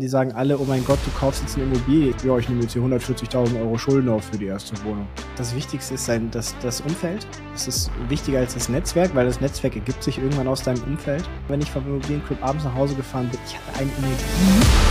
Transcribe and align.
Die 0.00 0.06
sagen 0.06 0.30
alle, 0.30 0.56
oh 0.56 0.64
mein 0.64 0.84
Gott, 0.84 1.00
du 1.04 1.10
kaufst 1.18 1.42
jetzt 1.42 1.56
eine 1.56 1.64
Immobilie. 1.64 2.14
Ja, 2.22 2.38
ich 2.38 2.48
nehme 2.48 2.62
jetzt 2.62 2.72
hier 2.72 2.82
140.000 2.82 3.60
Euro 3.60 3.76
Schulden 3.76 4.08
auf 4.10 4.26
für 4.26 4.38
die 4.38 4.44
erste 4.44 4.80
Wohnung. 4.84 5.08
Das 5.36 5.56
Wichtigste 5.56 5.94
ist 5.94 6.04
sein, 6.04 6.30
das, 6.30 6.54
das 6.62 6.82
Umfeld. 6.82 7.26
Das 7.50 7.66
ist 7.66 7.90
wichtiger 8.08 8.38
als 8.38 8.54
das 8.54 8.68
Netzwerk, 8.68 9.12
weil 9.16 9.26
das 9.26 9.40
Netzwerk 9.40 9.74
ergibt 9.74 10.04
sich 10.04 10.18
irgendwann 10.18 10.46
aus 10.46 10.62
deinem 10.62 10.84
Umfeld. 10.84 11.28
Wenn 11.48 11.60
ich 11.60 11.68
vom 11.72 11.84
Immobilienclub 11.84 12.40
abends 12.40 12.62
nach 12.64 12.76
Hause 12.76 12.94
gefahren 12.94 13.28
bin, 13.28 13.40
ich 13.44 13.56
hatte 13.56 13.80
eine 13.80 13.90
Energie. 13.90 14.87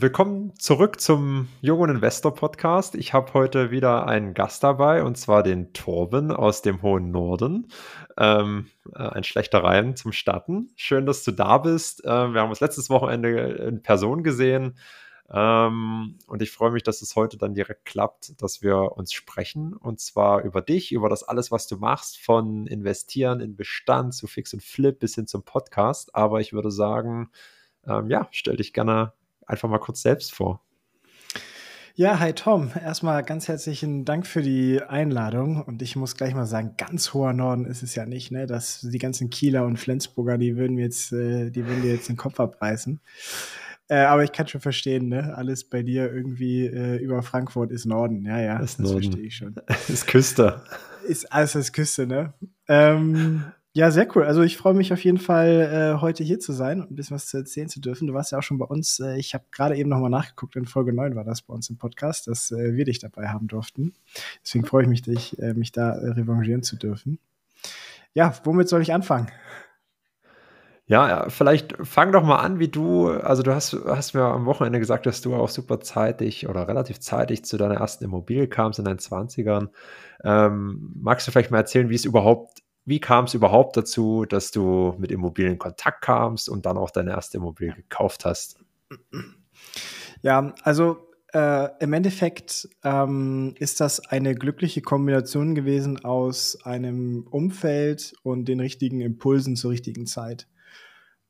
Willkommen 0.00 0.54
zurück 0.60 1.00
zum 1.00 1.48
Jungen 1.60 1.90
Investor 1.90 2.32
Podcast. 2.32 2.94
Ich 2.94 3.14
habe 3.14 3.34
heute 3.34 3.72
wieder 3.72 4.06
einen 4.06 4.32
Gast 4.32 4.62
dabei 4.62 5.02
und 5.02 5.18
zwar 5.18 5.42
den 5.42 5.72
Torben 5.72 6.30
aus 6.30 6.62
dem 6.62 6.82
hohen 6.82 7.10
Norden. 7.10 7.66
Ähm, 8.16 8.68
äh, 8.94 9.02
ein 9.02 9.24
schlechter 9.24 9.64
Reim 9.64 9.96
zum 9.96 10.12
Starten. 10.12 10.70
Schön, 10.76 11.04
dass 11.04 11.24
du 11.24 11.32
da 11.32 11.58
bist. 11.58 12.04
Äh, 12.04 12.08
wir 12.08 12.40
haben 12.40 12.50
uns 12.50 12.60
letztes 12.60 12.90
Wochenende 12.90 13.40
in 13.40 13.82
Person 13.82 14.22
gesehen 14.22 14.78
ähm, 15.30 16.16
und 16.28 16.42
ich 16.42 16.52
freue 16.52 16.70
mich, 16.70 16.84
dass 16.84 17.02
es 17.02 17.16
heute 17.16 17.36
dann 17.36 17.54
direkt 17.54 17.84
klappt, 17.84 18.40
dass 18.40 18.62
wir 18.62 18.92
uns 18.92 19.12
sprechen 19.12 19.74
und 19.74 19.98
zwar 19.98 20.44
über 20.44 20.62
dich, 20.62 20.92
über 20.92 21.08
das 21.08 21.24
alles, 21.24 21.50
was 21.50 21.66
du 21.66 21.76
machst, 21.76 22.20
von 22.20 22.68
Investieren 22.68 23.40
in 23.40 23.56
Bestand 23.56 24.14
zu 24.14 24.28
Fix 24.28 24.54
und 24.54 24.62
Flip 24.62 24.96
bis 24.96 25.16
hin 25.16 25.26
zum 25.26 25.42
Podcast. 25.42 26.14
Aber 26.14 26.40
ich 26.40 26.52
würde 26.52 26.70
sagen, 26.70 27.30
ähm, 27.84 28.08
ja, 28.10 28.28
stell 28.30 28.56
dich 28.56 28.72
gerne 28.72 29.12
einfach 29.48 29.68
mal 29.68 29.78
kurz 29.78 30.02
selbst 30.02 30.34
vor. 30.34 30.60
Ja, 31.98 32.20
hi 32.20 32.32
Tom. 32.32 32.70
Erstmal 32.80 33.24
ganz 33.24 33.48
herzlichen 33.48 34.04
Dank 34.04 34.24
für 34.24 34.40
die 34.40 34.80
Einladung. 34.80 35.60
Und 35.64 35.82
ich 35.82 35.96
muss 35.96 36.14
gleich 36.14 36.32
mal 36.32 36.46
sagen, 36.46 36.74
ganz 36.76 37.12
hoher 37.12 37.32
Norden 37.32 37.64
ist 37.64 37.82
es 37.82 37.96
ja 37.96 38.06
nicht, 38.06 38.30
ne? 38.30 38.46
Dass 38.46 38.82
die 38.82 38.98
ganzen 38.98 39.30
Kieler 39.30 39.64
und 39.64 39.78
Flensburger, 39.78 40.38
die 40.38 40.56
würden 40.56 40.76
mir 40.76 40.84
jetzt, 40.84 41.12
äh, 41.12 41.50
die 41.50 41.66
würden 41.66 41.82
dir 41.82 41.92
jetzt 41.92 42.08
den 42.08 42.16
Kopf 42.16 42.38
abreißen. 42.38 43.00
Äh, 43.88 43.96
aber 43.96 44.22
ich 44.22 44.30
kann 44.30 44.46
schon 44.46 44.60
verstehen, 44.60 45.08
ne? 45.08 45.36
Alles 45.36 45.64
bei 45.64 45.82
dir 45.82 46.12
irgendwie 46.12 46.66
äh, 46.66 46.98
über 46.98 47.20
Frankfurt 47.24 47.72
ist 47.72 47.84
Norden. 47.84 48.24
Ja, 48.24 48.40
ja, 48.40 48.58
das, 48.60 48.76
das 48.76 48.92
verstehe 48.92 49.26
ich 49.26 49.34
schon. 49.34 49.56
ist 49.88 50.06
Küste. 50.06 50.62
Ist 51.08 51.32
alles 51.32 51.54
das 51.54 51.72
Küste, 51.72 52.06
ne? 52.06 52.32
Ähm, 52.68 53.42
ja, 53.74 53.90
sehr 53.90 54.08
cool. 54.16 54.24
Also 54.24 54.42
ich 54.42 54.56
freue 54.56 54.74
mich 54.74 54.92
auf 54.92 55.04
jeden 55.04 55.18
Fall, 55.18 55.96
äh, 55.96 56.00
heute 56.00 56.24
hier 56.24 56.40
zu 56.40 56.52
sein 56.52 56.80
und 56.80 56.90
ein 56.90 56.96
bisschen 56.96 57.14
was 57.14 57.26
zu 57.26 57.36
erzählen 57.36 57.68
zu 57.68 57.80
dürfen. 57.80 58.06
Du 58.06 58.14
warst 58.14 58.32
ja 58.32 58.38
auch 58.38 58.42
schon 58.42 58.58
bei 58.58 58.64
uns. 58.64 58.98
Äh, 58.98 59.18
ich 59.18 59.34
habe 59.34 59.44
gerade 59.52 59.76
eben 59.76 59.90
nochmal 59.90 60.10
nachgeguckt, 60.10 60.56
in 60.56 60.66
Folge 60.66 60.92
9 60.92 61.14
war 61.14 61.24
das 61.24 61.42
bei 61.42 61.54
uns 61.54 61.70
im 61.70 61.76
Podcast, 61.76 62.26
dass 62.26 62.50
äh, 62.50 62.74
wir 62.74 62.86
dich 62.86 62.98
dabei 62.98 63.28
haben 63.28 63.46
durften. 63.46 63.94
Deswegen 64.42 64.64
freue 64.64 64.82
ich 64.82 64.88
mich, 64.88 65.02
dich, 65.02 65.38
äh, 65.38 65.54
mich 65.54 65.70
da 65.70 65.92
äh, 65.92 66.10
revanchieren 66.10 66.62
zu 66.62 66.76
dürfen. 66.76 67.18
Ja, 68.14 68.34
womit 68.44 68.68
soll 68.68 68.82
ich 68.82 68.92
anfangen? 68.92 69.28
Ja, 70.86 71.28
vielleicht 71.28 71.76
fang 71.82 72.12
doch 72.12 72.24
mal 72.24 72.38
an, 72.38 72.58
wie 72.58 72.68
du, 72.68 73.10
also 73.10 73.42
du 73.42 73.54
hast, 73.54 73.76
hast 73.86 74.14
mir 74.14 74.22
am 74.22 74.46
Wochenende 74.46 74.78
gesagt, 74.78 75.04
dass 75.04 75.20
du 75.20 75.34
auch 75.34 75.50
super 75.50 75.80
zeitig 75.80 76.48
oder 76.48 76.66
relativ 76.66 76.98
zeitig 76.98 77.44
zu 77.44 77.58
deiner 77.58 77.74
ersten 77.74 78.04
Immobilie 78.04 78.48
kamst 78.48 78.78
in 78.78 78.86
deinen 78.86 78.98
20ern. 78.98 79.68
Ähm, 80.24 80.94
magst 80.94 81.28
du 81.28 81.30
vielleicht 81.30 81.50
mal 81.50 81.58
erzählen, 81.58 81.90
wie 81.90 81.94
es 81.94 82.06
überhaupt 82.06 82.62
wie 82.88 83.00
kam 83.00 83.26
es 83.26 83.34
überhaupt 83.34 83.76
dazu, 83.76 84.24
dass 84.24 84.50
du 84.50 84.94
mit 84.98 85.12
Immobilien 85.12 85.54
in 85.54 85.58
Kontakt 85.58 86.00
kamst 86.00 86.48
und 86.48 86.64
dann 86.64 86.78
auch 86.78 86.90
deine 86.90 87.10
erste 87.10 87.36
Immobilie 87.36 87.74
gekauft 87.74 88.24
hast? 88.24 88.58
Ja, 90.22 90.54
also 90.62 90.96
äh, 91.34 91.68
im 91.80 91.92
Endeffekt 91.92 92.68
ähm, 92.82 93.54
ist 93.58 93.80
das 93.80 94.00
eine 94.00 94.34
glückliche 94.34 94.80
Kombination 94.80 95.54
gewesen 95.54 96.02
aus 96.02 96.58
einem 96.64 97.26
Umfeld 97.30 98.14
und 98.22 98.46
den 98.46 98.60
richtigen 98.60 99.02
Impulsen 99.02 99.54
zur 99.54 99.70
richtigen 99.72 100.06
Zeit. 100.06 100.48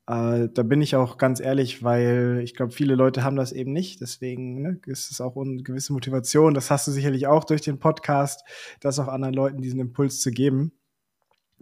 Äh, 0.07 0.47
da 0.53 0.63
bin 0.63 0.81
ich 0.81 0.95
auch 0.95 1.17
ganz 1.17 1.41
ehrlich, 1.41 1.83
weil 1.83 2.39
ich 2.41 2.55
glaube, 2.55 2.71
viele 2.71 2.95
Leute 2.95 3.23
haben 3.23 3.35
das 3.35 3.51
eben 3.51 3.73
nicht. 3.73 3.99
Deswegen 3.99 4.61
ne, 4.61 4.79
ist 4.85 5.11
es 5.11 5.19
auch 5.19 5.35
eine 5.35 5.61
gewisse 5.61 5.91
Motivation. 5.91 6.53
Das 6.53 6.71
hast 6.71 6.87
du 6.87 6.91
sicherlich 6.91 7.27
auch 7.27 7.43
durch 7.43 7.61
den 7.61 7.79
Podcast, 7.79 8.43
das 8.79 8.97
auch 8.97 9.09
anderen 9.09 9.35
Leuten 9.35 9.61
diesen 9.61 9.81
Impuls 9.81 10.21
zu 10.21 10.31
geben. 10.31 10.71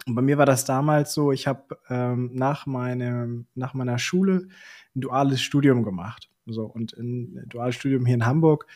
Und 0.05 0.15
bei 0.15 0.21
mir 0.21 0.37
war 0.37 0.45
das 0.45 0.65
damals 0.65 1.13
so, 1.13 1.31
ich 1.31 1.47
habe 1.47 1.77
ähm, 1.89 2.31
nach, 2.33 2.65
nach 2.65 3.73
meiner 3.73 3.99
Schule 3.99 4.47
ein 4.95 5.01
duales 5.01 5.41
Studium 5.41 5.83
gemacht. 5.83 6.29
So, 6.45 6.65
und 6.65 6.93
ein 6.93 7.43
duales 7.47 7.75
Studium 7.75 8.05
hier 8.05 8.15
in 8.15 8.25
Hamburg. 8.25 8.67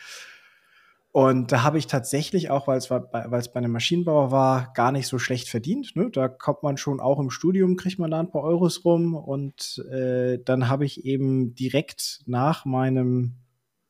Und 1.12 1.52
da 1.52 1.62
habe 1.62 1.76
ich 1.76 1.86
tatsächlich 1.86 2.48
auch, 2.48 2.66
weil 2.66 2.78
es 2.78 2.88
bei, 2.88 2.98
bei 2.98 3.54
einem 3.54 3.72
Maschinenbauer 3.72 4.30
war, 4.30 4.72
gar 4.72 4.92
nicht 4.92 5.06
so 5.06 5.18
schlecht 5.18 5.50
verdient. 5.50 5.94
Ne? 5.94 6.08
Da 6.10 6.28
kommt 6.28 6.62
man 6.62 6.78
schon 6.78 7.00
auch 7.00 7.20
im 7.20 7.28
Studium, 7.28 7.76
kriegt 7.76 7.98
man 7.98 8.10
da 8.10 8.18
ein 8.18 8.30
paar 8.30 8.42
Euros 8.42 8.82
rum. 8.86 9.14
Und 9.14 9.84
äh, 9.90 10.38
dann 10.42 10.68
habe 10.68 10.86
ich 10.86 11.04
eben 11.04 11.54
direkt 11.54 12.22
nach 12.24 12.64
meinem, 12.64 13.34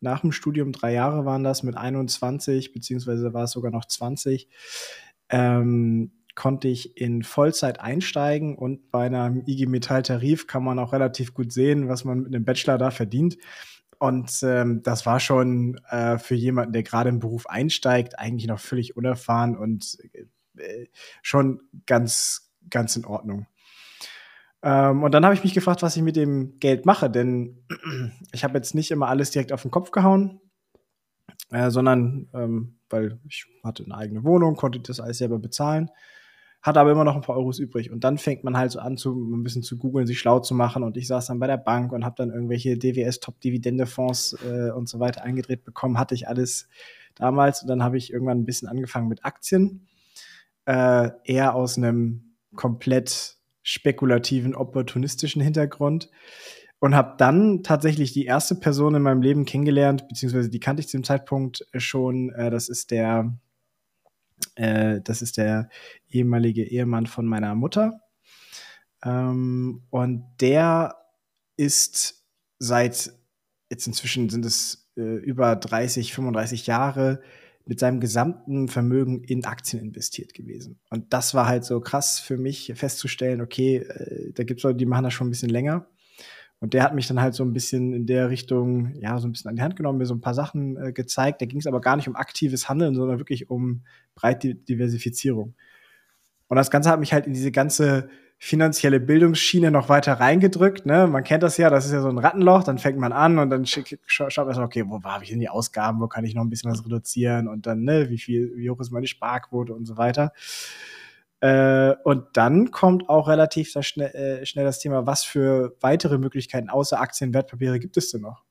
nach 0.01 0.23
dem 0.23 0.33
Studium, 0.33 0.73
drei 0.73 0.95
Jahre 0.95 1.25
waren 1.25 1.45
das, 1.45 1.63
mit 1.63 1.77
21, 1.77 2.73
beziehungsweise 2.73 3.33
war 3.33 3.45
es 3.45 3.53
sogar 3.53 3.71
noch 3.71 3.85
20, 3.85 4.49
ähm, 5.29 6.11
konnte 6.35 6.69
ich 6.69 6.97
in 6.97 7.23
Vollzeit 7.23 7.81
einsteigen 7.81 8.57
und 8.57 8.91
bei 8.91 9.07
einem 9.07 9.43
IG 9.47 9.67
Metall 9.67 10.03
Tarif 10.03 10.47
kann 10.47 10.65
man 10.65 10.79
auch 10.79 10.93
relativ 10.93 11.35
gut 11.35 11.53
sehen, 11.53 11.89
was 11.89 12.05
man 12.05 12.21
mit 12.21 12.35
einem 12.35 12.45
Bachelor 12.45 12.79
da 12.79 12.91
verdient. 12.91 13.37
Und 13.99 14.41
ähm, 14.43 14.83
das 14.83 15.07
war 15.07 15.21
schon 15.21 15.79
äh, 15.89 16.19
für 16.19 16.35
jemanden, 16.35 16.73
der 16.73 16.83
gerade 16.83 17.11
im 17.11 17.21
Beruf 17.21 17.47
einsteigt, 17.47 18.19
eigentlich 18.19 18.49
noch 18.49 18.59
völlig 18.59 18.97
unerfahren 18.97 19.57
und 19.57 19.99
äh, 20.57 20.87
schon 21.21 21.63
ganz, 21.87 22.51
ganz 22.69 22.97
in 22.97 23.05
Ordnung. 23.05 23.47
Ähm, 24.63 25.03
und 25.03 25.13
dann 25.13 25.25
habe 25.25 25.35
ich 25.35 25.45
mich 25.45 25.55
gefragt, 25.55 25.83
was 25.83 25.97
ich 25.97 26.03
mit 26.03 26.17
dem 26.17 26.59
Geld 26.59 26.87
mache, 26.87 27.11
denn 27.11 27.63
ich 28.33 28.43
habe 28.43 28.57
jetzt 28.59 28.75
nicht 28.75 28.91
immer 28.91 29.09
alles 29.09 29.31
direkt 29.31 29.53
auf 29.53 29.63
den 29.63 29.71
Kopf 29.71 29.91
gehauen, 29.91 30.41
äh, 31.51 31.71
sondern 31.71 32.29
ähm, 32.33 32.79
weil 32.89 33.21
ich 33.29 33.47
hatte 33.63 33.85
eine 33.85 33.97
eigene 33.97 34.25
Wohnung, 34.25 34.57
konnte 34.57 34.81
das 34.81 34.99
alles 34.99 35.19
selber 35.19 35.39
bezahlen 35.39 35.91
hat 36.63 36.77
aber 36.77 36.93
immer 36.93 37.03
noch 37.03 37.17
ein 37.17 37.23
paar 37.23 37.37
Euros 37.37 37.59
übrig. 37.59 37.91
Und 37.91 38.05
dann 38.05 38.19
fängt 38.19 38.45
man 38.45 38.57
halt 38.57 38.71
so 38.71 38.79
an, 38.79 38.97
zu, 38.97 39.13
ein 39.13 39.43
bisschen 39.43 39.65
zu 39.65 39.77
googeln, 39.77 40.07
sich 40.07 40.21
schlau 40.21 40.39
zu 40.39 40.55
machen. 40.55 40.85
Und 40.85 40.97
ich 40.97 41.09
saß 41.09 41.27
dann 41.27 41.41
bei 41.41 41.49
der 41.49 41.57
Bank 41.57 41.93
und 41.93 42.05
habe 42.05 42.15
dann 42.17 42.31
irgendwelche 42.31 42.79
DWS-Top-Dividende-Fonds 42.79 44.37
äh, 44.47 44.71
und 44.71 44.89
so 44.89 45.01
weiter 45.01 45.25
eingedreht 45.25 45.65
bekommen. 45.65 45.99
Hatte 45.99 46.15
ich 46.15 46.29
alles 46.29 46.69
damals. 47.17 47.63
Und 47.63 47.69
dann 47.69 47.83
habe 47.83 47.99
ich 47.99 48.13
irgendwann 48.13 48.39
ein 48.39 48.47
bisschen 48.47 48.69
angefangen 48.69 49.09
mit 49.09 49.25
Aktien. 49.25 49.89
Äh, 50.65 51.11
eher 51.25 51.57
aus 51.57 51.77
einem 51.77 52.37
komplett 52.55 53.39
spekulativen, 53.65 54.55
opportunistischen 54.55 55.43
Hintergrund. 55.43 56.11
Und 56.79 56.95
habe 56.95 57.15
dann 57.19 57.65
tatsächlich 57.65 58.13
die 58.13 58.25
erste 58.25 58.55
Person 58.55 58.95
in 58.95 59.03
meinem 59.03 59.23
Leben 59.23 59.45
kennengelernt, 59.45 60.07
beziehungsweise 60.09 60.49
die 60.49 60.61
kannte 60.61 60.81
ich 60.81 60.89
zu 60.89 60.97
dem 60.97 61.05
Zeitpunkt 61.05 61.67
schon. 61.75 62.31
Äh, 62.31 62.51
das 62.51 62.69
ist 62.69 62.93
der 62.93 63.37
äh, 64.57 65.01
das 65.03 65.23
ist 65.23 65.37
der 65.37 65.69
ehemalige 66.09 66.65
Ehemann 66.65 67.07
von 67.07 67.27
meiner 67.27 67.55
Mutter. 67.55 68.01
Ähm, 69.05 69.83
und 69.91 70.25
der 70.41 70.97
ist 71.57 72.25
seit 72.59 73.13
jetzt 73.73 73.87
inzwischen 73.87 74.29
sind 74.29 74.45
es 74.45 74.91
äh, 74.97 75.17
über 75.17 75.57
30, 75.57 76.13
35 76.13 76.67
Jahre 76.67 77.23
mit 77.65 77.81
seinem 77.81 78.01
gesamten 78.01 78.69
Vermögen 78.69 79.25
in 79.25 79.45
Aktien 79.45 79.83
investiert 79.83 80.35
gewesen. 80.35 80.79
Und 80.91 81.13
das 81.13 81.33
war 81.33 81.47
halt 81.47 81.65
so 81.65 81.81
krass 81.81 82.21
für 82.21 82.37
mich 82.37 82.73
festzustellen, 82.75 83.41
okay, 83.41 83.77
äh, 83.77 84.33
da 84.33 84.45
gibt 84.45 84.61
es 84.61 84.65
Leute, 84.65 84.77
die 84.77 84.87
machen 84.87 85.05
das 85.05 85.15
schon 85.15 85.29
ein 85.29 85.31
bisschen 85.31 85.49
länger. 85.49 85.87
Und 86.63 86.75
der 86.75 86.85
hat 86.85 86.95
mich 86.95 87.09
dann 87.09 87.21
halt 87.21 87.35
so 87.35 87.43
ein 87.43 87.53
bisschen 87.53 87.93
in 87.93 88.07
der 88.07 88.31
Richtung, 88.31 88.95
ja, 89.01 89.19
so 89.19 89.27
ein 89.27 89.33
bisschen 89.33 89.49
an 89.49 89.57
die 89.57 89.63
Hand 89.63 89.75
genommen, 89.75 89.99
mir 89.99 90.07
so 90.07 90.15
ein 90.15 90.21
paar 90.21 90.33
Sachen 90.33 90.77
äh, 90.77 90.93
gezeigt. 90.93 91.43
Da 91.43 91.47
ging 91.47 91.59
es 91.59 91.67
aber 91.67 91.81
gar 91.81 91.97
nicht 91.97 92.07
um 92.07 92.15
aktives 92.15 92.69
Handeln, 92.69 92.95
sondern 92.95 93.19
wirklich 93.19 93.51
um 93.51 93.83
breite 94.15 94.55
Diversifizierung. 94.55 95.57
Und 96.47 96.57
das 96.57 96.71
Ganze 96.71 96.89
hat 96.91 97.01
mich 97.01 97.13
halt 97.13 97.27
in 97.27 97.35
diese 97.35 97.51
ganze 97.51 98.09
finanzielle 98.39 99.01
Bildungsschiene 99.01 99.73
noch 99.73 99.89
weiter 99.89 100.13
reingedrückt. 100.13 100.87
Ne? 100.87 101.09
Man 101.09 101.25
kennt 101.25 101.43
das 101.43 101.57
ja, 101.57 101.69
das 101.69 101.87
ist 101.87 101.95
ja 101.95 102.01
so 102.01 102.09
ein 102.09 102.19
Rattenloch, 102.19 102.63
dann 102.63 102.79
fängt 102.79 102.97
man 102.99 103.13
an 103.13 103.41
und 103.41 103.51
dann 103.51 103.67
schaut 103.67 104.37
man 104.37 104.55
so, 104.55 104.63
okay, 104.63 104.85
wo 104.87 105.03
habe 105.03 105.25
ich 105.25 105.31
denn 105.31 105.41
die 105.41 105.49
Ausgaben, 105.49 106.01
wo 106.01 106.07
kann 106.07 106.25
ich 106.25 106.37
noch 106.37 106.45
ein 106.45 106.51
bisschen 106.51 106.71
was 106.71 106.85
reduzieren 106.85 107.49
und 107.49 107.67
dann, 107.67 107.83
ne, 107.83 108.09
wie 108.09 108.19
viel, 108.19 108.53
wie 108.55 108.71
hoch 108.71 108.79
ist 108.79 108.93
meine 108.93 109.09
Sparquote 109.09 109.75
und 109.75 109.85
so 109.85 109.97
weiter. 109.97 110.33
Äh, 111.43 111.97
und 112.05 112.29
dann 112.35 112.71
kommt 112.71 113.09
auch 113.09 113.27
relativ 113.27 113.73
schnell, 113.81 114.15
äh, 114.15 114.47
schnell, 114.47 114.65
das 114.65 114.79
Thema, 114.79 115.07
was 115.07 115.25
für 115.25 115.77
weitere 115.81 116.17
Möglichkeiten 116.19 116.71
außer 116.71 117.01
Aktien, 117.01 117.35
Wertpapiere 117.35 117.81
gibt 117.81 117.97
es 117.97 118.13
denn 118.13 118.21
noch? 118.21 118.45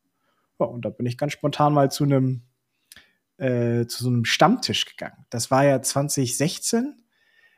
Ja, 0.59 0.65
und 0.65 0.83
da 0.83 0.89
bin 0.89 1.05
ich 1.05 1.17
ganz 1.17 1.31
spontan 1.31 1.73
mal 1.73 1.89
zu 1.89 2.03
einem 2.03 2.43
äh, 3.37 3.87
zu 3.87 4.03
so 4.03 4.09
einem 4.09 4.25
Stammtisch 4.25 4.85
gegangen. 4.85 5.25
Das 5.29 5.49
war 5.49 5.65
ja 5.65 5.81
2016 5.81 7.01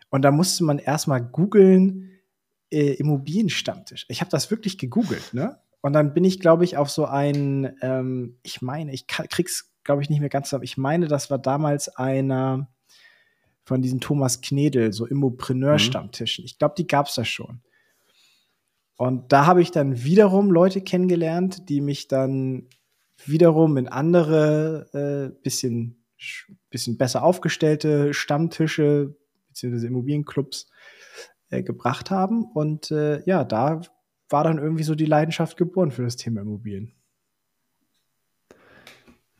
und 0.10 0.22
da 0.22 0.30
musste 0.30 0.64
man 0.66 0.78
erstmal 0.78 1.22
googeln 1.24 2.12
äh, 2.72 2.94
Immobilienstammtisch. 2.94 4.06
Ich 4.10 4.22
habe 4.22 4.30
das 4.30 4.52
wirklich 4.52 4.78
gegoogelt, 4.78 5.34
ne? 5.34 5.60
und 5.82 5.94
dann 5.94 6.14
bin 6.14 6.24
ich, 6.24 6.40
glaube 6.40 6.64
ich, 6.64 6.78
auf 6.78 6.92
so 6.92 7.06
ein, 7.06 7.76
ähm, 7.82 8.38
ich 8.44 8.62
meine, 8.62 8.94
ich 8.94 9.08
kann, 9.08 9.28
krieg's, 9.28 9.74
glaube 9.84 10.04
ich, 10.04 10.10
nicht 10.12 10.20
mehr 10.20 10.30
ganz 10.30 10.50
zusammen. 10.50 10.64
Ich 10.64 10.78
meine, 10.78 11.08
das 11.08 11.32
war 11.32 11.40
damals 11.40 11.90
einer 11.90 12.70
von 13.66 13.82
diesen 13.82 14.00
Thomas 14.00 14.42
Knedel, 14.42 14.94
so 14.94 15.06
Immopreneur-Stammtischen. 15.06 16.44
Mhm. 16.44 16.46
Ich 16.46 16.58
glaube, 16.58 16.76
die 16.78 16.88
gab 16.88 17.08
es 17.08 17.16
da 17.16 17.26
schon. 17.26 17.62
Und 18.98 19.32
da 19.32 19.46
habe 19.46 19.62
ich 19.62 19.72
dann 19.72 20.04
wiederum 20.04 20.52
Leute 20.52 20.82
kennengelernt, 20.82 21.70
die 21.70 21.82
mich 21.82 22.08
dann 22.08 22.68
wiederum 23.26 23.78
in 23.78 23.88
andere, 23.88 25.34
äh, 25.34 25.42
bisschen, 25.42 26.06
bisschen 26.70 26.98
besser 26.98 27.24
aufgestellte 27.24 28.14
Stammtische 28.14 29.16
bzw. 29.50 29.88
Immobilienclubs 29.88 30.70
äh, 31.50 31.64
gebracht 31.64 32.12
haben. 32.12 32.46
Und 32.54 32.92
äh, 32.92 33.24
ja, 33.26 33.44
da 33.44 33.82
war 34.30 34.44
dann 34.44 34.58
irgendwie 34.58 34.84
so 34.84 34.96
die 34.96 35.06
Leidenschaft 35.06 35.58
geboren 35.58 35.92
für 35.92 36.04
das 36.04 36.16
Thema 36.16 36.42
Immobilien. 36.42 36.94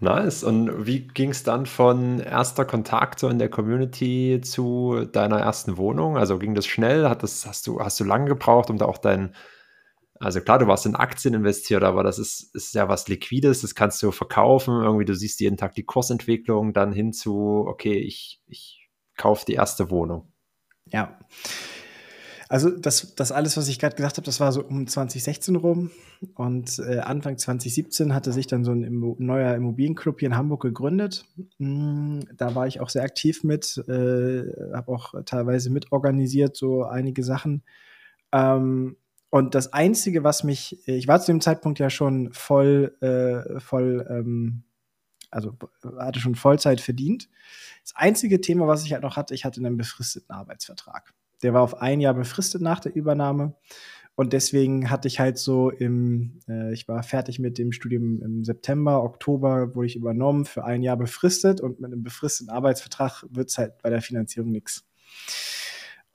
Nice. 0.04 0.44
Und 0.44 0.86
wie 0.86 1.08
ging 1.08 1.30
es 1.30 1.44
dann 1.44 1.66
von 1.66 2.20
erster 2.20 2.66
Kontakt 2.66 3.20
so 3.20 3.30
in 3.30 3.40
der 3.40 3.48
Community 3.50 4.42
zu 4.44 5.06
deiner 5.06 5.40
ersten 5.40 5.78
Wohnung? 5.78 6.18
Also 6.18 6.38
ging 6.40 6.56
das 6.56 6.66
schnell? 6.66 7.08
Hat 7.08 7.24
das, 7.24 7.46
hast, 7.46 7.68
du, 7.68 7.80
hast 7.80 8.02
du 8.02 8.04
lange 8.04 8.26
gebraucht, 8.26 8.70
um 8.70 8.78
da 8.78 8.86
auch 8.86 8.98
dein, 8.98 9.34
also 10.20 10.42
klar, 10.42 10.60
du 10.60 10.68
warst 10.68 10.86
in 10.86 10.98
Aktien 10.98 11.34
investiert, 11.34 11.84
aber 11.84 12.04
das 12.04 12.20
ist, 12.20 12.54
ist 12.54 12.76
ja 12.76 12.90
was 12.90 13.08
Liquides, 13.08 13.62
das 13.62 13.76
kannst 13.76 14.04
du 14.04 14.12
verkaufen. 14.12 14.82
Irgendwie, 14.84 15.06
du 15.06 15.16
siehst 15.16 15.40
jeden 15.40 15.56
Tag 15.56 15.74
die 15.74 15.86
Kursentwicklung, 15.86 16.74
dann 16.74 16.92
hin 16.92 17.14
zu, 17.14 17.64
okay, 17.66 17.98
ich, 17.98 18.42
ich 18.48 18.90
kaufe 19.16 19.46
die 19.48 19.54
erste 19.54 19.90
Wohnung. 19.90 20.34
Ja. 20.92 21.18
Also 22.54 22.70
das, 22.70 23.16
das 23.16 23.32
alles, 23.32 23.58
was 23.58 23.68
ich 23.68 23.80
gerade 23.80 23.96
gesagt 23.96 24.18
habe, 24.18 24.28
das 24.28 24.40
war 24.40 24.52
so 24.52 24.64
um 24.64 24.86
2016 24.86 25.56
rum. 25.56 25.90
Und 26.36 26.78
äh, 26.78 27.00
Anfang 27.00 27.36
2017 27.36 28.14
hatte 28.14 28.32
sich 28.32 28.46
dann 28.46 28.64
so 28.64 28.72
ein 28.72 28.84
Immo 28.84 29.16
neuer 29.18 29.56
Immobilienclub 29.56 30.20
hier 30.20 30.28
in 30.28 30.38
Hamburg 30.38 30.62
gegründet. 30.62 31.26
Mm, 31.58 32.20
da 32.38 32.54
war 32.54 32.68
ich 32.68 32.80
auch 32.80 32.90
sehr 32.90 33.02
aktiv 33.02 33.44
mit, 33.44 33.80
äh, 33.88 34.44
habe 34.72 34.92
auch 34.92 35.16
teilweise 35.26 35.72
mitorganisiert, 35.72 36.56
so 36.56 36.84
einige 36.84 37.24
Sachen. 37.24 37.64
Ähm, 38.32 38.98
und 39.32 39.56
das 39.56 39.74
Einzige, 39.74 40.24
was 40.24 40.44
mich, 40.44 40.88
ich 40.88 41.08
war 41.08 41.20
zu 41.20 41.32
dem 41.32 41.42
Zeitpunkt 41.42 41.80
ja 41.80 41.90
schon 41.90 42.34
voll, 42.34 42.96
äh, 43.02 43.60
voll, 43.62 44.06
ähm, 44.08 44.62
also 45.32 45.58
hatte 45.98 46.20
schon 46.20 46.36
Vollzeit 46.36 46.82
verdient. 46.82 47.30
Das 47.82 47.96
einzige 47.96 48.42
Thema, 48.42 48.68
was 48.68 48.86
ich 48.86 48.94
halt 48.94 49.02
noch 49.02 49.18
hatte, 49.18 49.34
ich 49.34 49.44
hatte 49.44 49.60
einen 49.60 49.76
befristeten 49.76 50.36
Arbeitsvertrag. 50.36 51.16
Der 51.44 51.54
war 51.54 51.62
auf 51.62 51.82
ein 51.82 52.00
Jahr 52.00 52.14
befristet 52.14 52.62
nach 52.62 52.80
der 52.80 52.96
Übernahme. 52.96 53.56
Und 54.16 54.32
deswegen 54.32 54.92
hatte 54.92 55.08
ich 55.08 55.20
halt 55.20 55.40
so 55.40 55.72
im, 55.72 56.40
äh, 56.48 56.72
ich 56.72 56.88
war 56.88 57.02
fertig 57.02 57.40
mit 57.40 57.58
dem 57.58 57.72
Studium 57.72 58.22
im 58.22 58.44
September, 58.44 59.04
Oktober 59.04 59.74
wurde 59.74 59.88
ich 59.88 59.96
übernommen, 59.96 60.46
für 60.46 60.64
ein 60.64 60.84
Jahr 60.84 60.98
befristet 60.98 61.62
und 61.62 61.80
mit 61.80 61.92
einem 61.92 62.04
befristeten 62.04 62.54
Arbeitsvertrag 62.54 63.26
wird 63.32 63.50
es 63.50 63.58
halt 63.58 63.82
bei 63.82 63.90
der 63.90 64.02
Finanzierung 64.02 64.52
nichts. 64.52 64.86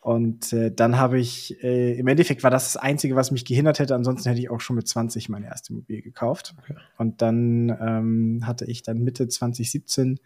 Und 0.00 0.52
äh, 0.52 0.72
dann 0.72 0.96
habe 0.96 1.18
ich, 1.18 1.62
äh, 1.64 1.98
im 1.98 2.06
Endeffekt 2.06 2.44
war 2.44 2.52
das 2.52 2.72
das 2.72 2.76
Einzige, 2.76 3.16
was 3.16 3.32
mich 3.32 3.44
gehindert 3.44 3.80
hätte. 3.80 3.96
Ansonsten 3.96 4.28
hätte 4.28 4.40
ich 4.40 4.48
auch 4.48 4.60
schon 4.60 4.76
mit 4.76 4.86
20 4.86 5.28
meine 5.28 5.46
erste 5.46 5.72
Immobilie 5.72 6.02
gekauft. 6.02 6.54
Okay. 6.56 6.76
Und 6.98 7.20
dann 7.20 7.76
ähm, 7.80 8.46
hatte 8.46 8.64
ich 8.64 8.82
dann 8.82 9.02
Mitte 9.02 9.26
2017, 9.26 10.20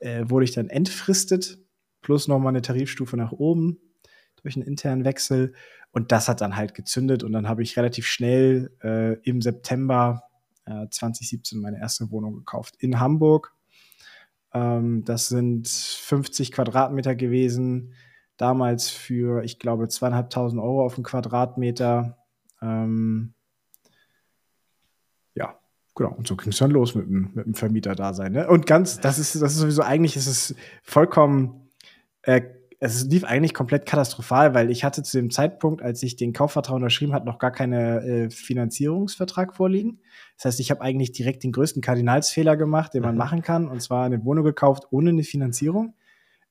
äh, 0.00 0.24
wurde 0.26 0.44
ich 0.44 0.52
dann 0.52 0.68
entfristet, 0.68 1.60
plus 2.02 2.26
nochmal 2.26 2.50
eine 2.50 2.62
Tarifstufe 2.62 3.16
nach 3.16 3.30
oben 3.30 3.78
durch 4.42 4.56
einen 4.56 4.66
internen 4.66 5.04
Wechsel. 5.04 5.54
Und 5.90 6.12
das 6.12 6.28
hat 6.28 6.40
dann 6.40 6.56
halt 6.56 6.74
gezündet. 6.74 7.22
Und 7.22 7.32
dann 7.32 7.48
habe 7.48 7.62
ich 7.62 7.76
relativ 7.76 8.06
schnell 8.06 8.70
äh, 8.82 9.14
im 9.20 9.40
September 9.40 10.24
äh, 10.66 10.88
2017 10.90 11.60
meine 11.60 11.78
erste 11.78 12.10
Wohnung 12.10 12.34
gekauft 12.34 12.76
in 12.78 13.00
Hamburg. 13.00 13.54
Ähm, 14.52 15.04
das 15.04 15.28
sind 15.28 15.68
50 15.68 16.52
Quadratmeter 16.52 17.14
gewesen. 17.14 17.94
Damals 18.36 18.90
für, 18.90 19.42
ich 19.44 19.58
glaube, 19.58 19.88
zweieinhalbtausend 19.88 20.60
Euro 20.60 20.84
auf 20.84 20.96
den 20.96 21.04
Quadratmeter. 21.04 22.18
Ähm, 22.60 23.32
ja, 25.34 25.58
genau. 25.94 26.12
Und 26.12 26.26
so 26.26 26.36
ging 26.36 26.50
es 26.50 26.58
dann 26.58 26.70
los 26.70 26.94
mit 26.94 27.06
dem, 27.06 27.30
mit 27.34 27.46
dem 27.46 27.54
Vermieter-Dasein. 27.54 28.32
Ne? 28.32 28.48
Und 28.48 28.66
ganz, 28.66 29.00
das 29.00 29.18
ist, 29.18 29.34
das 29.36 29.52
ist 29.52 29.58
sowieso 29.58 29.82
eigentlich, 29.82 30.16
ist 30.16 30.26
es 30.26 30.54
vollkommen 30.82 31.70
äh, 32.22 32.42
es 32.78 33.04
lief 33.04 33.24
eigentlich 33.24 33.54
komplett 33.54 33.86
katastrophal, 33.86 34.54
weil 34.54 34.70
ich 34.70 34.84
hatte 34.84 35.02
zu 35.02 35.16
dem 35.16 35.30
Zeitpunkt, 35.30 35.82
als 35.82 36.02
ich 36.02 36.16
den 36.16 36.32
Kaufvertrag 36.32 36.76
unterschrieben 36.76 37.12
hatte, 37.12 37.24
noch 37.24 37.38
gar 37.38 37.50
keinen 37.50 38.26
äh, 38.26 38.30
Finanzierungsvertrag 38.30 39.54
vorliegen. 39.54 40.00
Das 40.36 40.46
heißt, 40.46 40.60
ich 40.60 40.70
habe 40.70 40.82
eigentlich 40.82 41.12
direkt 41.12 41.42
den 41.42 41.52
größten 41.52 41.80
Kardinalsfehler 41.80 42.56
gemacht, 42.56 42.92
den 42.92 43.02
man 43.02 43.14
mhm. 43.14 43.18
machen 43.18 43.42
kann, 43.42 43.68
und 43.68 43.80
zwar 43.80 44.04
eine 44.04 44.24
Wohnung 44.24 44.44
gekauft 44.44 44.84
ohne 44.90 45.10
eine 45.10 45.22
Finanzierung. 45.22 45.94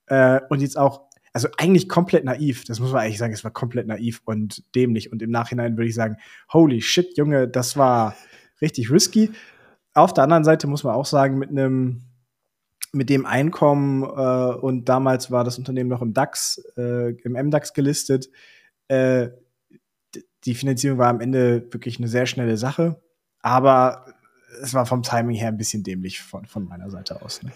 Äh, 0.08 0.42
und 0.50 0.62
jetzt 0.62 0.78
auch, 0.78 1.02
also 1.32 1.48
eigentlich 1.58 1.88
komplett 1.90 2.26
naiv, 2.26 2.64
das 2.66 2.80
muss 2.80 2.92
man 2.92 3.02
eigentlich 3.02 3.20
sagen, 3.20 3.34
es 3.34 3.44
war 3.44 3.52
komplett 3.52 3.86
naiv 3.86 4.22
und 4.26 4.64
dämlich. 4.74 5.12
Und 5.12 5.22
im 5.22 5.30
Nachhinein 5.30 5.78
würde 5.78 5.90
ich 5.90 5.96
sagen, 5.96 6.18
holy 6.52 6.82
shit, 6.82 7.18
Junge, 7.18 7.48
das 7.48 7.78
war 7.78 8.16
richtig 8.62 8.90
risky. 8.90 9.32
Auf 9.94 10.14
der 10.14 10.24
anderen 10.24 10.44
Seite 10.44 10.66
muss 10.66 10.84
man 10.84 10.96
auch 10.96 11.06
sagen, 11.06 11.38
mit 11.38 11.50
einem 11.50 12.02
mit 12.96 13.10
dem 13.10 13.26
Einkommen 13.26 14.04
äh, 14.04 14.56
und 14.56 14.90
damals 14.90 15.30
war 15.30 15.44
das 15.44 15.58
Unternehmen 15.58 15.90
noch 15.90 16.02
im 16.02 16.14
DAX, 16.14 16.64
äh, 16.78 17.12
im 17.12 17.34
MDAX 17.34 17.74
gelistet. 17.74 18.30
Äh, 18.88 19.30
die 20.46 20.56
Finanzierung 20.56 20.98
war 20.98 21.10
am 21.10 21.22
Ende 21.22 21.68
wirklich 21.72 21.98
eine 21.98 22.08
sehr 22.08 22.26
schnelle 22.26 22.58
Sache, 22.58 23.02
aber 23.42 24.06
es 24.62 24.74
war 24.74 24.86
vom 24.86 25.04
Timing 25.04 25.36
her 25.36 25.50
ein 25.50 25.58
bisschen 25.58 25.84
dämlich 25.84 26.22
von, 26.22 26.46
von 26.46 26.66
meiner 26.66 26.90
Seite 26.90 27.22
aus. 27.22 27.44
Ne? 27.44 27.52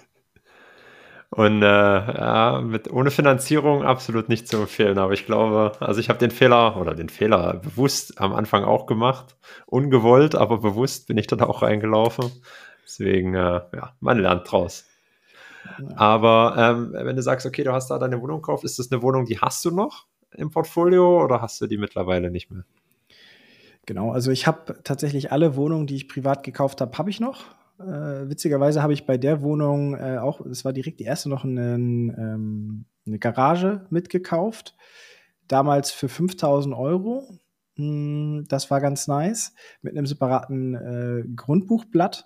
Und 1.32 1.62
äh, 1.62 1.66
ja, 1.66 2.62
mit, 2.62 2.92
ohne 2.92 3.12
Finanzierung 3.12 3.84
absolut 3.84 4.30
nicht 4.30 4.48
zu 4.48 4.58
empfehlen. 4.58 4.98
Aber 4.98 5.14
ich 5.14 5.26
glaube, 5.28 5.74
also 5.80 6.00
ich 6.00 6.10
habe 6.10 6.18
den 6.18 6.32
Fehler 6.32 6.76
oder 6.78 6.96
den 6.96 7.10
Fehler 7.10 7.54
bewusst 7.58 8.20
am 8.20 8.34
Anfang 8.34 8.64
auch 8.64 8.88
gemacht. 8.88 9.38
Ungewollt, 9.68 10.34
aber 10.34 10.58
bewusst 10.58 11.08
bin 11.08 11.18
ich 11.18 11.28
dann 11.28 11.42
auch 11.42 11.62
reingelaufen. 11.62 12.32
Deswegen, 12.84 13.36
äh, 13.36 13.62
ja, 13.74 13.94
man 14.00 14.20
lernt 14.20 14.52
draus. 14.52 14.89
Aber 15.96 16.56
ähm, 16.58 16.94
wenn 16.94 17.16
du 17.16 17.22
sagst, 17.22 17.46
okay, 17.46 17.64
du 17.64 17.74
hast 17.74 17.90
da 17.90 17.98
deine 17.98 18.22
Wohnung 18.22 18.42
gekauft, 18.42 18.64
ist 18.64 18.80
das 18.80 18.92
eine 18.92 19.02
Wohnung, 19.02 19.26
die 19.26 19.40
hast 19.40 19.64
du 19.66 19.72
noch 19.72 20.08
im 20.32 20.52
Portfolio 20.52 21.24
oder 21.24 21.42
hast 21.42 21.60
du 21.62 21.68
die 21.68 21.78
mittlerweile 21.78 22.32
nicht 22.32 22.52
mehr? 22.52 22.64
Genau, 23.86 24.12
also 24.12 24.32
ich 24.32 24.46
habe 24.46 24.76
tatsächlich 24.84 25.32
alle 25.32 25.56
Wohnungen, 25.56 25.88
die 25.88 25.96
ich 25.96 26.08
privat 26.08 26.44
gekauft 26.44 26.82
habe, 26.82 26.98
habe 26.98 27.10
ich 27.10 27.20
noch. 27.20 27.46
Äh, 27.80 28.30
witzigerweise 28.30 28.84
habe 28.84 28.94
ich 28.94 29.06
bei 29.06 29.18
der 29.18 29.42
Wohnung 29.42 29.96
äh, 29.96 30.18
auch, 30.18 30.46
es 30.46 30.66
war 30.66 30.74
direkt 30.74 31.00
die 31.00 31.06
erste 31.06 31.30
noch 31.30 31.44
einen, 31.44 32.10
ähm, 32.10 32.86
eine 33.08 33.20
Garage 33.20 33.86
mitgekauft. 33.90 34.76
Damals 35.48 35.92
für 35.92 36.10
5000 36.10 36.76
Euro. 36.76 37.40
Hm, 37.78 38.46
das 38.48 38.70
war 38.70 38.82
ganz 38.82 39.08
nice. 39.08 39.54
Mit 39.82 39.98
einem 39.98 40.06
separaten 40.06 40.76
äh, 40.76 41.24
Grundbuchblatt 41.36 42.26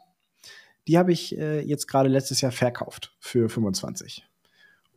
die 0.88 0.98
habe 0.98 1.12
ich 1.12 1.38
äh, 1.38 1.62
jetzt 1.62 1.88
gerade 1.88 2.10
letztes 2.10 2.42
Jahr 2.42 2.52
verkauft 2.52 3.16
für 3.20 3.50
25. 3.50 4.26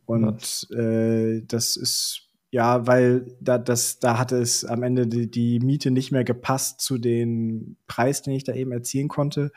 Und 0.05 0.67
äh, 0.71 1.41
das 1.45 1.75
ist 1.75 2.27
ja, 2.49 2.87
weil 2.87 3.35
da, 3.41 3.57
das, 3.57 3.99
da 3.99 4.17
hatte 4.17 4.37
es 4.37 4.63
am 4.63 4.83
Ende 4.83 5.05
die, 5.05 5.29
die, 5.29 5.59
Miete 5.59 5.91
nicht 5.91 6.11
mehr 6.11 6.23
gepasst 6.23 6.79
zu 6.79 6.97
dem 6.97 7.75
Preis, 7.87 8.21
den 8.21 8.33
ich 8.33 8.45
da 8.45 8.53
eben 8.53 8.71
erzielen 8.71 9.09
konnte. 9.09 9.51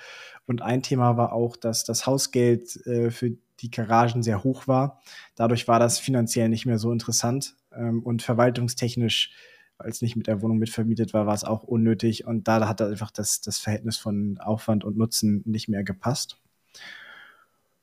Und 0.46 0.60
ein 0.60 0.82
Thema 0.82 1.16
war 1.16 1.32
auch, 1.32 1.56
dass 1.56 1.84
das 1.84 2.06
Hausgeld 2.06 2.84
äh, 2.87 3.10
für 3.12 3.37
die 3.60 3.70
Garagen 3.70 4.22
sehr 4.22 4.42
hoch 4.42 4.66
war. 4.66 5.00
Dadurch 5.37 5.68
war 5.68 5.78
das 5.78 6.00
finanziell 6.00 6.49
nicht 6.49 6.66
mehr 6.66 6.78
so 6.78 6.90
interessant 6.90 7.54
ähm, 7.72 8.02
und 8.02 8.22
verwaltungstechnisch 8.22 9.32
als 9.80 10.02
nicht 10.02 10.16
mit 10.16 10.26
der 10.26 10.42
Wohnung 10.42 10.58
mitvermietet 10.58 11.14
war, 11.14 11.26
war 11.26 11.34
es 11.34 11.44
auch 11.44 11.62
unnötig. 11.62 12.26
Und 12.26 12.49
da 12.49 12.68
hat 12.68 12.82
einfach 12.82 13.10
das, 13.10 13.40
das 13.40 13.58
Verhältnis 13.58 13.96
von 13.96 14.38
Aufwand 14.38 14.84
und 14.84 14.96
Nutzen 14.96 15.42
nicht 15.44 15.68
mehr 15.68 15.84
gepasst. 15.84 16.38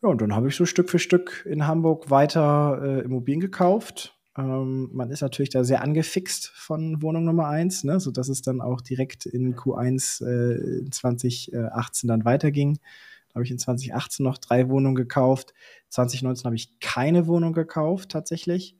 Ja, 0.01 0.09
und 0.09 0.21
dann 0.21 0.35
habe 0.35 0.47
ich 0.47 0.55
so 0.55 0.65
Stück 0.65 0.89
für 0.89 0.99
Stück 0.99 1.45
in 1.49 1.65
Hamburg 1.65 2.09
weiter 2.11 2.79
äh, 2.83 2.99
Immobilien 3.01 3.41
gekauft. 3.41 4.15
Ähm, 4.37 4.89
man 4.93 5.09
ist 5.09 5.21
natürlich 5.21 5.49
da 5.49 5.63
sehr 5.63 5.81
angefixt 5.81 6.49
von 6.49 7.01
Wohnung 7.01 7.25
Nummer 7.25 7.47
1, 7.47 7.83
ne, 7.83 7.99
sodass 7.99 8.29
es 8.29 8.43
dann 8.43 8.61
auch 8.61 8.81
direkt 8.81 9.25
in 9.25 9.55
Q1 9.55 10.23
äh, 10.23 10.89
2018 10.89 12.07
dann 12.07 12.25
weiterging. 12.25 12.79
Da 13.29 13.35
habe 13.35 13.45
ich 13.45 13.51
in 13.51 13.57
2018 13.57 14.23
noch 14.23 14.37
drei 14.37 14.69
Wohnungen 14.69 14.95
gekauft. 14.95 15.53
2019 15.89 16.45
habe 16.45 16.55
ich 16.55 16.79
keine 16.79 17.25
Wohnung 17.25 17.53
gekauft 17.53 18.09
tatsächlich. 18.09 18.77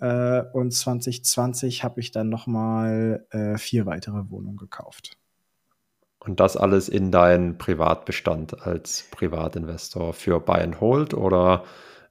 Äh, 0.00 0.42
und 0.52 0.72
2020 0.72 1.84
habe 1.84 2.00
ich 2.00 2.12
dann 2.12 2.28
nochmal 2.28 3.26
äh, 3.30 3.58
vier 3.58 3.86
weitere 3.86 4.30
Wohnungen 4.30 4.56
gekauft. 4.56 5.16
Und 6.20 6.40
das 6.40 6.56
alles 6.56 6.88
in 6.88 7.10
deinen 7.10 7.58
Privatbestand 7.58 8.62
als 8.62 9.08
Privatinvestor 9.10 10.12
für 10.12 10.40
Buy 10.40 10.60
and 10.60 10.80
Hold 10.80 11.14
oder 11.14 11.64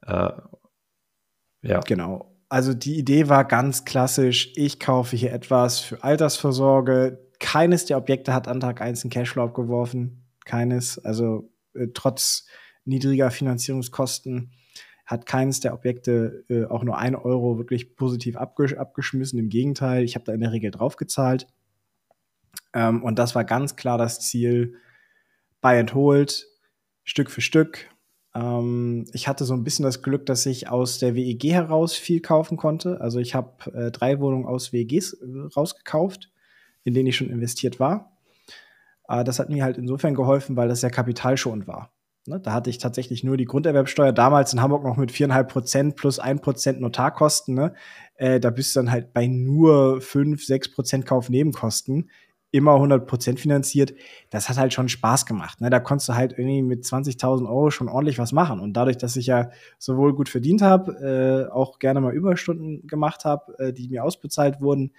äh, 0.06 0.30
ja. 1.62 1.80
Genau. 1.80 2.34
Also 2.48 2.72
die 2.72 2.98
Idee 2.98 3.28
war 3.28 3.44
ganz 3.44 3.84
klassisch, 3.84 4.52
ich 4.56 4.80
kaufe 4.80 5.16
hier 5.16 5.32
etwas 5.32 5.80
für 5.80 6.02
Altersvorsorge. 6.02 7.26
keines 7.40 7.84
der 7.84 7.98
Objekte 7.98 8.32
hat 8.32 8.48
an 8.48 8.60
Tag 8.60 8.80
1 8.80 9.04
einen 9.04 9.10
Cashflow 9.10 9.44
abgeworfen. 9.44 10.24
Keines. 10.44 10.98
Also 11.04 11.52
äh, 11.74 11.88
trotz 11.92 12.46
niedriger 12.84 13.30
Finanzierungskosten 13.30 14.52
hat 15.08 15.24
keines 15.24 15.60
der 15.60 15.72
Objekte 15.72 16.44
äh, 16.50 16.66
auch 16.66 16.84
nur 16.84 16.98
ein 16.98 17.16
Euro 17.16 17.56
wirklich 17.56 17.96
positiv 17.96 18.36
abgesch 18.36 18.74
abgeschmissen. 18.74 19.38
Im 19.38 19.48
Gegenteil, 19.48 20.04
ich 20.04 20.14
habe 20.14 20.26
da 20.26 20.34
in 20.34 20.40
der 20.40 20.52
Regel 20.52 20.70
draufgezahlt. 20.70 21.46
Ähm, 22.74 23.02
und 23.02 23.18
das 23.18 23.34
war 23.34 23.44
ganz 23.44 23.74
klar 23.74 23.96
das 23.96 24.20
Ziel. 24.20 24.74
Buy 25.62 25.78
and 25.78 25.94
Hold, 25.94 26.46
Stück 27.04 27.30
für 27.30 27.40
Stück. 27.40 27.88
Ähm, 28.34 29.06
ich 29.14 29.28
hatte 29.28 29.46
so 29.46 29.54
ein 29.54 29.64
bisschen 29.64 29.84
das 29.84 30.02
Glück, 30.02 30.26
dass 30.26 30.44
ich 30.44 30.68
aus 30.68 30.98
der 30.98 31.14
WEG 31.14 31.52
heraus 31.52 31.94
viel 31.94 32.20
kaufen 32.20 32.58
konnte. 32.58 33.00
Also 33.00 33.18
ich 33.18 33.34
habe 33.34 33.72
äh, 33.72 33.90
drei 33.90 34.20
Wohnungen 34.20 34.44
aus 34.44 34.74
WEGs 34.74 35.14
äh, 35.14 35.26
rausgekauft, 35.56 36.30
in 36.84 36.92
denen 36.92 37.06
ich 37.06 37.16
schon 37.16 37.30
investiert 37.30 37.80
war. 37.80 38.18
Äh, 39.08 39.24
das 39.24 39.38
hat 39.38 39.48
mir 39.48 39.64
halt 39.64 39.78
insofern 39.78 40.14
geholfen, 40.14 40.54
weil 40.54 40.68
das 40.68 40.82
sehr 40.82 40.90
kapitalschonend 40.90 41.66
war. 41.66 41.94
Ne? 42.28 42.40
Da 42.40 42.52
hatte 42.52 42.70
ich 42.70 42.78
tatsächlich 42.78 43.24
nur 43.24 43.36
die 43.36 43.44
Grunderwerbsteuer, 43.44 44.12
damals 44.12 44.52
in 44.52 44.60
Hamburg 44.60 44.84
noch 44.84 44.96
mit 44.96 45.10
4,5 45.10 45.44
Prozent 45.44 45.96
plus 45.96 46.18
1 46.18 46.40
Prozent 46.40 46.80
Notarkosten. 46.80 47.54
Ne? 47.54 47.74
Äh, 48.14 48.40
da 48.40 48.50
bist 48.50 48.74
du 48.74 48.80
dann 48.80 48.90
halt 48.90 49.12
bei 49.12 49.26
nur 49.26 50.00
5, 50.00 50.44
6 50.44 50.72
Prozent 50.72 51.06
Kaufnebenkosten 51.06 52.10
immer 52.50 52.74
100 52.74 53.06
Prozent 53.06 53.40
finanziert. 53.40 53.94
Das 54.30 54.48
hat 54.48 54.56
halt 54.56 54.72
schon 54.72 54.88
Spaß 54.88 55.26
gemacht. 55.26 55.60
Ne? 55.60 55.70
Da 55.70 55.80
konntest 55.80 56.08
du 56.08 56.14
halt 56.14 56.32
irgendwie 56.32 56.62
mit 56.62 56.84
20.000 56.84 57.46
Euro 57.46 57.70
schon 57.70 57.88
ordentlich 57.88 58.18
was 58.18 58.32
machen. 58.32 58.60
Und 58.60 58.72
dadurch, 58.74 58.96
dass 58.96 59.16
ich 59.16 59.26
ja 59.26 59.50
sowohl 59.78 60.14
gut 60.14 60.28
verdient 60.28 60.62
habe, 60.62 61.48
äh, 61.50 61.52
auch 61.52 61.78
gerne 61.78 62.00
mal 62.00 62.14
Überstunden 62.14 62.86
gemacht 62.86 63.24
habe, 63.24 63.58
äh, 63.58 63.72
die 63.72 63.88
mir 63.88 64.04
ausbezahlt 64.04 64.60
wurden, 64.60 64.92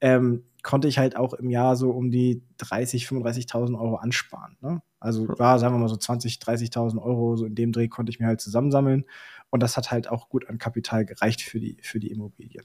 ähm, 0.00 0.44
konnte 0.62 0.88
ich 0.88 0.98
halt 0.98 1.16
auch 1.16 1.34
im 1.34 1.50
Jahr 1.50 1.76
so 1.76 1.90
um 1.90 2.10
die 2.10 2.42
30, 2.58 3.06
35.000 3.06 3.78
Euro 3.78 3.96
ansparen. 3.96 4.56
Ne? 4.60 4.80
Also 5.04 5.28
war, 5.38 5.58
sagen 5.58 5.74
wir 5.74 5.78
mal 5.78 5.88
so 5.88 5.96
20, 5.96 6.36
30.000 6.36 7.00
Euro, 7.00 7.36
so 7.36 7.44
in 7.44 7.54
dem 7.54 7.72
Dreh 7.72 7.88
konnte 7.88 8.10
ich 8.10 8.20
mir 8.20 8.26
halt 8.26 8.40
zusammensammeln. 8.40 9.04
Und 9.50 9.62
das 9.62 9.76
hat 9.76 9.90
halt 9.90 10.08
auch 10.08 10.28
gut 10.28 10.48
an 10.48 10.58
Kapital 10.58 11.04
gereicht 11.04 11.42
für 11.42 11.60
die, 11.60 11.76
für 11.82 12.00
die 12.00 12.10
Immobilien. 12.10 12.64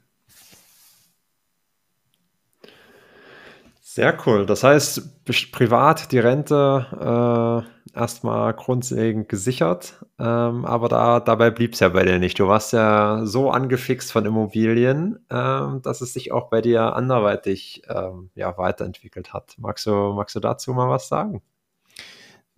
Sehr 3.82 4.18
cool. 4.26 4.46
Das 4.46 4.64
heißt, 4.64 5.26
privat 5.52 6.12
die 6.12 6.20
Rente 6.20 7.66
äh, 7.94 8.00
erstmal 8.00 8.54
grundlegend 8.54 9.28
gesichert, 9.28 10.06
ähm, 10.20 10.64
aber 10.64 10.88
da, 10.88 11.20
dabei 11.20 11.50
blieb 11.50 11.74
es 11.74 11.80
ja 11.80 11.90
bei 11.90 12.06
dir 12.06 12.20
nicht. 12.20 12.40
Du 12.40 12.48
warst 12.48 12.72
ja 12.72 13.26
so 13.26 13.50
angefixt 13.50 14.12
von 14.12 14.26
Immobilien, 14.26 15.20
ähm, 15.30 15.82
dass 15.82 16.02
es 16.02 16.14
sich 16.14 16.32
auch 16.32 16.50
bei 16.50 16.62
dir 16.62 16.96
anderweitig 16.96 17.82
ähm, 17.90 18.30
ja, 18.36 18.58
weiterentwickelt 18.58 19.34
hat. 19.34 19.56
Magst 19.58 19.86
du, 19.88 20.14
magst 20.14 20.36
du 20.36 20.40
dazu 20.40 20.74
mal 20.74 20.90
was 20.90 21.08
sagen? 21.10 21.42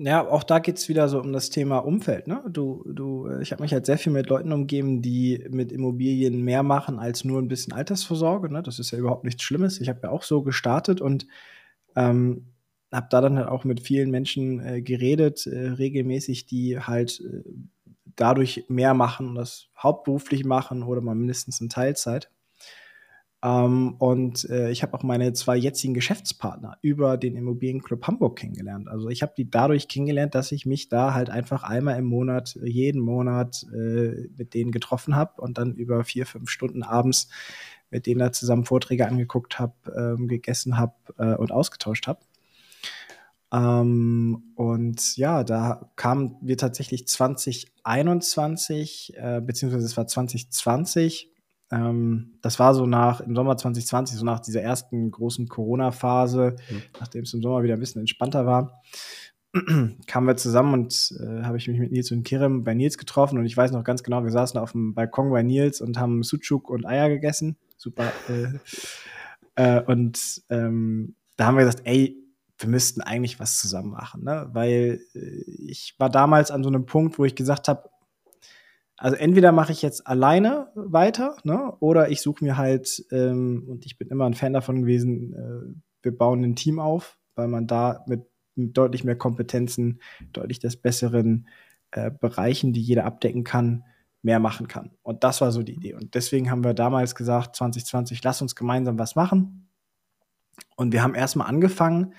Ja, 0.04 0.28
auch 0.28 0.44
da 0.44 0.58
geht 0.58 0.78
es 0.78 0.90
wieder 0.90 1.08
so 1.10 1.20
um 1.20 1.32
das 1.32 1.52
Thema 1.52 1.78
Umfeld. 1.78 2.26
Ne? 2.26 2.44
Du, 2.50 2.84
du, 2.88 3.28
äh, 3.28 3.44
ich 3.44 3.52
habe 3.52 3.62
mich 3.62 3.72
halt 3.72 3.86
sehr 3.86 4.00
viel 4.00 4.12
mit 4.12 4.30
Leuten 4.30 4.52
umgeben, 4.52 5.04
die 5.04 5.46
mit 5.52 5.72
Immobilien 5.72 6.42
mehr 6.44 6.64
machen 6.64 6.98
als 6.98 7.24
nur 7.24 7.40
ein 7.40 7.48
bisschen 7.48 7.74
Altersvorsorge. 7.74 8.52
Ne? 8.52 8.64
Das 8.64 8.80
ist 8.80 8.90
ja 8.90 8.98
überhaupt 8.98 9.26
nichts 9.26 9.44
Schlimmes. 9.44 9.80
Ich 9.80 9.90
habe 9.90 10.00
ja 10.04 10.10
auch 10.10 10.24
so 10.24 10.42
gestartet 10.42 11.02
und 11.02 11.28
ähm, 11.96 12.48
habe 12.92 13.08
da 13.12 13.22
dann 13.22 13.38
halt 13.38 13.48
auch 13.48 13.64
mit 13.64 13.82
vielen 13.82 14.10
Menschen 14.10 14.60
äh, 14.66 14.82
geredet, 14.82 15.46
äh, 15.46 15.70
regelmäßig, 15.70 16.48
die 16.48 16.80
halt 16.80 17.22
äh, 17.22 17.44
dadurch 18.16 18.66
mehr 18.70 18.96
machen, 18.96 19.36
das 19.36 19.68
hauptberuflich 19.78 20.46
machen 20.46 20.82
oder 20.82 21.02
mal 21.02 21.14
mindestens 21.16 21.62
in 21.62 21.70
Teilzeit. 21.70 22.32
Ähm, 23.44 23.96
und 23.98 24.48
äh, 24.50 24.70
ich 24.70 24.84
habe 24.84 24.94
auch 24.94 25.04
meine 25.04 25.34
zwei 25.34 25.58
jetzigen 25.58 25.94
Geschäftspartner 25.94 26.78
über 26.82 27.18
den 27.18 27.36
Immobilienclub 27.36 28.06
Hamburg 28.06 28.38
kennengelernt. 28.38 28.88
Also 28.88 29.10
ich 29.10 29.22
habe 29.22 29.34
die 29.36 29.50
dadurch 29.50 29.88
kennengelernt, 29.88 30.36
dass 30.36 30.52
ich 30.52 30.66
mich 30.66 30.90
da 30.90 31.14
halt 31.14 31.30
einfach 31.30 31.64
einmal 31.64 31.98
im 31.98 32.06
Monat, 32.06 32.60
jeden 32.64 33.02
Monat 33.02 33.66
äh, 33.74 34.28
mit 34.38 34.54
denen 34.54 34.72
getroffen 34.72 35.16
habe 35.16 35.42
und 35.42 35.58
dann 35.58 35.74
über 35.74 36.04
vier, 36.04 36.26
fünf 36.26 36.50
Stunden 36.50 36.84
abends 36.84 37.30
mit 37.92 38.08
denen 38.08 38.20
da 38.20 38.32
zusammen 38.32 38.66
Vorträge 38.66 39.08
angeguckt 39.08 39.60
habe, 39.60 39.74
ähm, 39.96 40.28
gegessen 40.28 40.78
habe 40.78 40.96
äh, 41.18 41.36
und 41.36 41.52
ausgetauscht 41.52 42.08
habe. 42.08 42.22
Ähm, 43.54 44.54
und 44.56 45.18
ja, 45.18 45.44
da 45.44 45.92
kamen 45.98 46.38
wir 46.42 46.58
tatsächlich 46.58 47.08
2021, 47.08 49.14
äh, 49.18 49.42
beziehungsweise 49.42 49.86
es 49.86 49.98
war 49.98 50.08
2020, 50.08 51.31
ähm, 51.72 52.34
das 52.42 52.60
war 52.60 52.74
so 52.74 52.86
nach, 52.86 53.22
im 53.22 53.36
Sommer 53.36 53.58
2020, 53.58 54.18
so 54.18 54.26
nach 54.26 54.40
dieser 54.40 54.62
ersten 54.62 55.10
großen 55.10 55.48
Corona-Phase, 55.48 56.56
mhm. 56.70 56.82
nachdem 57.00 57.24
es 57.24 57.34
im 57.34 57.42
Sommer 57.42 57.64
wieder 57.64 57.76
ein 57.76 57.80
bisschen 57.80 58.02
entspannter 58.02 58.46
war, 58.46 58.82
kamen 60.08 60.28
wir 60.28 60.38
zusammen 60.38 60.74
und 60.74 61.14
äh, 61.20 61.44
habe 61.44 61.58
ich 61.58 61.68
mich 61.68 61.80
mit 61.80 61.92
Nils 61.92 62.12
und 62.12 62.24
Kirem 62.24 62.64
bei 62.64 62.74
Nils 62.74 62.98
getroffen 62.98 63.38
und 63.38 63.46
ich 63.46 63.56
weiß 63.56 63.72
noch 63.72 63.84
ganz 63.84 64.04
genau, 64.04 64.24
wir 64.24 64.32
saßen 64.32 64.60
auf 64.60 64.74
dem 64.74 64.94
Balkon 64.94 65.30
bei 65.30 65.44
Nils 65.44 65.82
und 65.82 65.98
haben 65.98 66.24
Sucuk 66.24 66.70
und 66.70 66.86
Eier 66.86 67.10
gegessen. 67.10 67.58
Super. 67.78 68.12
Äh, 68.30 68.60
äh, 69.56 69.82
und 69.82 70.44
ähm, 70.50 71.16
da 71.36 71.48
haben 71.48 71.58
wir 71.58 71.66
gesagt, 71.66 71.82
ey, 71.86 72.18
wir 72.58 72.70
müssten 72.70 73.02
eigentlich 73.02 73.40
was 73.40 73.58
zusammen 73.58 73.92
machen, 73.92 74.24
ne? 74.24 74.50
weil 74.54 75.02
äh, 75.16 75.44
ich 75.68 75.96
war 75.98 76.10
damals 76.10 76.52
an 76.52 76.64
so 76.64 76.70
einem 76.70 76.86
Punkt, 76.86 77.18
wo 77.18 77.26
ich 77.26 77.36
gesagt 77.36 77.68
habe, 77.68 77.90
also 79.02 79.18
entweder 79.18 79.52
mache 79.52 79.72
ich 79.72 79.82
jetzt 79.82 80.06
alleine 80.06 80.68
weiter, 80.76 81.36
ne? 81.44 81.74
oder 81.80 82.12
ich 82.12 82.22
suche 82.22 82.44
mir 82.44 82.56
halt, 82.56 83.04
ähm, 83.12 83.66
und 83.68 83.88
ich 83.88 83.98
bin 83.98 84.10
immer 84.10 84.28
ein 84.28 84.36
Fan 84.36 84.54
davon 84.54 84.82
gewesen, 84.82 85.34
äh, 85.34 85.76
wir 86.04 86.16
bauen 86.16 86.44
ein 86.44 86.56
Team 86.56 86.78
auf, 86.78 87.18
weil 87.34 87.48
man 87.48 87.66
da 87.66 88.06
mit, 88.06 88.28
mit 88.54 88.78
deutlich 88.78 89.04
mehr 89.04 89.18
Kompetenzen, 89.18 90.02
deutlich 90.34 90.60
des 90.60 90.78
besseren 90.78 91.48
äh, 91.90 92.12
Bereichen, 92.12 92.74
die 92.74 92.82
jeder 92.82 93.06
abdecken 93.06 93.44
kann, 93.44 93.86
mehr 94.22 94.40
machen 94.40 94.68
kann. 94.68 94.92
Und 95.02 95.24
das 95.24 95.42
war 95.42 95.52
so 95.52 95.64
die 95.64 95.74
Idee. 95.74 95.96
Und 95.96 96.14
deswegen 96.14 96.52
haben 96.52 96.64
wir 96.64 96.76
damals 96.76 97.16
gesagt, 97.16 97.56
2020, 97.56 98.24
lass 98.24 98.44
uns 98.44 98.56
gemeinsam 98.56 99.00
was 99.00 99.16
machen. 99.16 99.68
Und 100.76 100.94
wir 100.94 101.02
haben 101.02 101.16
erstmal 101.16 101.48
angefangen, 101.48 102.14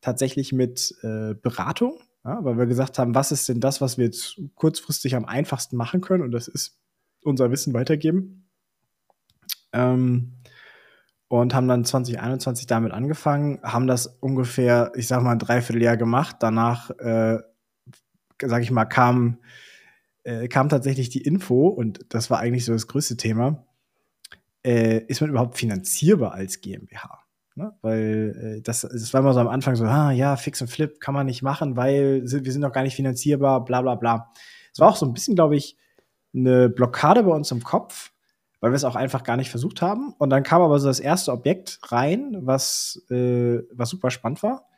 tatsächlich 0.00 0.52
mit 0.52 0.94
äh, 1.02 1.34
Beratung. 1.34 1.98
Ja, 2.24 2.44
weil 2.44 2.58
wir 2.58 2.66
gesagt 2.66 2.98
haben, 2.98 3.14
was 3.14 3.32
ist 3.32 3.48
denn 3.48 3.60
das, 3.60 3.80
was 3.80 3.96
wir 3.96 4.06
jetzt 4.06 4.40
kurzfristig 4.54 5.14
am 5.14 5.24
einfachsten 5.24 5.76
machen 5.76 6.00
können? 6.00 6.22
Und 6.22 6.32
das 6.32 6.48
ist 6.48 6.78
unser 7.22 7.50
Wissen 7.50 7.74
weitergeben. 7.74 8.48
Ähm, 9.72 10.34
und 11.28 11.54
haben 11.54 11.68
dann 11.68 11.84
2021 11.84 12.66
damit 12.66 12.92
angefangen, 12.92 13.60
haben 13.62 13.86
das 13.86 14.06
ungefähr, 14.06 14.92
ich 14.94 15.06
sag 15.06 15.22
mal, 15.22 15.32
ein 15.32 15.38
Dreivierteljahr 15.38 15.96
gemacht. 15.96 16.36
Danach, 16.40 16.90
äh, 16.98 17.38
sag 18.42 18.62
ich 18.62 18.70
mal, 18.70 18.86
kam, 18.86 19.38
äh, 20.24 20.48
kam 20.48 20.68
tatsächlich 20.68 21.10
die 21.10 21.22
Info, 21.22 21.68
und 21.68 22.06
das 22.08 22.30
war 22.30 22.38
eigentlich 22.38 22.64
so 22.64 22.72
das 22.72 22.86
größte 22.86 23.16
Thema, 23.16 23.66
äh, 24.64 24.98
ist 25.06 25.20
man 25.20 25.30
überhaupt 25.30 25.58
finanzierbar 25.58 26.32
als 26.32 26.60
GmbH? 26.60 27.27
Ne? 27.58 27.76
Weil 27.82 28.56
äh, 28.58 28.62
das, 28.62 28.82
das 28.82 29.12
war 29.12 29.20
immer 29.20 29.34
so 29.34 29.40
am 29.40 29.48
Anfang 29.48 29.74
so, 29.74 29.84
ah, 29.84 30.12
ja, 30.12 30.36
Fix 30.36 30.62
und 30.62 30.68
Flip 30.68 31.00
kann 31.00 31.12
man 31.12 31.26
nicht 31.26 31.42
machen, 31.42 31.76
weil 31.76 32.22
wir 32.24 32.52
sind 32.52 32.60
noch 32.60 32.72
gar 32.72 32.84
nicht 32.84 32.94
finanzierbar, 32.94 33.64
bla 33.64 33.82
bla 33.82 33.96
bla. 33.96 34.32
Es 34.72 34.78
war 34.78 34.88
auch 34.88 34.96
so 34.96 35.04
ein 35.04 35.12
bisschen, 35.12 35.34
glaube 35.34 35.56
ich, 35.56 35.76
eine 36.32 36.68
Blockade 36.68 37.24
bei 37.24 37.32
uns 37.32 37.50
im 37.50 37.64
Kopf, 37.64 38.12
weil 38.60 38.70
wir 38.70 38.76
es 38.76 38.84
auch 38.84 38.94
einfach 38.94 39.24
gar 39.24 39.36
nicht 39.36 39.50
versucht 39.50 39.82
haben. 39.82 40.14
Und 40.18 40.30
dann 40.30 40.44
kam 40.44 40.62
aber 40.62 40.78
so 40.78 40.86
das 40.86 41.00
erste 41.00 41.32
Objekt 41.32 41.80
rein, 41.90 42.36
was, 42.42 43.04
äh, 43.10 43.58
was 43.72 43.90
super 43.90 44.10
spannend 44.10 44.42
war. 44.44 44.68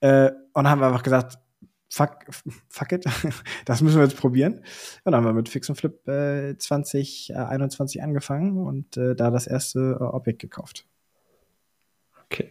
Äh, 0.00 0.30
und 0.54 0.64
dann 0.64 0.70
haben 0.70 0.80
wir 0.80 0.86
einfach 0.86 1.02
gesagt, 1.02 1.38
fuck, 1.90 2.16
fuck 2.68 2.92
it, 2.92 3.04
das 3.66 3.82
müssen 3.82 3.98
wir 3.98 4.04
jetzt 4.04 4.16
probieren. 4.16 4.54
Und 5.04 5.12
dann 5.12 5.16
haben 5.16 5.26
wir 5.26 5.34
mit 5.34 5.50
Fix 5.50 5.68
und 5.68 5.76
Flip 5.76 6.08
äh, 6.08 6.56
2021 6.56 8.02
angefangen 8.02 8.56
und 8.56 8.96
äh, 8.96 9.14
da 9.14 9.30
das 9.30 9.46
erste 9.46 9.98
äh, 10.00 10.02
Objekt 10.02 10.40
gekauft. 10.40 10.86
Okay. 12.30 12.50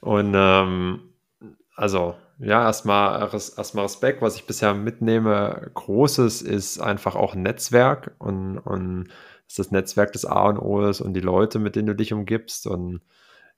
Und 0.00 0.32
ähm, 0.34 1.12
also, 1.76 2.16
ja, 2.38 2.64
erstmal, 2.64 3.20
erstmal 3.20 3.84
Respekt, 3.84 4.20
was 4.20 4.36
ich 4.36 4.46
bisher 4.46 4.74
mitnehme. 4.74 5.70
Großes 5.74 6.42
ist 6.42 6.80
einfach 6.80 7.14
auch 7.14 7.34
ein 7.34 7.42
Netzwerk 7.42 8.14
und, 8.18 8.58
und 8.58 9.08
ist 9.46 9.58
das 9.58 9.70
Netzwerk 9.70 10.12
des 10.12 10.24
A 10.24 10.48
und 10.48 10.58
O 10.58 10.82
ist 10.86 11.00
und 11.00 11.14
die 11.14 11.20
Leute, 11.20 11.58
mit 11.58 11.76
denen 11.76 11.86
du 11.86 11.94
dich 11.94 12.12
umgibst. 12.12 12.66
Und 12.66 13.00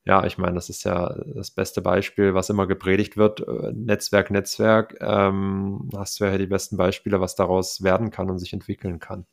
ja, 0.05 0.25
ich 0.27 0.39
meine, 0.39 0.55
das 0.55 0.69
ist 0.69 0.85
ja 0.85 1.15
das 1.35 1.51
beste 1.51 1.81
Beispiel, 1.81 2.35
was 2.35 2.51
immer 2.51 2.67
gepredigt 2.67 3.17
wird. 3.17 3.41
Äh, 3.41 3.73
Netzwerk, 3.73 4.31
Netzwerk. 4.31 4.97
Ähm, 5.01 5.89
hast 5.97 6.21
du 6.21 6.25
ja 6.25 6.37
die 6.37 6.47
besten 6.47 6.77
Beispiele, 6.77 7.21
was 7.21 7.37
daraus 7.37 7.83
werden 7.83 8.11
kann 8.11 8.29
und 8.31 8.39
sich 8.39 8.53
entwickeln 8.53 8.99
kann. 8.99 9.27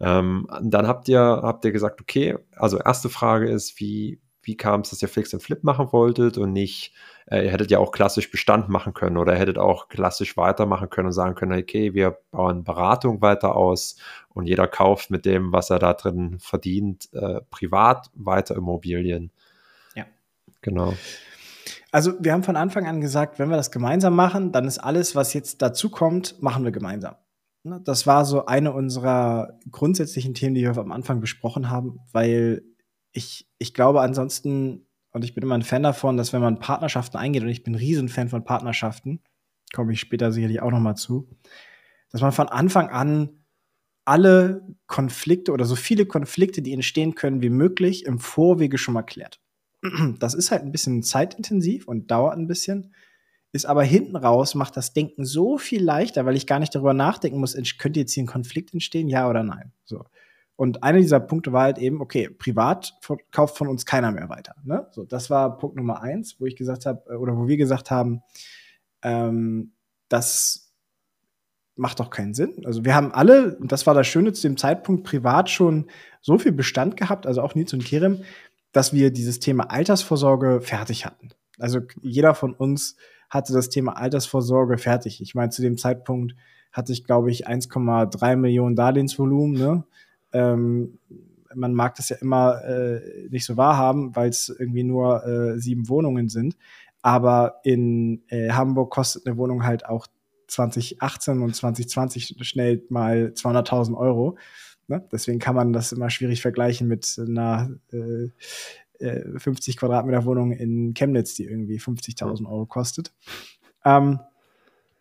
Ähm, 0.00 0.46
dann 0.62 0.86
habt 0.86 1.08
ihr, 1.08 1.20
habt 1.20 1.64
ihr 1.64 1.72
gesagt, 1.72 2.00
okay, 2.00 2.38
also 2.54 2.78
erste 2.78 3.08
Frage 3.08 3.50
ist, 3.50 3.80
wie, 3.80 4.20
wie 4.48 4.56
kam 4.56 4.80
es, 4.80 4.90
dass 4.90 5.02
ihr 5.02 5.08
Fix 5.08 5.32
and 5.32 5.42
Flip 5.42 5.62
machen 5.62 5.92
wolltet 5.92 6.38
und 6.38 6.52
nicht, 6.52 6.94
äh, 7.26 7.44
ihr 7.44 7.52
hättet 7.52 7.70
ja 7.70 7.78
auch 7.78 7.92
klassisch 7.92 8.30
Bestand 8.30 8.68
machen 8.68 8.94
können 8.94 9.18
oder 9.18 9.34
ihr 9.34 9.38
hättet 9.38 9.58
auch 9.58 9.88
klassisch 9.88 10.36
weitermachen 10.36 10.90
können 10.90 11.08
und 11.08 11.12
sagen 11.12 11.34
können, 11.34 11.60
okay, 11.60 11.94
wir 11.94 12.18
bauen 12.30 12.64
Beratung 12.64 13.20
weiter 13.20 13.54
aus 13.54 13.96
und 14.30 14.46
jeder 14.46 14.66
kauft 14.66 15.10
mit 15.10 15.26
dem, 15.26 15.52
was 15.52 15.70
er 15.70 15.78
da 15.78 15.92
drin 15.92 16.38
verdient, 16.40 17.10
äh, 17.12 17.42
privat 17.50 18.10
weiter 18.14 18.56
Immobilien. 18.56 19.30
Ja. 19.94 20.06
Genau. 20.62 20.94
Also 21.92 22.14
wir 22.18 22.32
haben 22.32 22.42
von 22.42 22.56
Anfang 22.56 22.86
an 22.86 23.00
gesagt, 23.00 23.38
wenn 23.38 23.50
wir 23.50 23.56
das 23.56 23.70
gemeinsam 23.70 24.16
machen, 24.16 24.50
dann 24.50 24.66
ist 24.66 24.78
alles, 24.78 25.14
was 25.14 25.34
jetzt 25.34 25.60
dazu 25.60 25.90
kommt, 25.90 26.42
machen 26.42 26.64
wir 26.64 26.72
gemeinsam. 26.72 27.16
Ne, 27.64 27.80
das 27.84 28.06
war 28.06 28.24
so 28.24 28.46
eine 28.46 28.72
unserer 28.72 29.58
grundsätzlichen 29.70 30.32
Themen, 30.32 30.54
die 30.54 30.62
wir 30.62 30.76
am 30.78 30.92
Anfang 30.92 31.20
besprochen 31.20 31.68
haben, 31.68 32.00
weil 32.12 32.62
ich, 33.18 33.46
ich 33.58 33.74
glaube 33.74 34.00
ansonsten, 34.00 34.86
und 35.10 35.24
ich 35.24 35.34
bin 35.34 35.42
immer 35.42 35.56
ein 35.56 35.62
Fan 35.62 35.82
davon, 35.82 36.16
dass 36.16 36.32
wenn 36.32 36.40
man 36.40 36.60
Partnerschaften 36.60 37.18
eingeht, 37.18 37.42
und 37.42 37.48
ich 37.48 37.62
bin 37.62 37.74
ein 37.74 37.78
Riesenfan 37.78 38.28
von 38.30 38.44
Partnerschaften, 38.44 39.20
komme 39.74 39.92
ich 39.92 40.00
später 40.00 40.32
sicherlich 40.32 40.62
auch 40.62 40.70
noch 40.70 40.80
mal 40.80 40.94
zu, 40.94 41.28
dass 42.10 42.22
man 42.22 42.32
von 42.32 42.48
Anfang 42.48 42.88
an 42.88 43.44
alle 44.06 44.66
Konflikte 44.86 45.52
oder 45.52 45.66
so 45.66 45.76
viele 45.76 46.06
Konflikte, 46.06 46.62
die 46.62 46.72
entstehen 46.72 47.14
können, 47.14 47.42
wie 47.42 47.50
möglich 47.50 48.06
im 48.06 48.18
Vorwege 48.18 48.78
schon 48.78 48.94
mal 48.94 49.02
klärt. 49.02 49.40
Das 50.18 50.34
ist 50.34 50.50
halt 50.50 50.62
ein 50.62 50.72
bisschen 50.72 51.02
zeitintensiv 51.02 51.86
und 51.86 52.10
dauert 52.10 52.36
ein 52.36 52.46
bisschen, 52.46 52.94
ist 53.52 53.66
aber 53.66 53.84
hinten 53.84 54.16
raus, 54.16 54.54
macht 54.54 54.76
das 54.76 54.92
Denken 54.92 55.24
so 55.24 55.58
viel 55.58 55.82
leichter, 55.82 56.24
weil 56.24 56.36
ich 56.36 56.46
gar 56.46 56.58
nicht 56.58 56.74
darüber 56.74 56.94
nachdenken 56.94 57.38
muss, 57.38 57.56
könnte 57.78 58.00
jetzt 58.00 58.12
hier 58.12 58.24
ein 58.24 58.26
Konflikt 58.26 58.72
entstehen, 58.72 59.08
ja 59.08 59.28
oder 59.28 59.42
nein. 59.42 59.72
So. 59.84 60.04
Und 60.58 60.82
einer 60.82 60.98
dieser 60.98 61.20
Punkte 61.20 61.52
war 61.52 61.62
halt 61.62 61.78
eben, 61.78 62.00
okay, 62.00 62.28
privat 62.28 62.98
kauft 63.30 63.56
von 63.56 63.68
uns 63.68 63.86
keiner 63.86 64.10
mehr 64.10 64.28
weiter. 64.28 64.56
Ne? 64.64 64.88
So, 64.90 65.04
das 65.04 65.30
war 65.30 65.56
Punkt 65.56 65.76
Nummer 65.76 66.02
eins, 66.02 66.40
wo 66.40 66.46
ich 66.46 66.56
gesagt 66.56 66.84
habe, 66.84 67.00
äh, 67.08 67.14
oder 67.14 67.36
wo 67.36 67.46
wir 67.46 67.56
gesagt 67.56 67.92
haben, 67.92 68.22
ähm, 69.02 69.70
das 70.08 70.74
macht 71.76 72.00
doch 72.00 72.10
keinen 72.10 72.34
Sinn. 72.34 72.54
Also 72.64 72.84
wir 72.84 72.96
haben 72.96 73.12
alle, 73.12 73.56
und 73.58 73.70
das 73.70 73.86
war 73.86 73.94
das 73.94 74.08
Schöne 74.08 74.32
zu 74.32 74.48
dem 74.48 74.56
Zeitpunkt, 74.56 75.04
privat 75.04 75.48
schon 75.48 75.86
so 76.22 76.38
viel 76.38 76.50
Bestand 76.50 76.96
gehabt, 76.96 77.28
also 77.28 77.40
auch 77.40 77.54
Nils 77.54 77.72
und 77.72 77.84
Kerem, 77.84 78.24
dass 78.72 78.92
wir 78.92 79.12
dieses 79.12 79.38
Thema 79.38 79.70
Altersvorsorge 79.70 80.60
fertig 80.60 81.06
hatten. 81.06 81.28
Also 81.60 81.82
jeder 82.02 82.34
von 82.34 82.52
uns 82.52 82.96
hatte 83.30 83.52
das 83.52 83.68
Thema 83.68 83.92
Altersvorsorge 83.92 84.76
fertig. 84.76 85.20
Ich 85.22 85.36
meine, 85.36 85.50
zu 85.50 85.62
dem 85.62 85.78
Zeitpunkt 85.78 86.34
hatte 86.72 86.92
ich, 86.92 87.04
glaube 87.04 87.30
ich, 87.30 87.46
1,3 87.46 88.34
Millionen 88.34 88.74
Darlehensvolumen. 88.74 89.56
Ne? 89.56 89.84
Ähm, 90.32 90.98
man 91.54 91.72
mag 91.72 91.94
das 91.94 92.10
ja 92.10 92.16
immer 92.16 92.62
äh, 92.64 93.28
nicht 93.30 93.44
so 93.44 93.56
wahrhaben, 93.56 94.14
weil 94.14 94.28
es 94.28 94.48
irgendwie 94.48 94.84
nur 94.84 95.24
äh, 95.26 95.58
sieben 95.58 95.88
Wohnungen 95.88 96.28
sind. 96.28 96.56
Aber 97.02 97.60
in 97.64 98.22
äh, 98.28 98.50
Hamburg 98.50 98.90
kostet 98.90 99.26
eine 99.26 99.36
Wohnung 99.36 99.64
halt 99.64 99.86
auch 99.86 100.06
2018 100.48 101.42
und 101.42 101.54
2020 101.54 102.36
schnell 102.40 102.84
mal 102.88 103.32
200.000 103.34 103.96
Euro. 103.96 104.36
Ne? 104.88 105.06
Deswegen 105.12 105.38
kann 105.38 105.54
man 105.54 105.72
das 105.72 105.92
immer 105.92 106.10
schwierig 106.10 106.42
vergleichen 106.42 106.88
mit 106.88 107.18
einer 107.18 107.70
äh, 107.92 108.28
50 109.38 109.74
äh, 109.74 109.78
Quadratmeter 109.78 110.24
Wohnung 110.24 110.52
in 110.52 110.94
Chemnitz, 110.94 111.34
die 111.34 111.44
irgendwie 111.44 111.78
50.000 111.78 112.46
Euro 112.46 112.66
kostet. 112.66 113.12
Ähm, 113.84 114.20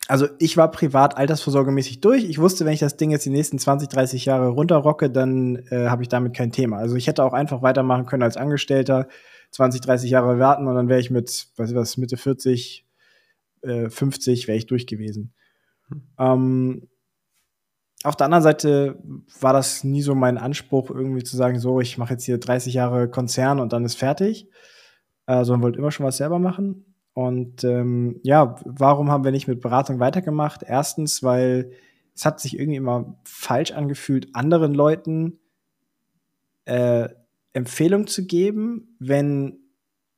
also 0.07 0.27
ich 0.39 0.55
war 0.57 0.71
privat 0.71 1.17
altersvorsorgemäßig 1.17 1.99
durch. 2.01 2.23
Ich 2.23 2.39
wusste, 2.39 2.65
wenn 2.65 2.73
ich 2.73 2.79
das 2.79 2.97
Ding 2.97 3.11
jetzt 3.11 3.25
die 3.25 3.29
nächsten 3.29 3.59
20, 3.59 3.89
30 3.89 4.25
Jahre 4.25 4.47
runterrocke, 4.49 5.09
dann 5.09 5.57
äh, 5.69 5.87
habe 5.87 6.03
ich 6.03 6.09
damit 6.09 6.33
kein 6.33 6.51
Thema. 6.51 6.77
Also 6.77 6.95
ich 6.95 7.07
hätte 7.07 7.23
auch 7.23 7.33
einfach 7.33 7.61
weitermachen 7.61 8.05
können 8.05 8.23
als 8.23 8.37
Angestellter, 8.37 9.07
20, 9.51 9.81
30 9.81 10.09
Jahre 10.09 10.39
warten 10.39 10.67
und 10.67 10.75
dann 10.75 10.87
wäre 10.87 10.99
ich 10.99 11.11
mit, 11.11 11.47
weiß 11.57 11.71
ich 11.71 11.75
was, 11.75 11.97
Mitte 11.97 12.17
40, 12.17 12.85
äh, 13.61 13.89
50 13.89 14.47
wäre 14.47 14.57
ich 14.57 14.67
durch 14.67 14.87
gewesen. 14.87 15.33
Hm. 15.89 16.01
Ähm, 16.17 16.87
auf 18.03 18.15
der 18.15 18.25
anderen 18.25 18.43
Seite 18.43 19.01
war 19.41 19.53
das 19.53 19.83
nie 19.83 20.01
so 20.01 20.15
mein 20.15 20.37
Anspruch, 20.37 20.91
irgendwie 20.91 21.23
zu 21.23 21.35
sagen, 21.35 21.59
so, 21.59 21.81
ich 21.81 21.97
mache 21.97 22.13
jetzt 22.13 22.23
hier 22.23 22.37
30 22.37 22.73
Jahre 22.73 23.09
Konzern 23.09 23.59
und 23.59 23.73
dann 23.73 23.83
ist 23.83 23.95
fertig, 23.95 24.49
äh, 25.25 25.43
sondern 25.43 25.63
wollte 25.63 25.79
immer 25.79 25.91
schon 25.91 26.05
was 26.05 26.17
selber 26.17 26.39
machen. 26.39 26.96
Und 27.17 27.63
ähm, 27.63 28.19
ja, 28.21 28.57
warum 28.63 29.09
haben 29.09 29.23
wir 29.23 29.31
nicht 29.31 29.47
mit 29.47 29.59
Beratung 29.59 29.99
weitergemacht? 29.99 30.61
Erstens, 30.61 31.23
weil 31.23 31.71
es 32.13 32.25
hat 32.25 32.39
sich 32.39 32.59
irgendwie 32.59 32.77
immer 32.77 33.17
falsch 33.23 33.71
angefühlt, 33.71 34.35
anderen 34.35 34.75
Leuten 34.75 35.39
äh, 36.65 37.09
Empfehlung 37.53 38.05
zu 38.05 38.27
geben, 38.27 38.95
wenn 38.99 39.57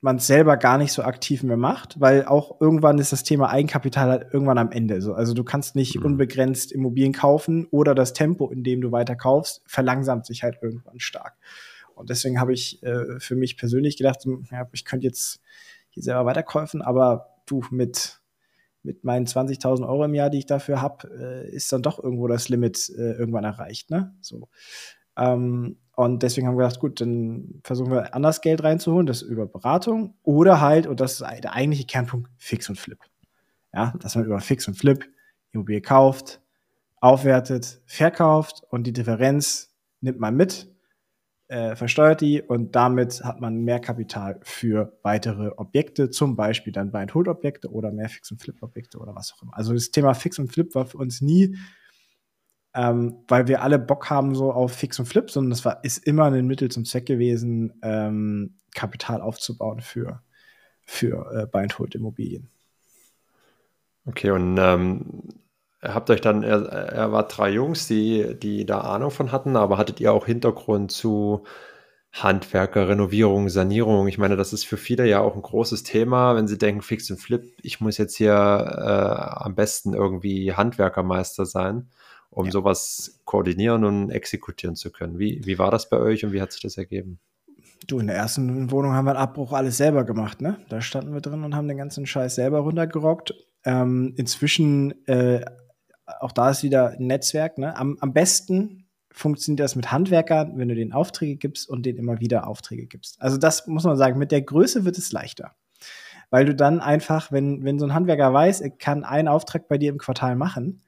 man 0.02 0.18
es 0.18 0.28
selber 0.28 0.58
gar 0.58 0.78
nicht 0.78 0.92
so 0.92 1.04
aktiv 1.04 1.42
mehr 1.42 1.56
macht, 1.56 2.02
weil 2.02 2.26
auch 2.26 2.60
irgendwann 2.60 3.00
ist 3.00 3.14
das 3.14 3.24
Thema 3.24 3.50
Eigenkapital 3.50 4.10
halt 4.10 4.34
irgendwann 4.34 4.58
am 4.58 4.74
Ende. 4.74 5.02
So. 5.02 5.14
Also 5.14 5.34
du 5.34 5.46
kannst 5.46 5.78
nicht 5.78 5.98
mhm. 5.98 6.06
unbegrenzt 6.06 6.74
Immobilien 6.74 7.14
kaufen 7.14 7.66
oder 7.72 7.96
das 7.96 8.12
Tempo, 8.12 8.50
in 8.50 8.66
dem 8.66 8.82
du 8.82 8.92
weiter 8.92 9.16
kaufst, 9.16 9.62
verlangsamt 9.66 10.26
sich 10.26 10.44
halt 10.44 10.58
irgendwann 10.62 11.00
stark. 11.00 11.38
Und 11.96 12.10
deswegen 12.10 12.42
habe 12.42 12.52
ich 12.52 12.84
äh, 12.84 13.22
für 13.22 13.38
mich 13.38 13.56
persönlich 13.56 13.96
gedacht, 13.96 14.26
ich 14.74 14.84
könnte 14.84 15.08
jetzt 15.08 15.40
hier 15.90 16.04
selber 16.04 16.26
weiterkaufen, 16.26 16.82
aber 16.82 17.36
du 17.46 17.64
mit, 17.72 18.22
mit 18.84 19.04
meinen 19.04 19.26
20.000 19.26 19.88
Euro 19.88 20.06
im 20.06 20.14
Jahr, 20.14 20.30
die 20.30 20.40
ich 20.40 20.46
dafür 20.46 20.82
habe, 20.82 21.10
äh, 21.10 21.50
ist 21.50 21.72
dann 21.72 21.82
doch 21.82 22.02
irgendwo 22.02 22.28
das 22.28 22.50
Limit 22.50 22.90
äh, 22.98 23.14
irgendwann 23.14 23.44
erreicht. 23.44 23.90
Ne? 23.90 24.16
So. 24.22 24.50
Ähm, 25.18 25.78
und 25.96 26.24
deswegen 26.24 26.48
haben 26.48 26.58
wir 26.58 26.66
gedacht, 26.66 26.80
gut, 26.80 27.02
dann 27.02 27.60
versuchen 27.64 27.92
wir 27.92 28.16
anders 28.16 28.40
Geld 28.42 28.64
reinzuholen, 28.64 29.06
das 29.06 29.22
über 29.22 29.46
Beratung 29.48 30.16
oder 30.24 30.62
halt, 30.62 30.88
und 30.88 31.02
das 31.02 31.14
ist 31.14 31.44
der 31.44 31.54
eigentliche 31.54 31.86
Kernpunkt, 31.86 32.30
Fix 32.38 32.70
und 32.70 32.80
Flip. 32.80 33.00
Ja, 33.74 33.94
dass 34.00 34.16
man 34.16 34.26
über 34.26 34.40
Fix 34.40 34.68
und 34.68 34.76
Flip 34.76 35.06
Immobilie 35.52 35.82
kauft, 35.82 36.42
aufwertet, 37.02 37.82
verkauft 37.86 38.64
und 38.70 38.86
die 38.86 38.94
Differenz 38.94 39.76
nimmt 40.02 40.20
man 40.20 40.36
mit, 40.36 40.70
äh, 41.50 41.76
versteuert 41.76 42.22
die 42.22 42.42
und 42.42 42.76
damit 42.76 43.24
hat 43.24 43.42
man 43.42 43.58
mehr 43.58 43.80
Kapital 43.80 44.40
für 44.44 44.98
weitere 45.04 45.50
Objekte, 45.58 46.10
zum 46.10 46.36
Beispiel 46.36 46.72
dann 46.72 46.92
Buy-and-Hold-Objekte 46.92 47.70
oder 47.72 47.92
mehr 47.92 48.10
Fix- 48.10 48.32
und 48.32 48.42
Flip-Objekte 48.42 48.98
oder 48.98 49.16
was 49.16 49.34
auch 49.34 49.44
immer. 49.44 49.58
Also 49.58 49.74
das 49.74 49.92
Thema 49.92 50.14
Fix 50.14 50.40
und 50.40 50.52
Flip 50.52 50.74
war 50.74 50.86
für 50.86 50.98
uns 50.98 51.22
nie 51.22 51.58
ähm, 52.74 53.24
weil 53.28 53.48
wir 53.48 53.64
alle 53.64 53.80
Bock 53.80 54.10
haben 54.10 54.36
so 54.36 54.52
auf 54.52 54.74
Fix 54.74 55.00
und 55.00 55.08
Flip, 55.08 55.30
sondern 55.30 55.50
das 55.50 55.66
war, 55.66 55.84
ist 55.84 56.06
immer 56.06 56.26
ein 56.26 56.48
Mittel 56.48 56.70
zum 56.70 56.86
Zweck 56.86 57.06
gewesen, 57.06 57.74
ähm, 57.82 58.58
Kapital 58.76 59.22
aufzubauen 59.22 59.82
für, 59.82 60.22
für 60.86 61.32
äh, 61.34 61.48
Buy-and-Hold-Immobilien. 61.48 62.50
Okay, 64.06 64.32
und 64.32 64.58
ähm, 64.60 65.24
habt 65.82 66.10
euch 66.10 66.22
dann, 66.22 66.44
er, 66.44 66.66
er 66.66 67.12
war 67.12 67.28
drei 67.28 67.50
Jungs, 67.50 67.88
die, 67.88 68.38
die 68.40 68.66
da 68.66 68.82
Ahnung 68.82 69.12
von 69.12 69.32
hatten, 69.32 69.56
aber 69.56 69.78
hattet 69.78 70.00
ihr 70.00 70.14
auch 70.14 70.26
Hintergrund 70.26 70.92
zu 70.92 71.44
Handwerker, 72.12 72.88
Renovierung, 72.88 73.50
Sanierung? 73.50 74.08
Ich 74.08 74.18
meine, 74.18 74.36
das 74.36 74.54
ist 74.54 74.66
für 74.66 74.78
viele 74.78 75.06
ja 75.08 75.22
auch 75.22 75.36
ein 75.36 75.42
großes 75.42 75.84
Thema, 75.84 76.36
wenn 76.36 76.48
sie 76.48 76.58
denken, 76.58 76.82
Fix 76.82 77.10
und 77.12 77.18
Flip, 77.18 77.54
ich 77.62 77.82
muss 77.82 77.98
jetzt 77.98 78.16
hier 78.16 78.34
äh, 78.34 79.44
am 79.44 79.56
besten 79.56 79.94
irgendwie 79.94 80.54
Handwerkermeister 80.54 81.46
sein 81.46 81.90
um 82.30 82.46
ja. 82.46 82.52
sowas 82.52 83.20
koordinieren 83.26 83.84
und 83.84 84.12
exekutieren 84.12 84.76
zu 84.76 84.92
können. 84.92 85.20
Wie, 85.20 85.42
wie 85.46 85.58
war 85.58 85.72
das 85.72 85.90
bei 85.90 85.98
euch 85.98 86.24
und 86.24 86.32
wie 86.32 86.42
hat 86.42 86.52
sich 86.52 86.62
das 86.62 86.78
ergeben? 86.78 87.20
Du, 87.88 88.00
in 88.00 88.08
der 88.08 88.18
ersten 88.18 88.72
Wohnung 88.72 88.94
haben 88.94 89.06
wir 89.06 89.12
einen 89.12 89.20
Abbruch 89.20 89.54
alles 89.54 89.78
selber 89.78 90.04
gemacht, 90.04 90.42
ne? 90.42 90.58
Da 90.70 90.82
standen 90.82 91.14
wir 91.14 91.22
drin 91.22 91.44
und 91.44 91.56
haben 91.56 91.68
den 91.68 91.78
ganzen 91.78 92.06
Scheiß 92.06 92.36
selber 92.36 92.60
runtergerockt. 92.60 93.34
Ähm, 93.64 94.14
inzwischen, 94.18 95.08
äh, 95.08 95.44
auch 96.20 96.32
da 96.32 96.50
ist 96.50 96.64
wieder 96.64 96.92
ein 96.92 97.08
Netzwerk, 97.08 97.58
ne? 97.58 97.76
Am, 97.76 97.98
am 98.00 98.14
besten 98.14 98.86
funktioniert 99.12 99.62
das 99.62 99.76
mit 99.76 99.92
Handwerkern, 99.92 100.58
wenn 100.58 100.68
du 100.68 100.76
denen 100.76 100.94
Aufträge 100.94 101.36
gibst 101.36 101.70
und 101.70 101.86
denen 101.86 102.00
immer 102.00 102.20
wieder 102.20 102.48
Aufträge 102.48 102.88
gibst. 102.88 103.22
Also 103.22 103.38
das 103.38 103.68
muss 103.68 103.84
man 103.84 103.98
sagen, 103.98 104.20
mit 104.20 104.32
der 104.32 104.42
Größe 104.42 104.86
wird 104.86 104.98
es 104.98 105.12
leichter. 105.12 105.56
Weil 106.30 106.46
du 106.46 106.54
dann 106.54 106.80
einfach, 106.80 107.32
wenn, 107.32 107.64
wenn 107.64 107.80
so 107.80 107.86
ein 107.86 107.94
Handwerker 107.94 108.32
weiß, 108.32 108.62
er 108.62 108.70
kann 108.70 109.04
einen 109.04 109.28
Auftrag 109.28 109.68
bei 109.68 109.78
dir 109.78 109.90
im 109.90 109.98
Quartal 109.98 110.36
machen, 110.36 110.84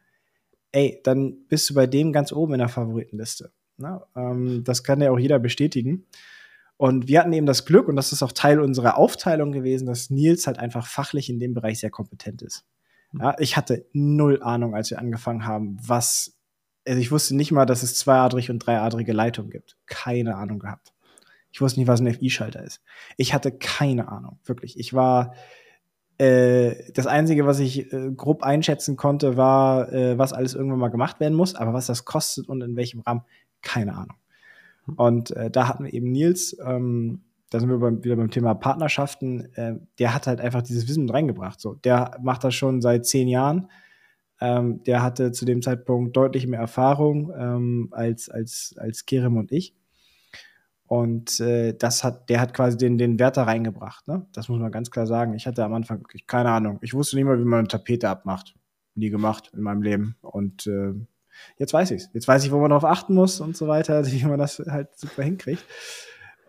ey, 0.72 1.02
dann 1.04 1.48
bist 1.48 1.70
du 1.70 1.74
bei 1.74 1.88
dem 1.88 2.14
ganz 2.14 2.32
oben 2.32 2.54
in 2.54 2.60
der 2.60 2.70
Favoritenliste. 2.70 3.52
Ne? 3.78 4.02
Ähm, 4.16 4.64
das 4.64 4.84
kann 4.84 5.02
ja 5.02 5.12
auch 5.12 5.20
jeder 5.20 5.40
bestätigen. 5.40 6.06
Und 6.78 7.08
wir 7.08 7.20
hatten 7.20 7.34
eben 7.34 7.46
das 7.46 7.66
Glück, 7.66 7.88
und 7.88 7.96
das 7.96 8.12
ist 8.12 8.24
auch 8.24 8.32
Teil 8.32 8.60
unserer 8.60 8.98
Aufteilung 8.98 9.52
gewesen, 9.52 9.86
dass 9.88 10.10
Nils 10.10 10.48
halt 10.48 10.58
einfach 10.58 10.88
fachlich 10.88 11.30
in 11.30 11.40
dem 11.40 11.54
Bereich 11.54 11.80
sehr 11.80 11.92
kompetent 11.92 12.42
ist. 12.42 12.66
Ja, 13.20 13.36
ich 13.40 13.58
hatte 13.58 13.86
null 13.94 14.42
Ahnung, 14.42 14.76
als 14.76 14.90
wir 14.90 15.00
angefangen 15.00 15.46
haben, 15.46 15.78
was, 15.86 16.38
also 16.88 17.00
ich 17.00 17.12
wusste 17.12 17.36
nicht 17.36 17.52
mal, 17.52 17.66
dass 17.66 17.84
es 17.84 17.96
zweiadrige 17.96 18.52
und 18.52 18.60
dreiadrige 18.60 19.14
Leitungen 19.14 19.52
gibt. 19.52 19.78
Keine 19.86 20.36
Ahnung 20.36 20.60
gehabt. 20.60 20.94
Ich 21.52 21.60
wusste 21.60 21.80
nicht, 21.80 21.88
was 21.88 22.00
ein 22.00 22.14
FI-Schalter 22.14 22.64
ist. 22.64 22.82
Ich 23.18 23.34
hatte 23.34 23.52
keine 23.52 24.08
Ahnung, 24.08 24.40
wirklich. 24.46 24.80
Ich 24.80 24.94
war, 24.94 25.34
äh, 26.22 26.92
das 26.94 27.08
Einzige, 27.08 27.48
was 27.48 27.60
ich 27.60 27.92
äh, 27.92 28.12
grob 28.16 28.44
einschätzen 28.44 28.96
konnte, 28.96 29.38
war, 29.38 29.92
äh, 29.92 30.18
was 30.18 30.34
alles 30.34 30.54
irgendwann 30.54 30.80
mal 30.80 30.90
gemacht 30.90 31.20
werden 31.20 31.34
muss, 31.34 31.56
aber 31.56 31.74
was 31.74 31.88
das 31.88 32.06
kostet 32.06 32.48
und 32.48 32.62
in 32.62 32.76
welchem 32.76 33.02
Rahmen, 33.02 33.22
keine 33.62 33.96
Ahnung. 33.96 34.18
Hm. 34.86 34.94
Und 34.96 35.32
äh, 35.32 35.50
da 35.50 35.68
hatten 35.68 35.84
wir 35.84 35.94
eben 35.94 36.12
Nils, 36.12 36.56
ähm, 36.64 37.24
da 37.52 37.60
sind 37.60 37.70
wir 37.70 37.78
beim, 37.78 38.04
wieder 38.04 38.16
beim 38.16 38.32
Thema 38.32 38.56
Partnerschaften, 38.56 39.54
äh, 39.56 39.76
der 40.00 40.16
hat 40.16 40.26
halt 40.26 40.40
einfach 40.40 40.62
dieses 40.62 40.88
Wissen 40.88 41.10
reingebracht. 41.10 41.60
So, 41.60 41.76
der 41.76 42.18
macht 42.24 42.46
das 42.46 42.56
schon 42.56 42.82
seit 42.82 43.06
zehn 43.06 43.28
Jahren. 43.28 43.70
Ähm, 44.40 44.82
der 44.84 45.04
hatte 45.04 45.34
zu 45.34 45.44
dem 45.44 45.62
Zeitpunkt 45.62 46.16
deutlich 46.16 46.48
mehr 46.48 46.62
Erfahrung 46.62 47.32
ähm, 47.38 47.90
als, 47.92 48.30
als, 48.30 48.74
als 48.78 49.06
Kerem 49.06 49.36
und 49.36 49.52
ich. 49.52 49.76
Und 50.88 51.42
äh, 51.42 51.74
das 51.74 52.06
hat, 52.06 52.30
der 52.30 52.40
hat 52.40 52.54
quasi 52.54 52.78
den, 52.78 52.98
den 52.98 53.20
Wert 53.20 53.36
da 53.36 53.44
reingebracht. 53.44 54.08
Ne? 54.08 54.26
Das 54.34 54.48
muss 54.48 54.60
man 54.60 54.72
ganz 54.72 54.90
klar 54.90 55.06
sagen. 55.06 55.34
Ich 55.34 55.46
hatte 55.46 55.64
am 55.66 55.74
Anfang 55.74 56.00
wirklich 56.00 56.28
keine 56.28 56.52
Ahnung. 56.52 56.80
Ich 56.82 56.94
wusste 56.94 57.18
nicht 57.18 57.26
mal, 57.26 57.38
wie 57.38 57.46
man 57.46 57.60
eine 57.60 57.68
Tapete 57.68 58.10
abmacht. 58.10 58.56
Nie 58.96 59.10
gemacht 59.10 59.52
in 59.54 59.62
meinem 59.62 59.82
Leben. 59.82 60.16
Und 60.22 60.68
äh, 60.68 60.94
jetzt 61.58 61.74
weiß 61.74 61.92
ich's. 61.92 62.10
Jetzt 62.14 62.30
weiß 62.30 62.46
ich, 62.46 62.52
wo 62.52 62.60
man 62.60 62.70
darauf 62.70 62.86
achten 62.86 63.14
muss 63.14 63.42
und 63.42 63.58
so 63.58 63.68
weiter, 63.68 64.06
wie 64.12 64.24
man 64.24 64.40
das 64.40 64.60
halt 64.60 64.98
super 64.98 65.24
hinkriegt. 65.24 65.66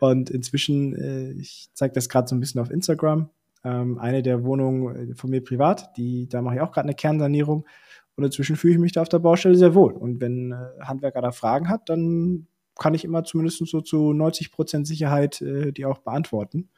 Und 0.03 0.31
inzwischen, 0.31 0.97
äh, 0.97 1.31
ich 1.35 1.69
zeige 1.75 1.95
das 1.95 2.09
gerade 2.09 2.27
so 2.27 2.35
ein 2.35 2.41
bisschen 2.41 2.61
auf 2.61 2.73
Instagram. 2.73 3.31
Ähm, 3.63 3.99
eine 3.99 4.21
der 4.25 4.43
Wohnungen 4.43 5.13
äh, 5.13 5.15
von 5.15 5.31
mir 5.31 5.45
privat, 5.45 5.97
die, 5.97 6.29
da 6.29 6.43
mache 6.43 6.57
ich 6.57 6.61
auch 6.61 6.73
gerade 6.73 6.87
eine 6.87 6.97
Kernsanierung. 6.97 7.69
Und 8.17 8.25
inzwischen 8.25 8.57
fühle 8.57 8.73
ich 8.75 8.81
mich 8.81 8.91
da 8.91 9.03
auf 9.03 9.09
der 9.09 9.21
Baustelle 9.21 9.55
sehr 9.55 9.77
wohl. 9.77 9.93
Und 9.93 10.21
wenn 10.21 10.51
äh, 10.51 10.81
Handwerker 10.81 11.23
da 11.23 11.31
Fragen 11.31 11.69
hat, 11.69 11.89
dann 11.89 12.49
kann 12.77 12.95
ich 12.95 13.05
immer 13.05 13.23
zumindest 13.23 13.65
so 13.65 13.81
zu 13.81 14.13
90 14.13 14.51
Prozent 14.51 14.89
Sicherheit 14.89 15.41
äh, 15.41 15.71
die 15.71 15.85
auch 15.85 15.99
beantworten. 15.99 16.71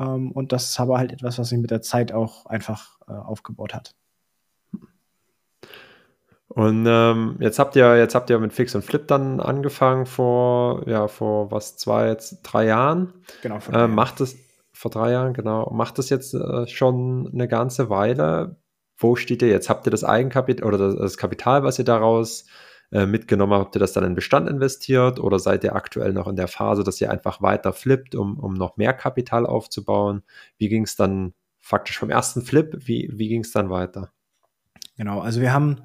Ähm, 0.00 0.32
und 0.32 0.50
das 0.50 0.70
ist 0.70 0.80
aber 0.80 0.98
halt 0.98 1.12
etwas, 1.12 1.38
was 1.38 1.48
sich 1.48 1.60
mit 1.60 1.70
der 1.70 1.80
Zeit 1.80 2.10
auch 2.10 2.46
einfach 2.46 2.98
äh, 3.06 3.12
aufgebaut 3.12 3.72
hat. 3.72 3.94
Und 6.54 6.84
ähm, 6.86 7.36
jetzt 7.40 7.58
habt 7.58 7.76
ihr, 7.76 7.96
jetzt 7.96 8.14
habt 8.14 8.28
ihr 8.28 8.38
mit 8.38 8.52
Fix 8.52 8.74
und 8.74 8.84
Flip 8.84 9.06
dann 9.08 9.40
angefangen 9.40 10.04
vor, 10.04 10.86
ja, 10.86 11.08
vor 11.08 11.50
was, 11.50 11.78
zwei, 11.78 12.08
jetzt, 12.08 12.40
drei 12.42 12.66
Jahren. 12.66 13.14
Genau, 13.42 13.58
vor 13.60 13.72
drei 13.72 13.84
äh, 13.84 13.88
Macht 13.88 14.20
es 14.20 14.36
vor 14.72 14.90
drei 14.90 15.12
Jahren, 15.12 15.32
genau. 15.32 15.70
Macht 15.72 15.98
es 15.98 16.10
jetzt 16.10 16.34
äh, 16.34 16.66
schon 16.66 17.30
eine 17.32 17.48
ganze 17.48 17.88
Weile. 17.88 18.56
Wo 18.98 19.16
steht 19.16 19.40
ihr 19.40 19.48
jetzt? 19.48 19.70
Habt 19.70 19.86
ihr 19.86 19.90
das 19.90 20.04
Eigenkapital 20.04 20.66
oder 20.66 20.76
das, 20.76 20.96
das 20.96 21.16
Kapital, 21.16 21.62
was 21.62 21.78
ihr 21.78 21.86
daraus 21.86 22.44
äh, 22.90 23.06
mitgenommen 23.06 23.54
habt, 23.54 23.66
habt 23.66 23.76
ihr 23.76 23.80
das 23.80 23.94
dann 23.94 24.04
in 24.04 24.14
Bestand 24.14 24.50
investiert 24.50 25.18
oder 25.20 25.38
seid 25.38 25.64
ihr 25.64 25.74
aktuell 25.74 26.12
noch 26.12 26.28
in 26.28 26.36
der 26.36 26.48
Phase, 26.48 26.84
dass 26.84 27.00
ihr 27.00 27.10
einfach 27.10 27.40
weiter 27.40 27.72
flippt, 27.72 28.14
um, 28.14 28.38
um 28.38 28.52
noch 28.52 28.76
mehr 28.76 28.92
Kapital 28.92 29.46
aufzubauen? 29.46 30.22
Wie 30.58 30.68
ging 30.68 30.82
es 30.82 30.96
dann 30.96 31.32
faktisch 31.60 31.98
vom 31.98 32.10
ersten 32.10 32.42
Flip? 32.42 32.76
Wie, 32.80 33.08
wie 33.14 33.28
ging 33.28 33.40
es 33.40 33.52
dann 33.52 33.70
weiter? 33.70 34.12
Genau, 34.98 35.20
also 35.20 35.40
wir 35.40 35.54
haben 35.54 35.78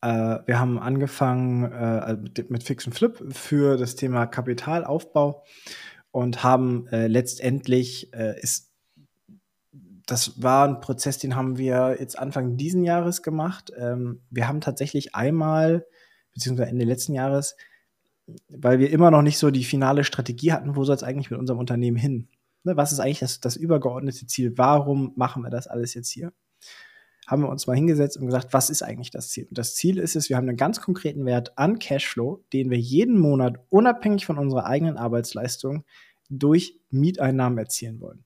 äh, 0.00 0.38
wir 0.46 0.58
haben 0.58 0.78
angefangen 0.78 1.70
äh, 1.72 2.16
mit 2.48 2.62
Fix 2.62 2.84
Flip 2.90 3.22
für 3.34 3.76
das 3.76 3.96
Thema 3.96 4.26
Kapitalaufbau 4.26 5.44
und 6.10 6.42
haben 6.42 6.86
äh, 6.88 7.06
letztendlich 7.06 8.12
äh, 8.14 8.40
ist 8.40 8.68
das 10.06 10.42
war 10.42 10.66
ein 10.66 10.80
Prozess, 10.80 11.18
den 11.18 11.36
haben 11.36 11.58
wir 11.58 11.96
jetzt 12.00 12.18
Anfang 12.18 12.56
diesen 12.56 12.82
Jahres 12.82 13.22
gemacht. 13.22 13.70
Ähm, 13.76 14.22
wir 14.30 14.48
haben 14.48 14.62
tatsächlich 14.62 15.14
einmal, 15.14 15.86
beziehungsweise 16.32 16.70
Ende 16.70 16.86
letzten 16.86 17.12
Jahres, 17.12 17.56
weil 18.48 18.78
wir 18.78 18.90
immer 18.90 19.10
noch 19.10 19.20
nicht 19.20 19.36
so 19.36 19.50
die 19.50 19.64
finale 19.64 20.04
Strategie 20.04 20.52
hatten, 20.52 20.76
wo 20.76 20.84
soll 20.84 20.96
es 20.96 21.02
eigentlich 21.02 21.30
mit 21.30 21.38
unserem 21.38 21.58
Unternehmen 21.58 21.98
hin? 21.98 22.28
Ne, 22.64 22.76
was 22.76 22.92
ist 22.92 23.00
eigentlich 23.00 23.18
das, 23.18 23.40
das 23.40 23.56
übergeordnete 23.56 24.26
Ziel? 24.26 24.56
Warum 24.56 25.12
machen 25.16 25.42
wir 25.42 25.50
das 25.50 25.66
alles 25.66 25.92
jetzt 25.92 26.08
hier? 26.10 26.32
Haben 27.28 27.42
wir 27.42 27.50
uns 27.50 27.66
mal 27.66 27.76
hingesetzt 27.76 28.16
und 28.16 28.24
gesagt, 28.24 28.54
was 28.54 28.70
ist 28.70 28.82
eigentlich 28.82 29.10
das 29.10 29.28
Ziel? 29.28 29.46
Und 29.48 29.58
das 29.58 29.74
Ziel 29.74 29.98
ist 29.98 30.16
es, 30.16 30.30
wir 30.30 30.36
haben 30.38 30.48
einen 30.48 30.56
ganz 30.56 30.80
konkreten 30.80 31.26
Wert 31.26 31.58
an 31.58 31.78
Cashflow, 31.78 32.42
den 32.54 32.70
wir 32.70 32.78
jeden 32.78 33.18
Monat 33.18 33.56
unabhängig 33.68 34.24
von 34.24 34.38
unserer 34.38 34.64
eigenen 34.64 34.96
Arbeitsleistung 34.96 35.84
durch 36.30 36.80
Mieteinnahmen 36.88 37.58
erzielen 37.58 38.00
wollen. 38.00 38.24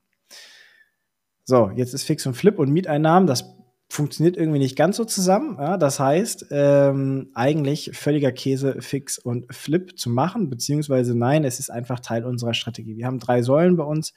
So, 1.45 1.71
jetzt 1.75 1.95
ist 1.95 2.05
Fix 2.05 2.25
und 2.27 2.35
Flip 2.35 2.57
und 2.61 2.71
Mieteinnahmen, 2.71 3.27
das 3.27 3.57
funktioniert 3.93 4.39
irgendwie 4.39 4.59
nicht 4.59 4.75
ganz 4.75 4.97
so 4.97 5.05
zusammen. 5.05 5.59
Ja, 5.61 5.77
das 5.77 6.01
heißt, 6.01 6.47
ähm, 6.51 7.31
eigentlich 7.35 7.91
völliger 7.93 8.33
Käse, 8.33 8.81
Fix 8.81 9.19
und 9.19 9.55
Flip 9.55 9.99
zu 9.99 10.09
machen, 10.09 10.49
beziehungsweise 10.49 11.15
nein, 11.17 11.45
es 11.45 11.59
ist 11.59 11.71
einfach 11.71 12.01
Teil 12.01 12.25
unserer 12.25 12.55
Strategie. 12.55 12.97
Wir 12.97 13.05
haben 13.07 13.19
drei 13.19 13.43
Säulen 13.43 13.77
bei 13.77 13.85
uns. 13.85 14.15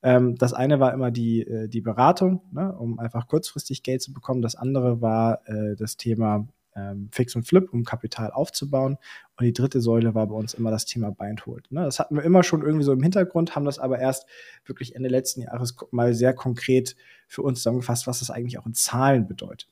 Ähm, 0.00 0.36
das 0.36 0.52
eine 0.52 0.78
war 0.78 0.94
immer 0.94 1.10
die, 1.10 1.40
äh, 1.42 1.66
die 1.68 1.80
Beratung, 1.80 2.42
ne, 2.52 2.72
um 2.72 3.00
einfach 3.00 3.26
kurzfristig 3.26 3.82
Geld 3.82 4.00
zu 4.00 4.12
bekommen. 4.12 4.42
Das 4.42 4.54
andere 4.54 5.00
war 5.00 5.40
äh, 5.46 5.74
das 5.76 5.96
Thema 5.96 6.46
ähm, 6.76 7.08
Fix 7.12 7.34
und 7.34 7.44
Flip, 7.44 7.68
um 7.72 7.84
Kapital 7.84 8.30
aufzubauen. 8.30 8.98
Und 9.36 9.44
die 9.44 9.52
dritte 9.52 9.80
Säule 9.80 10.14
war 10.14 10.26
bei 10.26 10.34
uns 10.34 10.54
immer 10.54 10.70
das 10.70 10.84
Thema 10.84 11.10
Buy 11.10 11.30
and 11.30 11.46
Hold. 11.46 11.70
Ne? 11.70 11.84
Das 11.84 11.98
hatten 11.98 12.16
wir 12.16 12.22
immer 12.22 12.42
schon 12.42 12.62
irgendwie 12.62 12.84
so 12.84 12.92
im 12.92 13.02
Hintergrund, 13.02 13.56
haben 13.56 13.64
das 13.64 13.78
aber 13.78 13.98
erst 13.98 14.26
wirklich 14.64 14.94
Ende 14.94 15.08
letzten 15.08 15.42
Jahres 15.42 15.76
mal 15.90 16.14
sehr 16.14 16.34
konkret 16.34 16.96
für 17.26 17.42
uns 17.42 17.58
zusammengefasst, 17.58 18.06
was 18.06 18.20
das 18.20 18.30
eigentlich 18.30 18.58
auch 18.58 18.66
in 18.66 18.74
Zahlen 18.74 19.26
bedeutet. 19.26 19.68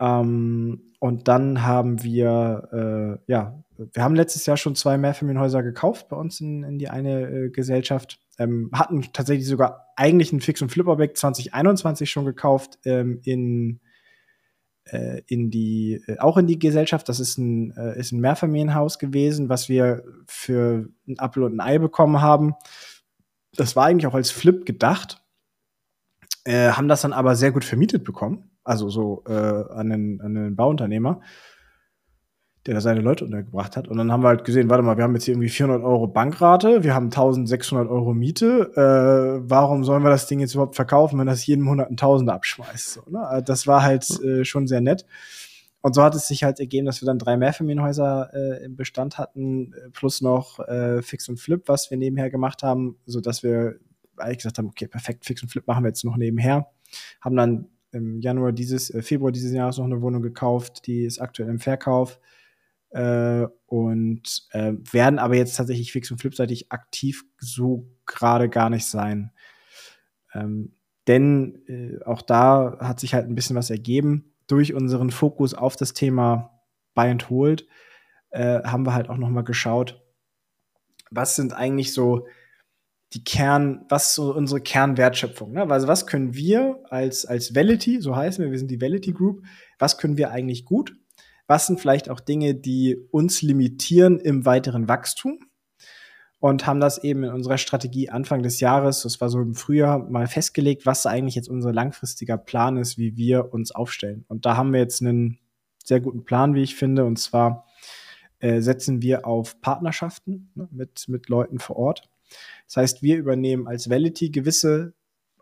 Ähm, 0.00 0.82
und 1.00 1.28
dann 1.28 1.62
haben 1.62 2.02
wir, 2.02 3.18
äh, 3.28 3.32
ja, 3.32 3.62
wir 3.76 4.02
haben 4.02 4.16
letztes 4.16 4.46
Jahr 4.46 4.56
schon 4.56 4.74
zwei 4.74 4.98
Mehrfamilienhäuser 4.98 5.62
gekauft 5.62 6.08
bei 6.08 6.16
uns 6.16 6.40
in, 6.40 6.64
in 6.64 6.78
die 6.78 6.88
eine 6.88 7.28
äh, 7.28 7.50
Gesellschaft. 7.50 8.18
Ähm, 8.38 8.70
hatten 8.72 9.02
tatsächlich 9.12 9.46
sogar 9.46 9.92
eigentlich 9.96 10.32
ein 10.32 10.40
Fix- 10.40 10.62
und 10.62 10.70
Flip-Objekt 10.70 11.18
2021 11.18 12.10
schon 12.10 12.24
gekauft 12.24 12.78
ähm, 12.84 13.20
in 13.24 13.80
in 15.26 15.50
die, 15.50 16.02
äh, 16.06 16.18
auch 16.18 16.36
in 16.36 16.46
die 16.46 16.58
Gesellschaft. 16.58 17.08
Das 17.08 17.20
ist 17.20 17.38
ein, 17.38 17.76
äh, 17.76 17.98
ist 17.98 18.12
ein 18.12 18.20
Mehrfamilienhaus 18.20 18.98
gewesen, 18.98 19.48
was 19.48 19.68
wir 19.68 20.04
für 20.26 20.88
ein 21.06 21.18
Apfel 21.18 21.42
und 21.42 21.56
ein 21.56 21.60
Ei 21.60 21.78
bekommen 21.78 22.20
haben. 22.20 22.54
Das 23.54 23.76
war 23.76 23.86
eigentlich 23.86 24.06
auch 24.06 24.14
als 24.14 24.30
Flip 24.30 24.64
gedacht, 24.64 25.22
äh, 26.44 26.70
haben 26.70 26.88
das 26.88 27.02
dann 27.02 27.12
aber 27.12 27.36
sehr 27.36 27.52
gut 27.52 27.64
vermietet 27.64 28.04
bekommen, 28.04 28.50
also 28.64 28.88
so 28.88 29.24
äh, 29.26 29.32
an, 29.32 29.90
den, 29.90 30.20
an 30.20 30.34
den 30.34 30.56
Bauunternehmer 30.56 31.20
der 32.68 32.74
da 32.74 32.82
seine 32.82 33.00
Leute 33.00 33.24
untergebracht 33.24 33.78
hat. 33.78 33.88
Und 33.88 33.96
dann 33.96 34.12
haben 34.12 34.22
wir 34.22 34.28
halt 34.28 34.44
gesehen, 34.44 34.68
warte 34.68 34.82
mal, 34.82 34.98
wir 34.98 35.04
haben 35.04 35.14
jetzt 35.14 35.24
hier 35.24 35.32
irgendwie 35.32 35.48
400 35.48 35.82
Euro 35.82 36.06
Bankrate, 36.06 36.84
wir 36.84 36.94
haben 36.94 37.06
1600 37.06 37.88
Euro 37.88 38.12
Miete. 38.12 38.70
Äh, 38.76 39.48
warum 39.48 39.84
sollen 39.84 40.02
wir 40.02 40.10
das 40.10 40.26
Ding 40.26 40.38
jetzt 40.38 40.52
überhaupt 40.52 40.76
verkaufen, 40.76 41.18
wenn 41.18 41.26
das 41.26 41.46
jeden 41.46 41.64
Monat 41.64 41.90
ein 41.90 41.96
Tausender 41.96 42.34
abschmeißt? 42.34 42.92
So, 42.92 43.02
ne? 43.08 43.26
Also 43.26 43.42
das 43.42 43.66
war 43.66 43.82
halt 43.82 44.22
äh, 44.22 44.44
schon 44.44 44.66
sehr 44.66 44.82
nett. 44.82 45.06
Und 45.80 45.94
so 45.94 46.02
hat 46.02 46.14
es 46.14 46.28
sich 46.28 46.44
halt 46.44 46.60
ergeben, 46.60 46.84
dass 46.84 47.00
wir 47.00 47.06
dann 47.06 47.18
drei 47.18 47.38
Mehrfamilienhäuser 47.38 48.30
äh, 48.34 48.64
im 48.66 48.76
Bestand 48.76 49.16
hatten, 49.16 49.72
äh, 49.72 49.88
plus 49.88 50.20
noch 50.20 50.58
äh, 50.68 51.00
Fix 51.00 51.26
und 51.30 51.40
Flip, 51.40 51.62
was 51.68 51.90
wir 51.90 51.96
nebenher 51.96 52.28
gemacht 52.28 52.62
haben, 52.62 52.98
so 53.06 53.22
dass 53.22 53.42
wir 53.42 53.76
eigentlich 54.18 54.38
gesagt 54.38 54.58
haben, 54.58 54.66
okay, 54.66 54.88
perfekt, 54.88 55.24
Fix 55.24 55.42
und 55.42 55.48
Flip 55.48 55.66
machen 55.66 55.84
wir 55.84 55.88
jetzt 55.88 56.04
noch 56.04 56.18
nebenher. 56.18 56.68
Haben 57.22 57.36
dann 57.36 57.68
im 57.92 58.20
Januar 58.20 58.52
dieses, 58.52 58.92
äh, 58.92 59.00
Februar 59.00 59.32
dieses 59.32 59.54
Jahres 59.54 59.78
noch 59.78 59.86
eine 59.86 60.02
Wohnung 60.02 60.20
gekauft, 60.20 60.86
die 60.86 61.04
ist 61.06 61.18
aktuell 61.18 61.48
im 61.48 61.60
Verkauf 61.60 62.20
äh, 62.90 63.46
und 63.66 64.46
äh, 64.50 64.72
werden 64.92 65.18
aber 65.18 65.36
jetzt 65.36 65.56
tatsächlich 65.56 65.92
fix 65.92 66.10
und 66.10 66.20
flipseitig 66.20 66.72
aktiv 66.72 67.24
so 67.38 67.88
gerade 68.06 68.48
gar 68.48 68.70
nicht 68.70 68.86
sein. 68.86 69.32
Ähm, 70.34 70.74
denn 71.06 71.62
äh, 71.66 72.04
auch 72.04 72.22
da 72.22 72.78
hat 72.80 73.00
sich 73.00 73.14
halt 73.14 73.26
ein 73.26 73.34
bisschen 73.34 73.56
was 73.56 73.70
ergeben. 73.70 74.34
Durch 74.46 74.74
unseren 74.74 75.10
Fokus 75.10 75.54
auf 75.54 75.76
das 75.76 75.92
Thema 75.92 76.62
Buy 76.94 77.10
and 77.10 77.30
Hold 77.30 77.66
äh, 78.30 78.62
haben 78.62 78.84
wir 78.86 78.94
halt 78.94 79.08
auch 79.08 79.16
noch 79.16 79.30
mal 79.30 79.42
geschaut, 79.42 80.02
was 81.10 81.36
sind 81.36 81.52
eigentlich 81.52 81.92
so 81.92 82.26
die 83.14 83.24
Kern, 83.24 83.86
was 83.88 84.14
so 84.14 84.34
unsere 84.34 84.60
Kernwertschöpfung? 84.60 85.52
Ne? 85.52 85.62
Also 85.70 85.88
was 85.88 86.06
können 86.06 86.34
wir 86.34 86.80
als, 86.90 87.24
als 87.24 87.54
Vality, 87.54 88.00
so 88.00 88.14
heißen 88.14 88.44
wir, 88.44 88.50
wir 88.50 88.58
sind 88.58 88.70
die 88.70 88.80
Vality 88.80 89.12
Group, 89.12 89.42
was 89.78 89.96
können 89.96 90.18
wir 90.18 90.30
eigentlich 90.30 90.66
gut 90.66 90.94
was 91.48 91.66
sind 91.66 91.80
vielleicht 91.80 92.10
auch 92.10 92.20
Dinge, 92.20 92.54
die 92.54 92.96
uns 93.10 93.42
limitieren 93.42 94.20
im 94.20 94.44
weiteren 94.44 94.86
Wachstum 94.86 95.40
und 96.40 96.66
haben 96.66 96.78
das 96.78 97.02
eben 97.02 97.24
in 97.24 97.32
unserer 97.32 97.58
Strategie 97.58 98.10
Anfang 98.10 98.42
des 98.42 98.60
Jahres, 98.60 99.02
das 99.02 99.20
war 99.20 99.28
so 99.28 99.40
im 99.40 99.54
Frühjahr, 99.54 99.98
mal 99.98 100.28
festgelegt, 100.28 100.86
was 100.86 101.06
eigentlich 101.06 101.34
jetzt 101.34 101.48
unser 101.48 101.72
langfristiger 101.72 102.38
Plan 102.38 102.76
ist, 102.76 102.98
wie 102.98 103.16
wir 103.16 103.52
uns 103.52 103.72
aufstellen. 103.72 104.24
Und 104.28 104.46
da 104.46 104.56
haben 104.56 104.72
wir 104.72 104.80
jetzt 104.80 105.00
einen 105.00 105.38
sehr 105.82 106.00
guten 106.00 106.24
Plan, 106.24 106.54
wie 106.54 106.62
ich 106.62 106.76
finde, 106.76 107.04
und 107.06 107.18
zwar 107.18 107.66
äh, 108.40 108.60
setzen 108.60 109.02
wir 109.02 109.26
auf 109.26 109.60
Partnerschaften 109.60 110.50
ne, 110.54 110.68
mit, 110.70 111.08
mit 111.08 111.28
Leuten 111.28 111.58
vor 111.58 111.76
Ort. 111.76 112.08
Das 112.66 112.76
heißt, 112.76 113.02
wir 113.02 113.16
übernehmen 113.16 113.66
als 113.66 113.88
Vality 113.88 114.30
gewisse 114.30 114.92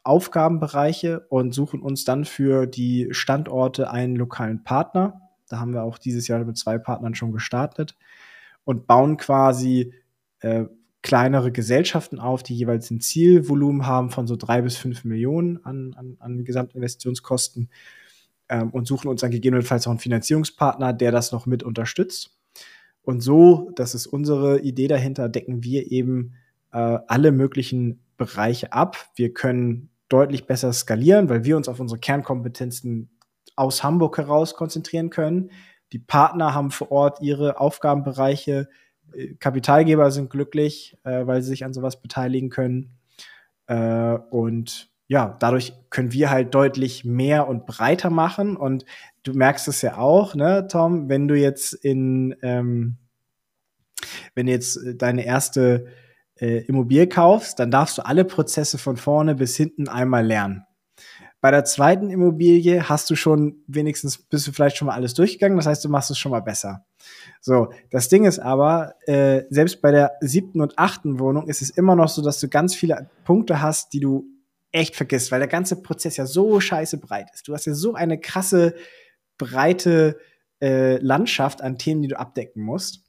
Aufgabenbereiche 0.05 1.27
und 1.29 1.53
suchen 1.53 1.83
uns 1.83 2.05
dann 2.05 2.25
für 2.25 2.67
die 2.67 3.09
Standorte 3.11 3.91
einen 3.91 4.15
lokalen 4.15 4.63
Partner, 4.63 5.26
da 5.49 5.59
haben 5.59 5.73
wir 5.73 5.83
auch 5.83 5.99
dieses 5.99 6.29
Jahr 6.29 6.45
mit 6.45 6.57
zwei 6.59 6.79
Partnern 6.79 7.15
schon 7.15 7.33
gestartet 7.33 7.97
und 8.65 8.87
bauen 8.87 9.17
quasi 9.17 9.95
äh, 10.41 10.65
kleinere 11.03 11.53
Gesellschaften 11.53 12.19
auf, 12.19 12.43
die 12.43 12.57
jeweils 12.57 12.91
ein 12.91 13.01
Zielvolumen 13.01 13.87
haben 13.87 14.11
von 14.11 14.27
so 14.27 14.35
drei 14.35 14.63
bis 14.63 14.77
fünf 14.77 15.05
Millionen 15.05 15.65
an, 15.65 15.95
an, 15.95 16.17
an 16.19 16.45
Gesamtinvestitionskosten 16.45 17.71
ähm, 18.49 18.71
und 18.71 18.87
suchen 18.89 19.09
uns 19.09 19.21
dann 19.21 19.31
gegebenenfalls 19.31 19.87
auch 19.87 19.93
einen 19.93 20.01
Finanzierungspartner, 20.01 20.93
der 20.93 21.13
das 21.13 21.31
noch 21.31 21.47
mit 21.47 21.63
unterstützt. 21.63 22.37
Und 23.03 23.21
so, 23.21 23.71
das 23.77 23.95
ist 23.95 24.09
unsere 24.09 24.61
Idee 24.61 24.89
dahinter, 24.89 25.29
decken 25.29 25.63
wir 25.63 25.93
eben 25.93 26.35
äh, 26.73 26.99
alle 27.07 27.31
möglichen 27.31 28.01
Bereiche 28.17 28.73
ab. 28.73 28.97
Wir 29.15 29.33
können 29.33 29.91
deutlich 30.09 30.47
besser 30.47 30.73
skalieren, 30.73 31.29
weil 31.29 31.45
wir 31.45 31.57
uns 31.57 31.69
auf 31.69 31.79
unsere 31.79 32.01
Kernkompetenzen 32.01 33.11
aus 33.57 33.83
Hamburg 33.83 34.19
heraus 34.19 34.55
konzentrieren 34.55 35.11
können. 35.11 35.51
Die 35.93 35.99
Partner 35.99 36.55
haben 36.55 36.71
vor 36.71 36.93
Ort 36.93 37.21
ihre 37.23 37.59
Aufgabenbereiche, 37.59 38.69
Kapitalgeber 39.39 40.11
sind 40.11 40.31
glücklich, 40.31 40.97
äh, 41.05 41.27
weil 41.27 41.43
sie 41.43 41.51
sich 41.51 41.65
an 41.65 41.73
sowas 41.73 42.01
beteiligen 42.01 42.51
können. 42.51 42.99
Äh, 43.67 44.19
und 44.31 44.91
ja, 45.09 45.37
dadurch 45.39 45.73
können 45.91 46.13
wir 46.13 46.31
halt 46.31 46.55
deutlich 46.55 47.05
mehr 47.05 47.49
und 47.49 47.67
breiter 47.67 48.11
machen. 48.11 48.57
Und 48.57 48.85
du 49.23 49.33
merkst 49.33 49.69
es 49.69 49.83
ja 49.83 49.99
auch, 49.99 50.35
ne, 50.35 50.67
Tom, 50.69 51.09
wenn 51.09 51.29
du 51.29 51.37
jetzt 51.37 51.73
in, 51.73 52.35
ähm, 52.43 52.97
wenn 54.35 54.47
du 54.47 54.53
jetzt 54.53 54.81
deine 54.97 55.25
erste 55.25 55.87
äh, 56.39 56.65
Immobilie 56.67 57.07
kaufst, 57.07 57.59
dann 57.59 57.71
darfst 57.71 57.99
du 57.99 58.05
alle 58.05 58.25
Prozesse 58.25 58.79
von 58.79 58.97
vorne 58.97 59.35
bis 59.37 59.57
hinten 59.57 59.89
einmal 59.89 60.27
lernen. 60.27 60.66
Bei 61.47 61.53
der 61.53 61.65
zweiten 61.65 62.11
Immobilie 62.11 62.89
hast 62.89 63.09
du 63.09 63.15
schon 63.15 63.63
wenigstens, 63.69 64.19
bist 64.19 64.49
du 64.49 64.51
vielleicht 64.51 64.77
schon 64.77 64.87
mal 64.87 64.95
alles 64.95 65.15
durchgegangen, 65.15 65.57
das 65.57 65.67
heißt, 65.67 65.85
du 65.85 65.89
machst 65.89 66.11
es 66.11 66.19
schon 66.19 66.33
mal 66.33 66.43
besser. 66.43 66.85
So, 67.41 67.69
das 67.93 68.09
Ding 68.09 68.25
ist 68.25 68.41
aber, 68.41 68.97
äh, 69.07 69.45
selbst 69.49 69.81
bei 69.81 69.93
der 69.93 70.15
siebten 70.21 70.61
und 70.61 70.77
achten 70.77 71.21
Wohnung 71.21 71.47
ist 71.47 71.63
es 71.63 71.71
immer 71.71 71.95
noch 71.95 72.09
so, 72.09 72.21
dass 72.21 72.41
du 72.41 72.49
ganz 72.49 72.75
viele 72.75 73.11
Punkte 73.23 73.63
hast, 73.63 73.93
die 73.93 74.01
du 74.01 74.25
echt 74.73 74.97
vergisst, 74.97 75.31
weil 75.31 75.39
der 75.39 75.47
ganze 75.47 75.81
Prozess 75.81 76.17
ja 76.17 76.27
so 76.27 76.59
scheiße 76.59 76.99
breit 76.99 77.29
ist. 77.33 77.47
Du 77.47 77.55
hast 77.55 77.65
ja 77.67 77.75
so 77.75 77.95
eine 77.95 78.19
krasse, 78.19 78.75
breite 79.39 80.19
äh, 80.61 80.97
Landschaft 80.97 81.63
an 81.63 81.79
Themen, 81.79 82.03
die 82.03 82.09
du 82.09 82.19
abdecken 82.19 82.61
musst. 82.61 83.05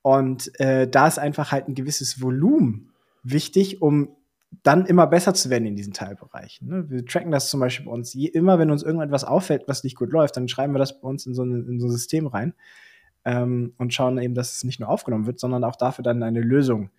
Und 0.00 0.60
äh, 0.60 0.86
da 0.86 1.08
ist 1.08 1.18
einfach 1.18 1.50
halt 1.50 1.66
ein 1.66 1.74
gewisses 1.74 2.22
Volumen 2.22 2.92
wichtig, 3.24 3.82
um 3.82 4.14
dann 4.62 4.86
immer 4.86 5.06
besser 5.06 5.34
zu 5.34 5.50
werden 5.50 5.66
in 5.66 5.76
diesen 5.76 5.92
Teilbereichen. 5.92 6.68
Ne? 6.68 6.90
Wir 6.90 7.04
tracken 7.04 7.30
das 7.30 7.48
zum 7.48 7.60
Beispiel 7.60 7.86
bei 7.86 7.92
uns. 7.92 8.14
Je, 8.14 8.28
immer, 8.28 8.58
wenn 8.58 8.70
uns 8.70 8.82
irgendetwas 8.82 9.24
auffällt, 9.24 9.64
was 9.66 9.84
nicht 9.84 9.96
gut 9.96 10.12
läuft, 10.12 10.36
dann 10.36 10.48
schreiben 10.48 10.74
wir 10.74 10.78
das 10.78 11.00
bei 11.00 11.08
uns 11.08 11.26
in 11.26 11.34
so, 11.34 11.42
ein, 11.42 11.66
in 11.66 11.80
so 11.80 11.86
ein 11.86 11.90
System 11.90 12.26
rein 12.26 12.54
ähm, 13.24 13.72
und 13.78 13.94
schauen 13.94 14.18
eben, 14.18 14.34
dass 14.34 14.54
es 14.54 14.64
nicht 14.64 14.80
nur 14.80 14.88
aufgenommen 14.88 15.26
wird, 15.26 15.40
sondern 15.40 15.64
auch 15.64 15.76
dafür 15.76 16.02
dann 16.02 16.22
eine 16.22 16.40
Lösung 16.40 16.90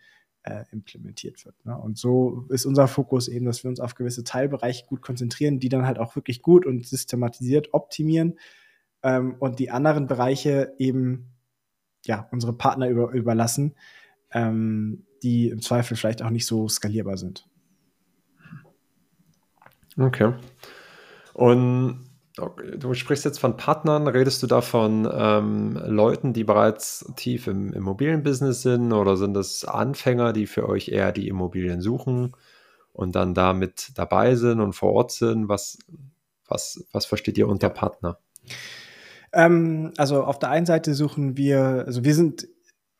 äh, 0.43 0.63
implementiert 0.71 1.43
wird. 1.45 1.55
Ne? 1.65 1.77
Und 1.77 1.97
so 1.97 2.45
ist 2.49 2.65
unser 2.65 2.87
Fokus 2.87 3.27
eben, 3.27 3.45
dass 3.45 3.63
wir 3.63 3.69
uns 3.69 3.79
auf 3.79 3.95
gewisse 3.95 4.23
Teilbereiche 4.23 4.85
gut 4.85 5.01
konzentrieren, 5.01 5.59
die 5.59 5.69
dann 5.69 5.85
halt 5.85 5.99
auch 5.99 6.15
wirklich 6.15 6.41
gut 6.41 6.65
und 6.65 6.85
systematisiert 6.85 7.73
optimieren 7.73 8.37
ähm, 9.03 9.35
und 9.39 9.59
die 9.59 9.71
anderen 9.71 10.07
Bereiche 10.07 10.73
eben 10.77 11.31
ja 12.05 12.27
unsere 12.31 12.53
Partner 12.53 12.89
über, 12.89 13.11
überlassen. 13.11 13.75
Ähm, 14.31 15.05
die 15.23 15.49
im 15.49 15.61
Zweifel 15.61 15.97
vielleicht 15.97 16.21
auch 16.21 16.29
nicht 16.29 16.45
so 16.45 16.67
skalierbar 16.67 17.17
sind. 17.17 17.47
Okay. 19.97 20.33
Und 21.33 22.05
du 22.77 22.93
sprichst 22.93 23.23
jetzt 23.25 23.39
von 23.39 23.57
Partnern, 23.57 24.07
redest 24.07 24.43
du 24.43 24.47
da 24.47 24.61
von 24.61 25.09
ähm, 25.11 25.79
Leuten, 25.85 26.33
die 26.33 26.43
bereits 26.43 27.05
tief 27.15 27.47
im 27.47 27.71
Immobilienbusiness 27.71 28.61
sind 28.61 28.91
oder 28.91 29.15
sind 29.15 29.33
das 29.33 29.63
Anfänger, 29.63 30.33
die 30.33 30.47
für 30.47 30.67
euch 30.67 30.89
eher 30.89 31.11
die 31.11 31.27
Immobilien 31.29 31.81
suchen 31.81 32.35
und 32.91 33.15
dann 33.15 33.33
damit 33.33 33.91
dabei 33.95 34.35
sind 34.35 34.59
und 34.59 34.73
vor 34.73 34.91
Ort 34.93 35.11
sind? 35.11 35.47
Was, 35.47 35.77
was, 36.47 36.85
was 36.91 37.05
versteht 37.05 37.37
ihr 37.37 37.47
unter 37.47 37.69
Partner? 37.69 38.19
Ähm, 39.31 39.93
also 39.97 40.23
auf 40.23 40.39
der 40.39 40.49
einen 40.49 40.65
Seite 40.65 40.93
suchen 40.93 41.37
wir, 41.37 41.83
also 41.85 42.03
wir 42.03 42.15
sind 42.15 42.47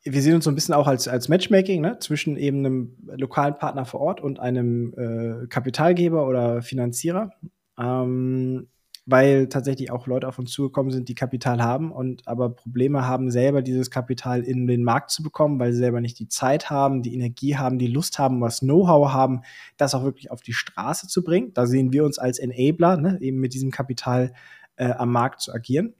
wir 0.06 0.22
sehen 0.22 0.36
uns 0.36 0.46
so 0.46 0.52
ein 0.52 0.56
bisschen 0.56 0.76
auch 0.76 0.88
als, 0.88 1.08
als 1.08 1.30
Matchmaking 1.30 1.82
ne, 1.82 1.98
zwischen 2.00 2.38
eben 2.38 2.60
einem 2.60 2.96
lokalen 3.18 3.56
Partner 3.56 3.86
vor 3.86 4.02
Ort 4.02 4.22
und 4.22 4.39
einem 4.39 4.94
äh, 4.94 5.48
Kapitalgeber 5.48 6.28
oder 6.28 6.62
Finanzierer. 6.62 7.32
Ähm, 7.78 8.68
weil 9.08 9.48
tatsächlich 9.50 9.91
auch 9.91 10.08
Leute 10.08 10.28
auf 10.28 10.39
uns 10.39 10.52
zugekommen 10.52 10.91
sind, 10.91 11.10
die 11.10 11.15
Kapital 11.15 11.62
haben 11.62 11.91
und 11.91 12.28
aber 12.28 12.50
Probleme 12.50 13.08
haben, 13.08 13.30
selber 13.30 13.62
dieses 13.62 13.91
Kapital 13.91 14.41
in 14.41 14.65
den 14.65 14.84
Markt 14.84 15.12
zu 15.12 15.22
bekommen, 15.22 15.60
weil 15.60 15.74
sie 15.74 15.78
selber 15.78 16.02
nicht 16.02 16.18
die 16.18 16.28
Zeit 16.28 16.72
haben, 16.72 17.04
die 17.04 17.13
Energie 17.13 17.56
haben, 17.56 17.78
die 17.78 17.88
Lust 17.88 18.18
haben, 18.18 18.41
was 18.41 18.62
Know-how 18.62 19.13
haben, 19.13 19.41
das 19.78 19.94
auch 19.94 20.04
wirklich 20.04 20.32
auf 20.32 20.41
die 20.41 20.54
Straße 20.54 21.08
zu 21.08 21.24
bringen. 21.24 21.54
Da 21.54 21.68
sehen 21.68 21.94
wir 21.94 22.04
uns 22.04 22.18
als 22.18 22.39
Enabler, 22.39 22.98
ne, 22.98 23.20
eben 23.22 23.39
mit 23.39 23.54
diesem 23.54 23.70
Kapital 23.70 24.34
äh, 24.76 24.89
am 24.91 25.12
Markt 25.12 25.41
zu 25.41 25.54
agieren. 25.54 25.94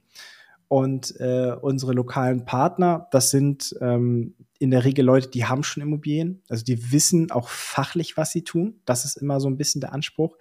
Und 0.68 1.18
äh, 1.20 1.54
unsere 1.60 1.92
lokalen 1.92 2.44
Partner, 2.44 3.08
das 3.12 3.30
sind 3.30 3.74
ähm, 3.80 4.34
in 4.58 4.70
der 4.70 4.84
Regel 4.84 5.04
Leute, 5.04 5.28
die 5.28 5.44
haben 5.44 5.62
schon 5.62 5.82
Immobilien, 5.82 6.42
also 6.48 6.64
die 6.64 6.90
wissen 6.90 7.30
auch 7.30 7.48
fachlich, 7.48 8.16
was 8.16 8.32
sie 8.32 8.42
tun. 8.42 8.80
Das 8.84 9.04
ist 9.04 9.16
immer 9.16 9.38
so 9.38 9.48
ein 9.48 9.56
bisschen 9.56 9.80
der 9.80 9.92
Anspruch. 9.92 10.36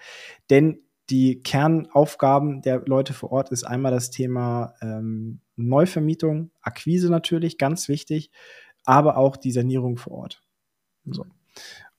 Denn 0.49 0.79
die 1.11 1.43
Kernaufgaben 1.43 2.61
der 2.63 2.81
Leute 2.85 3.13
vor 3.13 3.31
Ort 3.31 3.51
ist 3.51 3.63
einmal 3.63 3.91
das 3.91 4.09
Thema 4.09 4.73
ähm, 4.81 5.41
Neuvermietung, 5.55 6.49
Akquise 6.61 7.11
natürlich, 7.11 7.59
ganz 7.59 7.87
wichtig, 7.87 8.31
aber 8.83 9.17
auch 9.17 9.37
die 9.37 9.51
Sanierung 9.51 9.97
vor 9.97 10.13
Ort. 10.13 10.41
So 11.05 11.25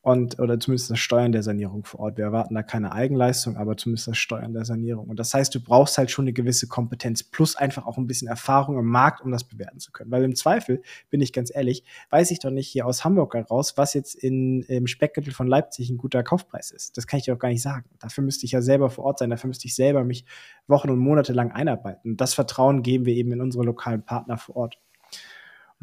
und 0.07 0.39
oder 0.39 0.61
zumindest 0.61 0.89
das 0.89 1.01
Steuern 1.01 1.33
der 1.33 1.43
Sanierung 1.43 1.85
vor 1.85 1.99
Ort. 1.99 2.17
Wir 2.17 2.27
erwarten 2.27 2.55
da 2.55 2.63
keine 2.63 2.93
Eigenleistung, 2.93 3.57
aber 3.57 3.77
zumindest 3.77 4.07
das 4.07 4.17
Steuern 4.17 4.53
der 4.53 4.65
Sanierung. 4.65 5.09
Und 5.09 5.19
das 5.19 5.35
heißt, 5.35 5.53
du 5.53 5.61
brauchst 5.61 5.99
halt 5.99 6.13
schon 6.13 6.27
eine 6.27 6.33
gewisse 6.33 6.69
Kompetenz 6.69 7.25
plus 7.25 7.57
einfach 7.57 7.87
auch 7.87 7.99
ein 7.99 8.07
bisschen 8.07 8.29
Erfahrung 8.29 8.79
im 8.79 8.87
Markt, 8.87 9.21
um 9.21 9.33
das 9.33 9.43
bewerten 9.43 9.81
zu 9.81 9.91
können. 9.91 10.13
Weil 10.13 10.23
im 10.23 10.37
Zweifel, 10.37 10.81
bin 11.11 11.21
ich 11.21 11.33
ganz 11.33 11.53
ehrlich, 11.53 11.83
weiß 12.11 12.31
ich 12.31 12.39
doch 12.39 12.53
nicht 12.53 12.69
hier 12.69 12.87
aus 12.87 13.05
Hamburg 13.05 13.35
heraus, 13.35 13.77
was 13.79 13.95
jetzt 13.95 14.15
in, 14.15 14.63
im 14.69 14.87
Speckgürtel 14.87 15.33
von 15.33 15.49
Leipzig 15.49 15.91
ein 15.91 15.99
guter 15.99 16.23
Kaufpreis 16.23 16.71
ist. 16.71 16.97
Das 16.97 17.09
kann 17.09 17.19
ich 17.19 17.25
dir 17.25 17.35
auch 17.35 17.41
gar 17.41 17.49
nicht 17.49 17.63
sagen. 17.63 17.87
Dafür 17.99 18.23
müsste 18.23 18.47
ich 18.47 18.53
ja 18.53 18.63
selber 18.63 18.91
vor 18.91 19.07
Ort 19.07 19.19
sein, 19.19 19.31
dafür 19.31 19.49
müsste 19.49 19.67
ich 19.67 19.75
selber 19.75 20.05
mich 20.05 20.25
Wochen 20.69 20.89
und 20.89 21.01
Monate 21.01 21.33
lang 21.33 21.51
einarbeiten. 21.51 22.17
Das 22.17 22.33
Vertrauen 22.33 22.85
geben 22.85 23.07
wir 23.07 23.15
eben 23.17 23.33
in 23.33 23.41
unsere 23.41 23.65
lokalen 23.65 24.05
Partner 24.05 24.39
vor 24.39 24.55
Ort. 24.55 24.79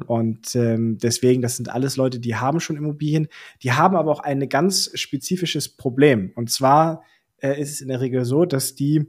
Und 0.08 0.56
ähm, 0.56 0.97
deswegen, 0.97 1.41
das 1.41 1.58
sind 1.58 1.69
alles 1.69 1.97
Leute, 1.97 2.19
die 2.19 2.36
haben 2.36 2.60
schon 2.60 2.77
Immobilien, 2.77 3.27
die 3.62 3.73
haben 3.73 3.95
aber 3.95 4.12
auch 4.12 4.21
ein 4.21 4.49
ganz 4.49 4.91
spezifisches 4.95 5.69
Problem. 5.69 6.32
Und 6.36 6.49
zwar 6.49 7.03
äh, 7.38 7.62
ist 7.62 7.71
es 7.71 7.82
in 7.82 7.89
der 7.89 8.01
Regel 8.01 8.25
so, 8.25 8.45
dass 8.45 8.73
die 8.73 9.06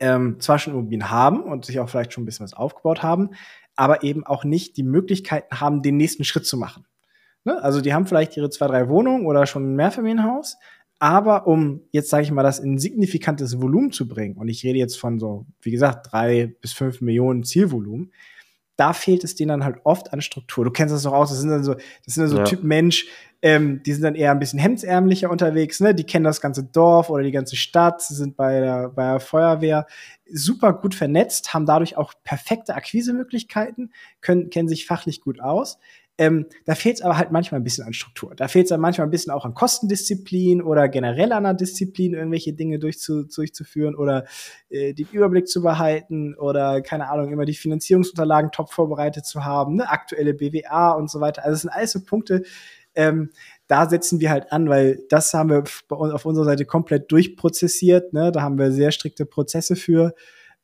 ähm, 0.00 0.40
zwar 0.40 0.58
schon 0.58 0.74
Immobilien 0.74 1.10
haben 1.10 1.42
und 1.44 1.64
sich 1.64 1.78
auch 1.78 1.88
vielleicht 1.88 2.12
schon 2.12 2.24
ein 2.24 2.26
bisschen 2.26 2.44
was 2.44 2.54
aufgebaut 2.54 3.02
haben, 3.02 3.30
aber 3.76 4.02
eben 4.02 4.24
auch 4.24 4.44
nicht 4.44 4.76
die 4.76 4.82
Möglichkeiten 4.82 5.60
haben, 5.60 5.82
den 5.82 5.96
nächsten 5.96 6.24
Schritt 6.24 6.46
zu 6.46 6.56
machen. 6.56 6.84
Ne? 7.44 7.62
Also 7.62 7.80
die 7.80 7.94
haben 7.94 8.06
vielleicht 8.06 8.36
ihre 8.36 8.50
zwei, 8.50 8.66
drei 8.66 8.88
Wohnungen 8.88 9.26
oder 9.26 9.46
schon 9.46 9.72
ein 9.72 9.76
Mehrfamilienhaus, 9.76 10.56
aber 10.98 11.46
um 11.46 11.82
jetzt 11.92 12.10
sage 12.10 12.24
ich 12.24 12.30
mal 12.32 12.42
das 12.42 12.58
in 12.58 12.78
signifikantes 12.78 13.60
Volumen 13.60 13.92
zu 13.92 14.08
bringen, 14.08 14.36
und 14.36 14.48
ich 14.48 14.64
rede 14.64 14.78
jetzt 14.78 14.98
von 14.98 15.18
so, 15.18 15.46
wie 15.60 15.70
gesagt, 15.70 16.12
drei 16.12 16.56
bis 16.60 16.72
fünf 16.72 17.00
Millionen 17.00 17.44
Zielvolumen, 17.44 18.12
da 18.76 18.92
fehlt 18.92 19.24
es 19.24 19.34
denen 19.34 19.48
dann 19.48 19.64
halt 19.64 19.76
oft 19.84 20.12
an 20.12 20.20
Struktur. 20.20 20.64
Du 20.64 20.70
kennst 20.70 20.94
das 20.94 21.02
doch 21.02 21.12
aus, 21.12 21.30
das 21.30 21.40
sind 21.40 21.50
dann 21.50 21.64
so, 21.64 21.74
das 21.74 22.14
sind 22.14 22.22
dann 22.22 22.30
so 22.30 22.38
ja. 22.38 22.44
Typ 22.44 22.62
Mensch, 22.62 23.06
ähm, 23.42 23.82
die 23.84 23.92
sind 23.92 24.02
dann 24.02 24.14
eher 24.14 24.30
ein 24.30 24.38
bisschen 24.38 24.58
hemdsärmlicher 24.58 25.30
unterwegs, 25.30 25.80
ne? 25.80 25.94
Die 25.94 26.04
kennen 26.04 26.24
das 26.24 26.40
ganze 26.40 26.64
Dorf 26.64 27.10
oder 27.10 27.22
die 27.22 27.30
ganze 27.30 27.56
Stadt, 27.56 28.00
sie 28.02 28.14
sind 28.14 28.36
bei 28.36 28.60
der, 28.60 28.88
bei 28.88 29.12
der 29.12 29.20
Feuerwehr 29.20 29.86
super 30.32 30.72
gut 30.72 30.94
vernetzt, 30.94 31.52
haben 31.52 31.66
dadurch 31.66 31.96
auch 31.96 32.14
perfekte 32.24 32.74
Akquisemöglichkeiten, 32.74 33.92
können, 34.20 34.50
kennen 34.50 34.68
sich 34.68 34.86
fachlich 34.86 35.20
gut 35.20 35.40
aus. 35.40 35.78
Ähm, 36.16 36.46
da 36.64 36.76
fehlt 36.76 36.96
es 36.96 37.02
aber 37.02 37.18
halt 37.18 37.32
manchmal 37.32 37.60
ein 37.60 37.64
bisschen 37.64 37.84
an 37.84 37.92
Struktur. 37.92 38.34
Da 38.36 38.46
fehlt 38.46 38.70
es 38.70 38.78
manchmal 38.78 39.08
ein 39.08 39.10
bisschen 39.10 39.32
auch 39.32 39.44
an 39.44 39.54
Kostendisziplin 39.54 40.62
oder 40.62 40.88
generell 40.88 41.32
an 41.32 41.42
der 41.42 41.54
Disziplin, 41.54 42.14
irgendwelche 42.14 42.52
Dinge 42.52 42.78
durchzu, 42.78 43.24
durchzuführen 43.24 43.96
oder 43.96 44.24
äh, 44.68 44.94
den 44.94 45.08
Überblick 45.10 45.48
zu 45.48 45.60
behalten 45.60 46.36
oder, 46.36 46.82
keine 46.82 47.10
Ahnung, 47.10 47.32
immer 47.32 47.46
die 47.46 47.54
Finanzierungsunterlagen 47.54 48.52
top 48.52 48.72
vorbereitet 48.72 49.26
zu 49.26 49.44
haben, 49.44 49.74
ne? 49.74 49.90
aktuelle 49.90 50.34
BWA 50.34 50.92
und 50.92 51.10
so 51.10 51.20
weiter. 51.20 51.42
Also, 51.42 51.54
das 51.54 51.62
sind 51.62 51.70
alles 51.70 51.92
so 51.92 52.04
Punkte, 52.04 52.42
ähm, 52.94 53.30
da 53.66 53.88
setzen 53.88 54.20
wir 54.20 54.30
halt 54.30 54.52
an, 54.52 54.68
weil 54.68 55.02
das 55.08 55.34
haben 55.34 55.50
wir 55.50 55.64
auf 55.88 56.26
unserer 56.26 56.44
Seite 56.44 56.64
komplett 56.64 57.10
durchprozessiert. 57.10 58.12
Ne? 58.12 58.30
Da 58.30 58.42
haben 58.42 58.58
wir 58.58 58.72
sehr 58.72 58.92
strikte 58.92 59.26
Prozesse 59.26 59.74
für. 59.76 60.14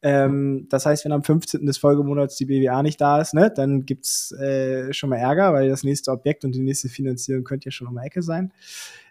Ähm, 0.03 0.67
das 0.71 0.87
heißt, 0.87 1.05
wenn 1.05 1.13
am 1.13 1.23
15. 1.23 1.67
des 1.67 1.79
Folgemonats 1.79 2.37
die 2.37 2.47
BWA 2.47 2.83
nicht 2.83 3.01
da 3.01 3.21
ist, 3.21 3.35
ne, 3.35 3.53
dann 3.55 3.85
gibt's 3.85 4.33
äh, 4.33 4.93
schon 4.93 5.11
mal 5.11 5.17
Ärger, 5.17 5.53
weil 5.53 5.69
das 5.69 5.85
nächste 5.85 6.11
Objekt 6.11 6.45
und 6.45 6.55
die 6.55 6.63
nächste 6.63 6.89
Finanzierung 6.89 7.45
könnte 7.45 7.67
ja 7.67 7.71
schon 7.71 7.87
um 7.87 7.97
die 7.97 8.07
Ecke 8.07 8.23
sein. 8.23 8.53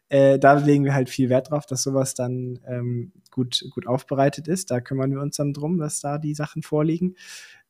Äh, 0.10 0.40
da 0.40 0.54
legen 0.54 0.86
wir 0.86 0.96
halt 0.96 1.10
viel 1.10 1.30
Wert 1.30 1.52
drauf, 1.52 1.68
dass 1.68 1.84
sowas 1.84 2.16
dann 2.16 2.60
ähm, 2.66 3.12
gut, 3.30 3.64
gut 3.72 3.86
aufbereitet 3.86 4.48
ist. 4.48 4.72
Da 4.72 4.82
kümmern 4.82 5.12
wir 5.12 5.22
uns 5.22 5.38
dann 5.38 5.54
drum, 5.54 5.78
dass 5.78 6.02
da 6.02 6.18
die 6.18 6.34
Sachen 6.34 6.64
vorliegen. 6.64 7.16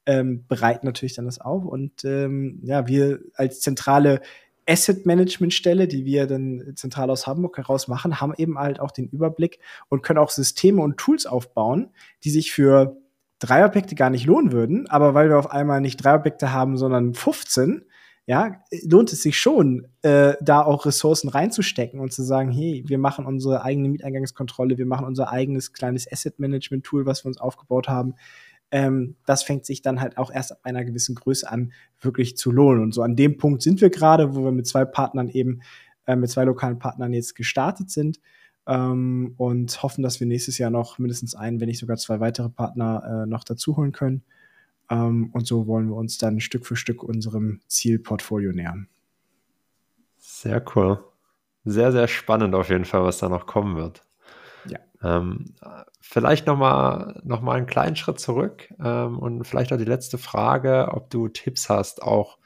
Ähm, 0.06 0.46
bereiten 0.48 0.88
natürlich 0.88 1.14
dann 1.14 1.26
das 1.26 1.40
auf 1.40 1.66
und 1.66 2.04
ähm, 2.06 2.62
ja, 2.64 2.88
wir 2.88 3.20
als 3.36 3.60
zentrale 3.60 4.22
Asset 4.68 5.06
Management 5.06 5.54
Stelle, 5.54 5.88
die 5.88 6.06
wir 6.06 6.26
dann 6.26 6.74
zentral 6.76 7.10
aus 7.10 7.28
Hamburg 7.28 7.58
heraus 7.58 7.88
machen, 7.88 8.22
haben 8.22 8.34
eben 8.38 8.58
halt 8.58 8.80
auch 8.80 8.92
den 8.92 9.10
Überblick 9.10 9.60
und 9.90 10.02
können 10.02 10.20
auch 10.20 10.30
Systeme 10.30 10.82
und 10.82 10.98
Tools 10.98 11.26
aufbauen, 11.26 11.90
die 12.24 12.30
sich 12.30 12.52
für 12.52 12.98
drei 13.40 13.66
Objekte 13.66 13.96
gar 13.96 14.10
nicht 14.10 14.26
lohnen 14.26 14.52
würden, 14.52 14.88
aber 14.90 15.14
weil 15.14 15.30
wir 15.30 15.40
auf 15.40 15.52
einmal 15.52 15.82
nicht 15.82 15.98
drei 15.98 16.16
Objekte 16.16 16.52
haben, 16.52 16.78
sondern 16.78 17.14
15, 17.14 17.86
ja, 18.26 18.62
lohnt 18.84 19.12
es 19.12 19.24
sich 19.24 19.40
schon, 19.40 19.88
äh, 20.04 20.36
da 20.42 20.62
auch 20.62 20.86
Ressourcen 20.86 21.30
reinzustecken 21.30 22.00
und 22.00 22.14
zu 22.14 22.22
sagen, 22.22 22.52
hey, 22.52 22.84
wir 22.86 23.00
machen 23.00 23.26
unsere 23.26 23.64
eigene 23.64 23.90
Mieteingangskontrolle, 23.90 24.78
wir 24.78 24.86
machen 24.86 25.08
unser 25.08 25.32
eigenes 25.32 25.74
kleines 25.74 26.12
Asset-Management-Tool, 26.12 27.06
was 27.08 27.24
wir 27.24 27.30
uns 27.30 27.40
aufgebaut 27.40 27.88
haben. 27.88 28.14
ähm, 28.72 29.16
das 29.26 29.42
fängt 29.42 29.66
sich 29.66 29.82
dann 29.82 30.00
halt 30.00 30.20
auch 30.20 30.32
erst 30.32 30.52
ab 30.52 30.60
einer 30.62 30.86
gewissen 30.86 31.16
Größe 31.16 31.50
an, 31.50 31.74
wirklich 32.00 32.38
zu 32.38 32.52
lohnen. 32.52 32.84
Und 32.84 32.94
so 32.94 33.02
an 33.02 33.16
dem 33.16 33.38
Punkt 33.38 33.64
sind 33.64 33.82
wir 33.82 33.90
gerade, 33.90 34.36
wo 34.36 34.44
wir 34.44 34.52
mit 34.52 34.68
zwei 34.68 34.86
Partnern 34.86 35.28
eben, 35.28 35.62
äh, 36.06 36.16
mit 36.16 36.30
zwei 36.30 36.44
lokalen 36.44 36.78
Partnern 36.78 37.12
jetzt 37.14 37.36
gestartet 37.36 37.90
sind 37.90 38.20
ähm, 38.70 39.34
und 39.38 39.82
hoffen, 39.82 40.04
dass 40.04 40.20
wir 40.20 40.28
nächstes 40.28 40.60
Jahr 40.60 40.70
noch 40.70 41.00
mindestens 41.00 41.36
einen, 41.36 41.60
wenn 41.60 41.68
nicht 41.68 41.80
sogar 41.80 41.98
zwei 41.98 42.20
weitere 42.20 42.50
Partner 42.50 43.24
äh, 43.24 43.26
noch 43.26 43.44
dazu 43.44 43.76
holen 43.76 43.92
können. 43.92 44.24
Ähm, 44.90 45.32
und 45.34 45.48
so 45.48 45.66
wollen 45.68 45.90
wir 45.90 45.96
uns 45.96 46.20
dann 46.20 46.40
Stück 46.40 46.66
für 46.66 46.76
Stück 46.76 47.04
unserem 47.04 47.62
Zielportfolio 47.68 48.52
nähern. 48.52 48.88
Sehr 50.18 50.64
cool. 50.76 51.04
Sehr, 51.66 51.92
sehr 51.92 52.08
spannend 52.08 52.54
auf 52.56 52.70
jeden 52.70 52.86
Fall, 52.86 53.04
was 53.04 53.18
da 53.18 53.28
noch 53.28 53.48
kommen 53.48 53.76
wird. 53.76 54.04
Ja. 54.66 54.80
Ähm, 55.04 55.56
vielleicht 56.00 56.46
nochmal 56.46 57.22
noch 57.24 57.42
mal 57.42 57.58
einen 57.58 57.66
kleinen 57.66 57.96
Schritt 57.96 58.20
zurück 58.20 58.72
ähm, 58.80 59.18
und 59.18 59.44
vielleicht 59.46 59.74
auch 59.74 59.78
die 59.78 59.86
letzte 59.86 60.18
Frage, 60.18 60.90
ob 60.92 61.10
du 61.10 61.28
Tipps 61.28 61.70
hast, 61.70 62.04
auch 62.04 62.38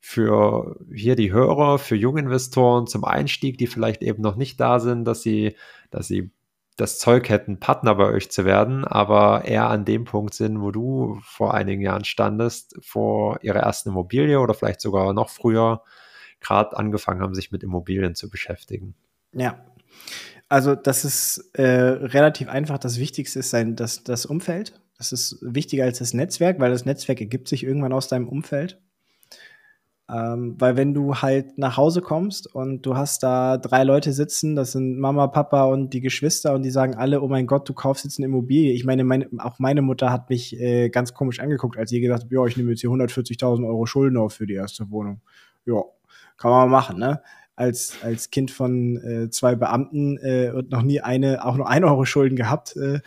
für 0.00 0.76
hier 0.92 1.16
die 1.16 1.32
Hörer, 1.32 1.78
für 1.78 1.96
Junginvestoren 1.96 2.86
zum 2.86 3.04
Einstieg, 3.04 3.58
die 3.58 3.66
vielleicht 3.66 4.02
eben 4.02 4.22
noch 4.22 4.36
nicht 4.36 4.60
da 4.60 4.80
sind, 4.80 5.04
dass 5.04 5.22
sie, 5.22 5.56
dass 5.90 6.06
sie 6.06 6.30
das 6.76 6.98
Zeug 6.98 7.28
hätten, 7.28 7.58
Partner 7.58 7.96
bei 7.96 8.06
euch 8.06 8.30
zu 8.30 8.44
werden, 8.44 8.84
aber 8.84 9.44
eher 9.44 9.68
an 9.68 9.84
dem 9.84 10.04
Punkt 10.04 10.32
sind, 10.32 10.60
wo 10.60 10.70
du 10.70 11.18
vor 11.22 11.52
einigen 11.52 11.82
Jahren 11.82 12.04
standest, 12.04 12.78
vor 12.80 13.40
ihrer 13.42 13.58
ersten 13.58 13.88
Immobilie 13.88 14.38
oder 14.38 14.54
vielleicht 14.54 14.80
sogar 14.80 15.12
noch 15.12 15.28
früher, 15.28 15.82
gerade 16.40 16.76
angefangen 16.76 17.20
haben, 17.20 17.34
sich 17.34 17.50
mit 17.50 17.64
Immobilien 17.64 18.14
zu 18.14 18.30
beschäftigen. 18.30 18.94
Ja, 19.32 19.64
also 20.48 20.76
das 20.76 21.04
ist 21.04 21.50
äh, 21.54 21.64
relativ 21.64 22.48
einfach. 22.48 22.78
Das 22.78 22.98
Wichtigste 22.98 23.40
ist 23.40 23.50
sein, 23.50 23.74
das, 23.74 24.04
das 24.04 24.24
Umfeld. 24.24 24.80
Das 24.96 25.12
ist 25.12 25.38
wichtiger 25.42 25.84
als 25.84 25.98
das 25.98 26.14
Netzwerk, 26.14 26.60
weil 26.60 26.70
das 26.70 26.84
Netzwerk 26.84 27.20
ergibt 27.20 27.48
sich 27.48 27.64
irgendwann 27.64 27.92
aus 27.92 28.08
deinem 28.08 28.28
Umfeld. 28.28 28.80
Ähm, 30.10 30.54
weil 30.58 30.76
wenn 30.76 30.94
du 30.94 31.16
halt 31.16 31.58
nach 31.58 31.76
Hause 31.76 32.00
kommst 32.00 32.52
und 32.54 32.86
du 32.86 32.96
hast 32.96 33.22
da 33.22 33.58
drei 33.58 33.84
Leute 33.84 34.14
sitzen, 34.14 34.56
das 34.56 34.72
sind 34.72 34.98
Mama, 34.98 35.26
Papa 35.26 35.64
und 35.64 35.92
die 35.92 36.00
Geschwister 36.00 36.54
und 36.54 36.62
die 36.62 36.70
sagen 36.70 36.94
alle, 36.94 37.20
oh 37.20 37.28
mein 37.28 37.46
Gott, 37.46 37.68
du 37.68 37.74
kaufst 37.74 38.04
jetzt 38.04 38.18
eine 38.18 38.26
Immobilie. 38.26 38.72
Ich 38.72 38.84
meine, 38.84 39.04
meine 39.04 39.28
auch 39.38 39.58
meine 39.58 39.82
Mutter 39.82 40.10
hat 40.10 40.30
mich 40.30 40.58
äh, 40.58 40.88
ganz 40.88 41.12
komisch 41.12 41.40
angeguckt, 41.40 41.76
als 41.76 41.90
sie 41.90 42.00
gesagt 42.00 42.24
hat, 42.24 42.32
ja, 42.32 42.46
ich 42.46 42.56
nehme 42.56 42.70
jetzt 42.70 42.80
hier 42.80 42.90
140.000 42.90 43.66
Euro 43.66 43.84
Schulden 43.84 44.16
auf 44.16 44.32
für 44.32 44.46
die 44.46 44.54
erste 44.54 44.90
Wohnung. 44.90 45.20
Ja, 45.66 45.82
kann 46.38 46.52
man 46.52 46.70
machen, 46.70 46.98
ne? 46.98 47.20
Als, 47.58 47.96
als 48.02 48.30
Kind 48.30 48.52
von 48.52 48.96
äh, 48.98 49.30
zwei 49.30 49.56
Beamten 49.56 50.16
äh, 50.18 50.52
und 50.54 50.70
noch 50.70 50.82
nie 50.82 51.00
eine, 51.00 51.44
auch 51.44 51.56
nur 51.56 51.68
ein 51.68 51.82
Euro 51.82 52.04
Schulden 52.04 52.36
gehabt, 52.36 52.76
äh, 52.76 53.00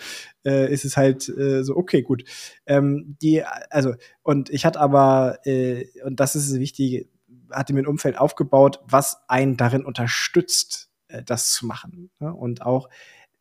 äh, 0.43 0.71
ist 0.73 0.83
es 0.83 0.97
halt 0.97 1.29
äh, 1.29 1.63
so, 1.63 1.77
okay, 1.77 2.01
gut. 2.01 2.25
Ähm, 2.65 3.15
die, 3.21 3.43
also, 3.69 3.93
und 4.23 4.49
ich 4.49 4.65
hatte 4.65 4.81
aber, 4.81 5.39
äh, 5.45 5.85
und 6.03 6.19
das 6.19 6.35
ist 6.35 6.59
wichtig, 6.59 7.07
hatte 7.49 7.73
mir 7.73 7.79
ein 7.79 7.87
Umfeld 7.87 8.17
aufgebaut, 8.17 8.81
was 8.85 9.23
einen 9.29 9.55
darin 9.55 9.85
unterstützt, 9.85 10.89
äh, 11.07 11.23
das 11.23 11.53
zu 11.53 11.65
machen. 11.65 12.11
Ne? 12.19 12.33
Und 12.33 12.61
auch, 12.61 12.89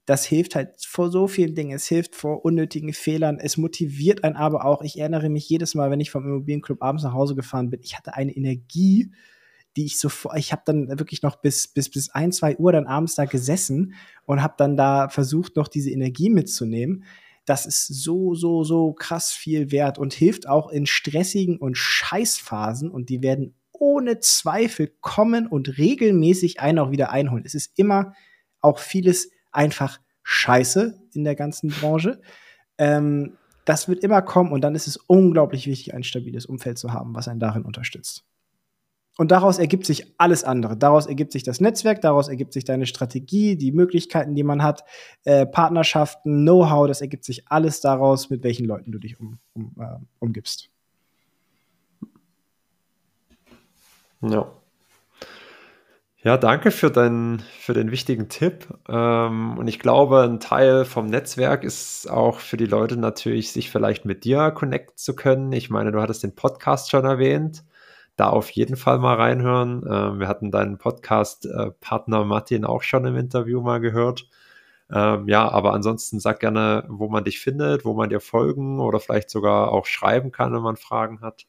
das 0.07 0.25
hilft 0.25 0.55
halt 0.55 0.85
vor 0.85 1.11
so 1.11 1.27
vielen 1.27 1.55
Dingen. 1.55 1.73
Es 1.73 1.87
hilft 1.87 2.15
vor 2.15 2.45
unnötigen 2.45 2.93
Fehlern. 2.93 3.39
Es 3.41 3.57
motiviert 3.57 4.25
einen 4.25 4.37
aber 4.37 4.65
auch. 4.65 4.83
Ich 4.83 4.99
erinnere 4.99 5.29
mich 5.29 5.49
jedes 5.49 5.75
Mal, 5.75 5.91
wenn 5.91 6.01
ich 6.01 6.11
vom 6.11 6.25
Immobilienclub 6.25 6.83
abends 6.83 7.03
nach 7.03 7.15
Hause 7.15 7.35
gefahren 7.35 7.71
bin, 7.71 7.81
ich 7.83 7.97
hatte 7.97 8.15
eine 8.15 8.33
Energie, 8.37 9.13
die 9.77 9.87
ich 9.87 9.99
sofort, 9.99 10.37
ich 10.39 10.53
habe 10.53 10.63
dann 10.65 10.89
wirklich 10.99 11.23
noch 11.23 11.37
bis, 11.37 11.69
bis, 11.69 11.91
bis 11.91 12.11
ein, 12.11 12.33
zwei 12.33 12.57
Uhr 12.57 12.73
dann 12.73 12.87
abends 12.87 13.15
da 13.15 13.25
gesessen 13.25 13.95
und 14.25 14.43
habe 14.43 14.55
dann 14.57 14.77
da 14.77 15.09
versucht, 15.09 15.57
noch 15.57 15.69
diese 15.69 15.91
Energie 15.91 16.31
mitzunehmen. 16.31 17.05
Das 17.45 17.67
ist 17.67 17.87
so, 17.87 18.35
so, 18.35 18.65
so 18.65 18.93
krass 18.93 19.33
viel 19.33 19.71
wert 19.71 19.99
und 19.99 20.13
hilft 20.13 20.49
auch 20.49 20.71
in 20.71 20.87
stressigen 20.87 21.57
und 21.59 21.77
Scheißphasen 21.77 22.91
und 22.91 23.09
die 23.09 23.23
werden 23.23 23.55
ohne 23.73 24.21
Zweifel 24.21 24.93
kommen 25.01 25.47
und 25.47 25.79
regelmäßig 25.79 26.61
einen 26.61 26.79
auch 26.79 26.91
wieder 26.91 27.11
einholen. 27.11 27.45
Es 27.47 27.55
ist 27.55 27.79
immer 27.79 28.13
auch 28.61 28.79
vieles 28.79 29.31
einfach 29.53 30.01
scheiße 30.23 31.01
in 31.15 31.25
der 31.25 31.35
ganzen 31.35 31.71
Branche. 31.71 32.21
Ähm, 32.77 33.37
das 33.65 33.89
wird 33.89 34.03
immer 34.05 34.23
kommen 34.23 34.53
und 34.53 34.63
dann 34.63 34.75
ist 34.75 34.87
es 34.87 34.97
unglaublich 34.97 35.67
wichtig, 35.67 35.95
ein 35.95 36.03
stabiles 36.03 36.47
Umfeld 36.47 36.79
zu 36.79 36.93
haben, 36.93 37.15
was 37.15 37.29
einen 37.29 37.41
darin 37.41 37.65
unterstützt. 37.65 38.25
Und 39.21 39.33
daraus 39.33 39.59
ergibt 39.59 39.85
sich 39.85 40.15
alles 40.17 40.45
andere. 40.45 40.79
Daraus 40.79 41.05
ergibt 41.05 41.33
sich 41.33 41.43
das 41.43 41.61
Netzwerk, 41.61 42.01
daraus 42.01 42.29
ergibt 42.29 42.55
sich 42.55 42.65
deine 42.65 42.87
Strategie, 42.87 43.55
die 43.55 43.71
Möglichkeiten, 43.71 44.35
die 44.35 44.43
man 44.43 44.63
hat, 44.63 44.83
äh, 45.25 45.45
Partnerschaften, 45.45 46.45
Know-how, 46.45 46.89
das 46.89 47.03
ergibt 47.03 47.27
sich 47.27 47.47
alles 47.47 47.83
daraus, 47.83 48.31
mit 48.31 48.43
welchen 48.45 48.65
Leuten 48.65 48.93
du 48.93 48.99
dich 48.99 49.21
um, 49.21 49.39
um, 49.53 49.75
äh, 49.79 49.99
umgibst. 50.21 50.71
Ja. 54.23 54.51
Ja, 56.23 56.39
danke 56.39 56.71
für, 56.71 56.91
dein, 56.91 57.43
für 57.59 57.75
den 57.75 57.91
wichtigen 57.91 58.31
Tipp. 58.31 58.69
Ähm, 58.89 59.59
und 59.59 59.69
ich 59.69 59.81
glaube, 59.81 60.23
ein 60.23 60.41
Teil 60.41 60.87
vom 60.87 61.05
Netzwerk 61.05 61.63
ist 61.63 62.11
auch 62.11 62.39
für 62.39 62.57
die 62.57 62.65
Leute 62.65 62.97
natürlich, 62.97 63.53
sich 63.53 63.69
vielleicht 63.69 64.07
mit 64.07 64.25
dir 64.25 64.51
connecten 64.51 64.97
zu 64.97 65.15
können. 65.15 65.53
Ich 65.53 65.69
meine, 65.69 65.93
du 65.93 66.01
hattest 66.01 66.23
den 66.23 66.35
Podcast 66.35 66.91
schon 66.91 67.05
erwähnt 67.05 67.65
da 68.21 68.29
auf 68.29 68.51
jeden 68.51 68.77
Fall 68.77 68.99
mal 68.99 69.15
reinhören. 69.17 69.83
Ähm, 69.91 70.21
wir 70.21 70.29
hatten 70.29 70.51
deinen 70.51 70.77
Podcast-Partner 70.77 72.25
Martin 72.25 72.67
auch 72.67 72.83
schon 72.83 73.07
im 73.07 73.17
Interview 73.17 73.63
mal 73.63 73.81
gehört. 73.81 74.29
Ähm, 74.93 75.27
ja, 75.27 75.49
aber 75.49 75.73
ansonsten 75.73 76.21
sag 76.21 76.41
gerne, 76.41 76.85
wo 76.89 77.09
man 77.09 77.25
dich 77.25 77.41
findet, 77.41 77.85
wo 77.85 77.95
man 77.95 78.11
dir 78.11 78.21
folgen 78.21 78.79
oder 78.79 79.01
vielleicht 79.01 79.31
sogar 79.31 79.73
auch 79.73 79.87
schreiben 79.87 80.33
kann, 80.33 80.53
wenn 80.53 80.63
man 80.63 80.77
Fragen 80.77 81.23
hat. 81.23 81.47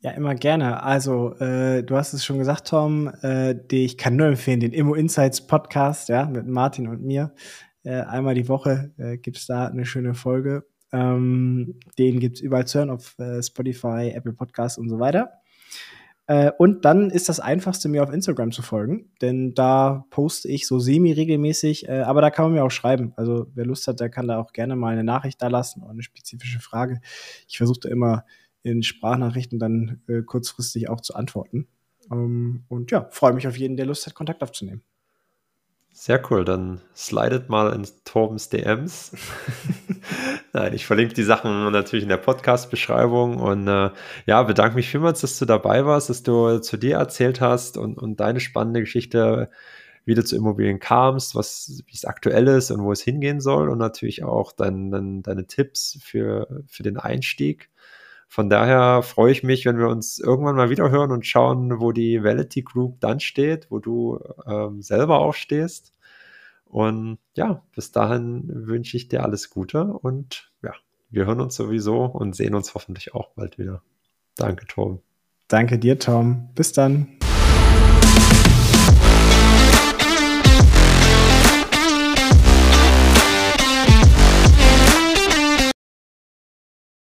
Ja, 0.00 0.12
immer 0.12 0.34
gerne. 0.34 0.82
Also, 0.82 1.34
äh, 1.40 1.82
du 1.82 1.96
hast 1.96 2.14
es 2.14 2.24
schon 2.24 2.38
gesagt, 2.38 2.68
Tom, 2.68 3.08
äh, 3.20 3.54
die, 3.54 3.84
ich 3.84 3.98
kann 3.98 4.16
nur 4.16 4.28
empfehlen, 4.28 4.60
den 4.60 4.72
Immo 4.72 4.94
Insights 4.94 5.46
Podcast, 5.46 6.08
ja, 6.08 6.24
mit 6.24 6.46
Martin 6.46 6.88
und 6.88 7.02
mir. 7.02 7.34
Äh, 7.82 8.00
einmal 8.00 8.34
die 8.34 8.48
Woche 8.48 8.92
äh, 8.96 9.18
gibt 9.18 9.36
es 9.36 9.46
da 9.46 9.66
eine 9.66 9.84
schöne 9.84 10.14
Folge. 10.14 10.64
Ähm, 10.92 11.80
den 11.98 12.20
gibt 12.20 12.36
es 12.36 12.42
überall 12.42 12.66
zu 12.66 12.78
hören 12.78 12.90
auf 12.90 13.18
äh, 13.18 13.42
Spotify, 13.42 14.12
Apple 14.14 14.32
Podcasts 14.32 14.78
und 14.78 14.88
so 14.88 14.98
weiter. 14.98 15.40
Äh, 16.30 16.52
und 16.58 16.84
dann 16.84 17.10
ist 17.10 17.28
das 17.28 17.40
einfachste, 17.40 17.88
mir 17.88 18.04
auf 18.04 18.12
Instagram 18.12 18.52
zu 18.52 18.62
folgen, 18.62 19.10
denn 19.20 19.52
da 19.54 20.04
poste 20.10 20.48
ich 20.48 20.64
so 20.64 20.78
semi-regelmäßig, 20.78 21.88
äh, 21.88 22.02
aber 22.02 22.20
da 22.20 22.30
kann 22.30 22.44
man 22.44 22.52
mir 22.54 22.64
auch 22.64 22.70
schreiben. 22.70 23.12
Also 23.16 23.48
wer 23.54 23.66
Lust 23.66 23.88
hat, 23.88 23.98
der 23.98 24.10
kann 24.10 24.28
da 24.28 24.38
auch 24.38 24.52
gerne 24.52 24.76
mal 24.76 24.92
eine 24.92 25.02
Nachricht 25.02 25.42
da 25.42 25.48
lassen 25.48 25.82
oder 25.82 25.90
eine 25.90 26.04
spezifische 26.04 26.60
Frage. 26.60 27.00
Ich 27.48 27.56
versuche 27.56 27.80
da 27.80 27.88
immer 27.88 28.24
in 28.62 28.84
Sprachnachrichten 28.84 29.58
dann 29.58 30.02
äh, 30.06 30.22
kurzfristig 30.22 30.88
auch 30.88 31.00
zu 31.00 31.16
antworten. 31.16 31.66
Ähm, 32.12 32.62
und 32.68 32.92
ja, 32.92 33.08
freue 33.10 33.32
mich 33.32 33.48
auf 33.48 33.56
jeden, 33.56 33.76
der 33.76 33.86
Lust 33.86 34.06
hat, 34.06 34.14
Kontakt 34.14 34.42
aufzunehmen. 34.42 34.82
Sehr 36.02 36.22
cool, 36.30 36.46
dann 36.46 36.80
slidet 36.96 37.50
mal 37.50 37.74
in 37.74 37.86
Torbens 38.06 38.48
DMs. 38.48 39.12
Nein, 40.54 40.72
ich 40.72 40.86
verlinke 40.86 41.12
die 41.12 41.24
Sachen 41.24 41.70
natürlich 41.72 42.04
in 42.04 42.08
der 42.08 42.16
Podcast-Beschreibung 42.16 43.36
und 43.36 43.68
äh, 43.68 43.90
ja, 44.24 44.42
bedanke 44.44 44.76
mich 44.76 44.88
vielmals, 44.88 45.20
dass 45.20 45.38
du 45.38 45.44
dabei 45.44 45.84
warst, 45.84 46.08
dass 46.08 46.22
du 46.22 46.58
zu 46.60 46.78
dir 46.78 46.96
erzählt 46.96 47.42
hast 47.42 47.76
und, 47.76 47.98
und 47.98 48.18
deine 48.18 48.40
spannende 48.40 48.80
Geschichte, 48.80 49.50
wie 50.06 50.14
du 50.14 50.24
zu 50.24 50.36
Immobilien 50.36 50.80
kamst, 50.80 51.34
was, 51.34 51.82
wie 51.86 51.94
es 51.94 52.06
aktuell 52.06 52.48
ist 52.48 52.70
und 52.70 52.82
wo 52.82 52.92
es 52.92 53.02
hingehen 53.02 53.42
soll 53.42 53.68
und 53.68 53.76
natürlich 53.76 54.24
auch 54.24 54.52
dein, 54.52 54.90
dein, 54.90 55.22
deine 55.22 55.48
Tipps 55.48 55.98
für, 56.02 56.62
für 56.66 56.82
den 56.82 56.96
Einstieg. 56.96 57.68
Von 58.32 58.48
daher 58.48 59.02
freue 59.02 59.32
ich 59.32 59.42
mich, 59.42 59.66
wenn 59.66 59.76
wir 59.76 59.88
uns 59.88 60.20
irgendwann 60.20 60.54
mal 60.54 60.70
wieder 60.70 60.88
hören 60.88 61.10
und 61.10 61.26
schauen, 61.26 61.80
wo 61.80 61.90
die 61.90 62.22
Validity 62.22 62.62
Group 62.62 63.00
dann 63.00 63.18
steht, 63.18 63.72
wo 63.72 63.80
du 63.80 64.20
ähm, 64.46 64.82
selber 64.82 65.18
auch 65.18 65.34
stehst. 65.34 65.92
Und 66.64 67.18
ja, 67.34 67.64
bis 67.74 67.90
dahin 67.90 68.44
wünsche 68.46 68.96
ich 68.96 69.08
dir 69.08 69.24
alles 69.24 69.50
Gute 69.50 69.82
und 69.82 70.52
ja, 70.62 70.74
wir 71.10 71.26
hören 71.26 71.40
uns 71.40 71.56
sowieso 71.56 72.04
und 72.04 72.36
sehen 72.36 72.54
uns 72.54 72.72
hoffentlich 72.72 73.14
auch 73.14 73.30
bald 73.30 73.58
wieder. 73.58 73.82
Danke, 74.36 74.64
Tom. 74.68 75.00
Danke 75.48 75.80
dir, 75.80 75.98
Tom. 75.98 76.50
Bis 76.54 76.72
dann. 76.72 77.08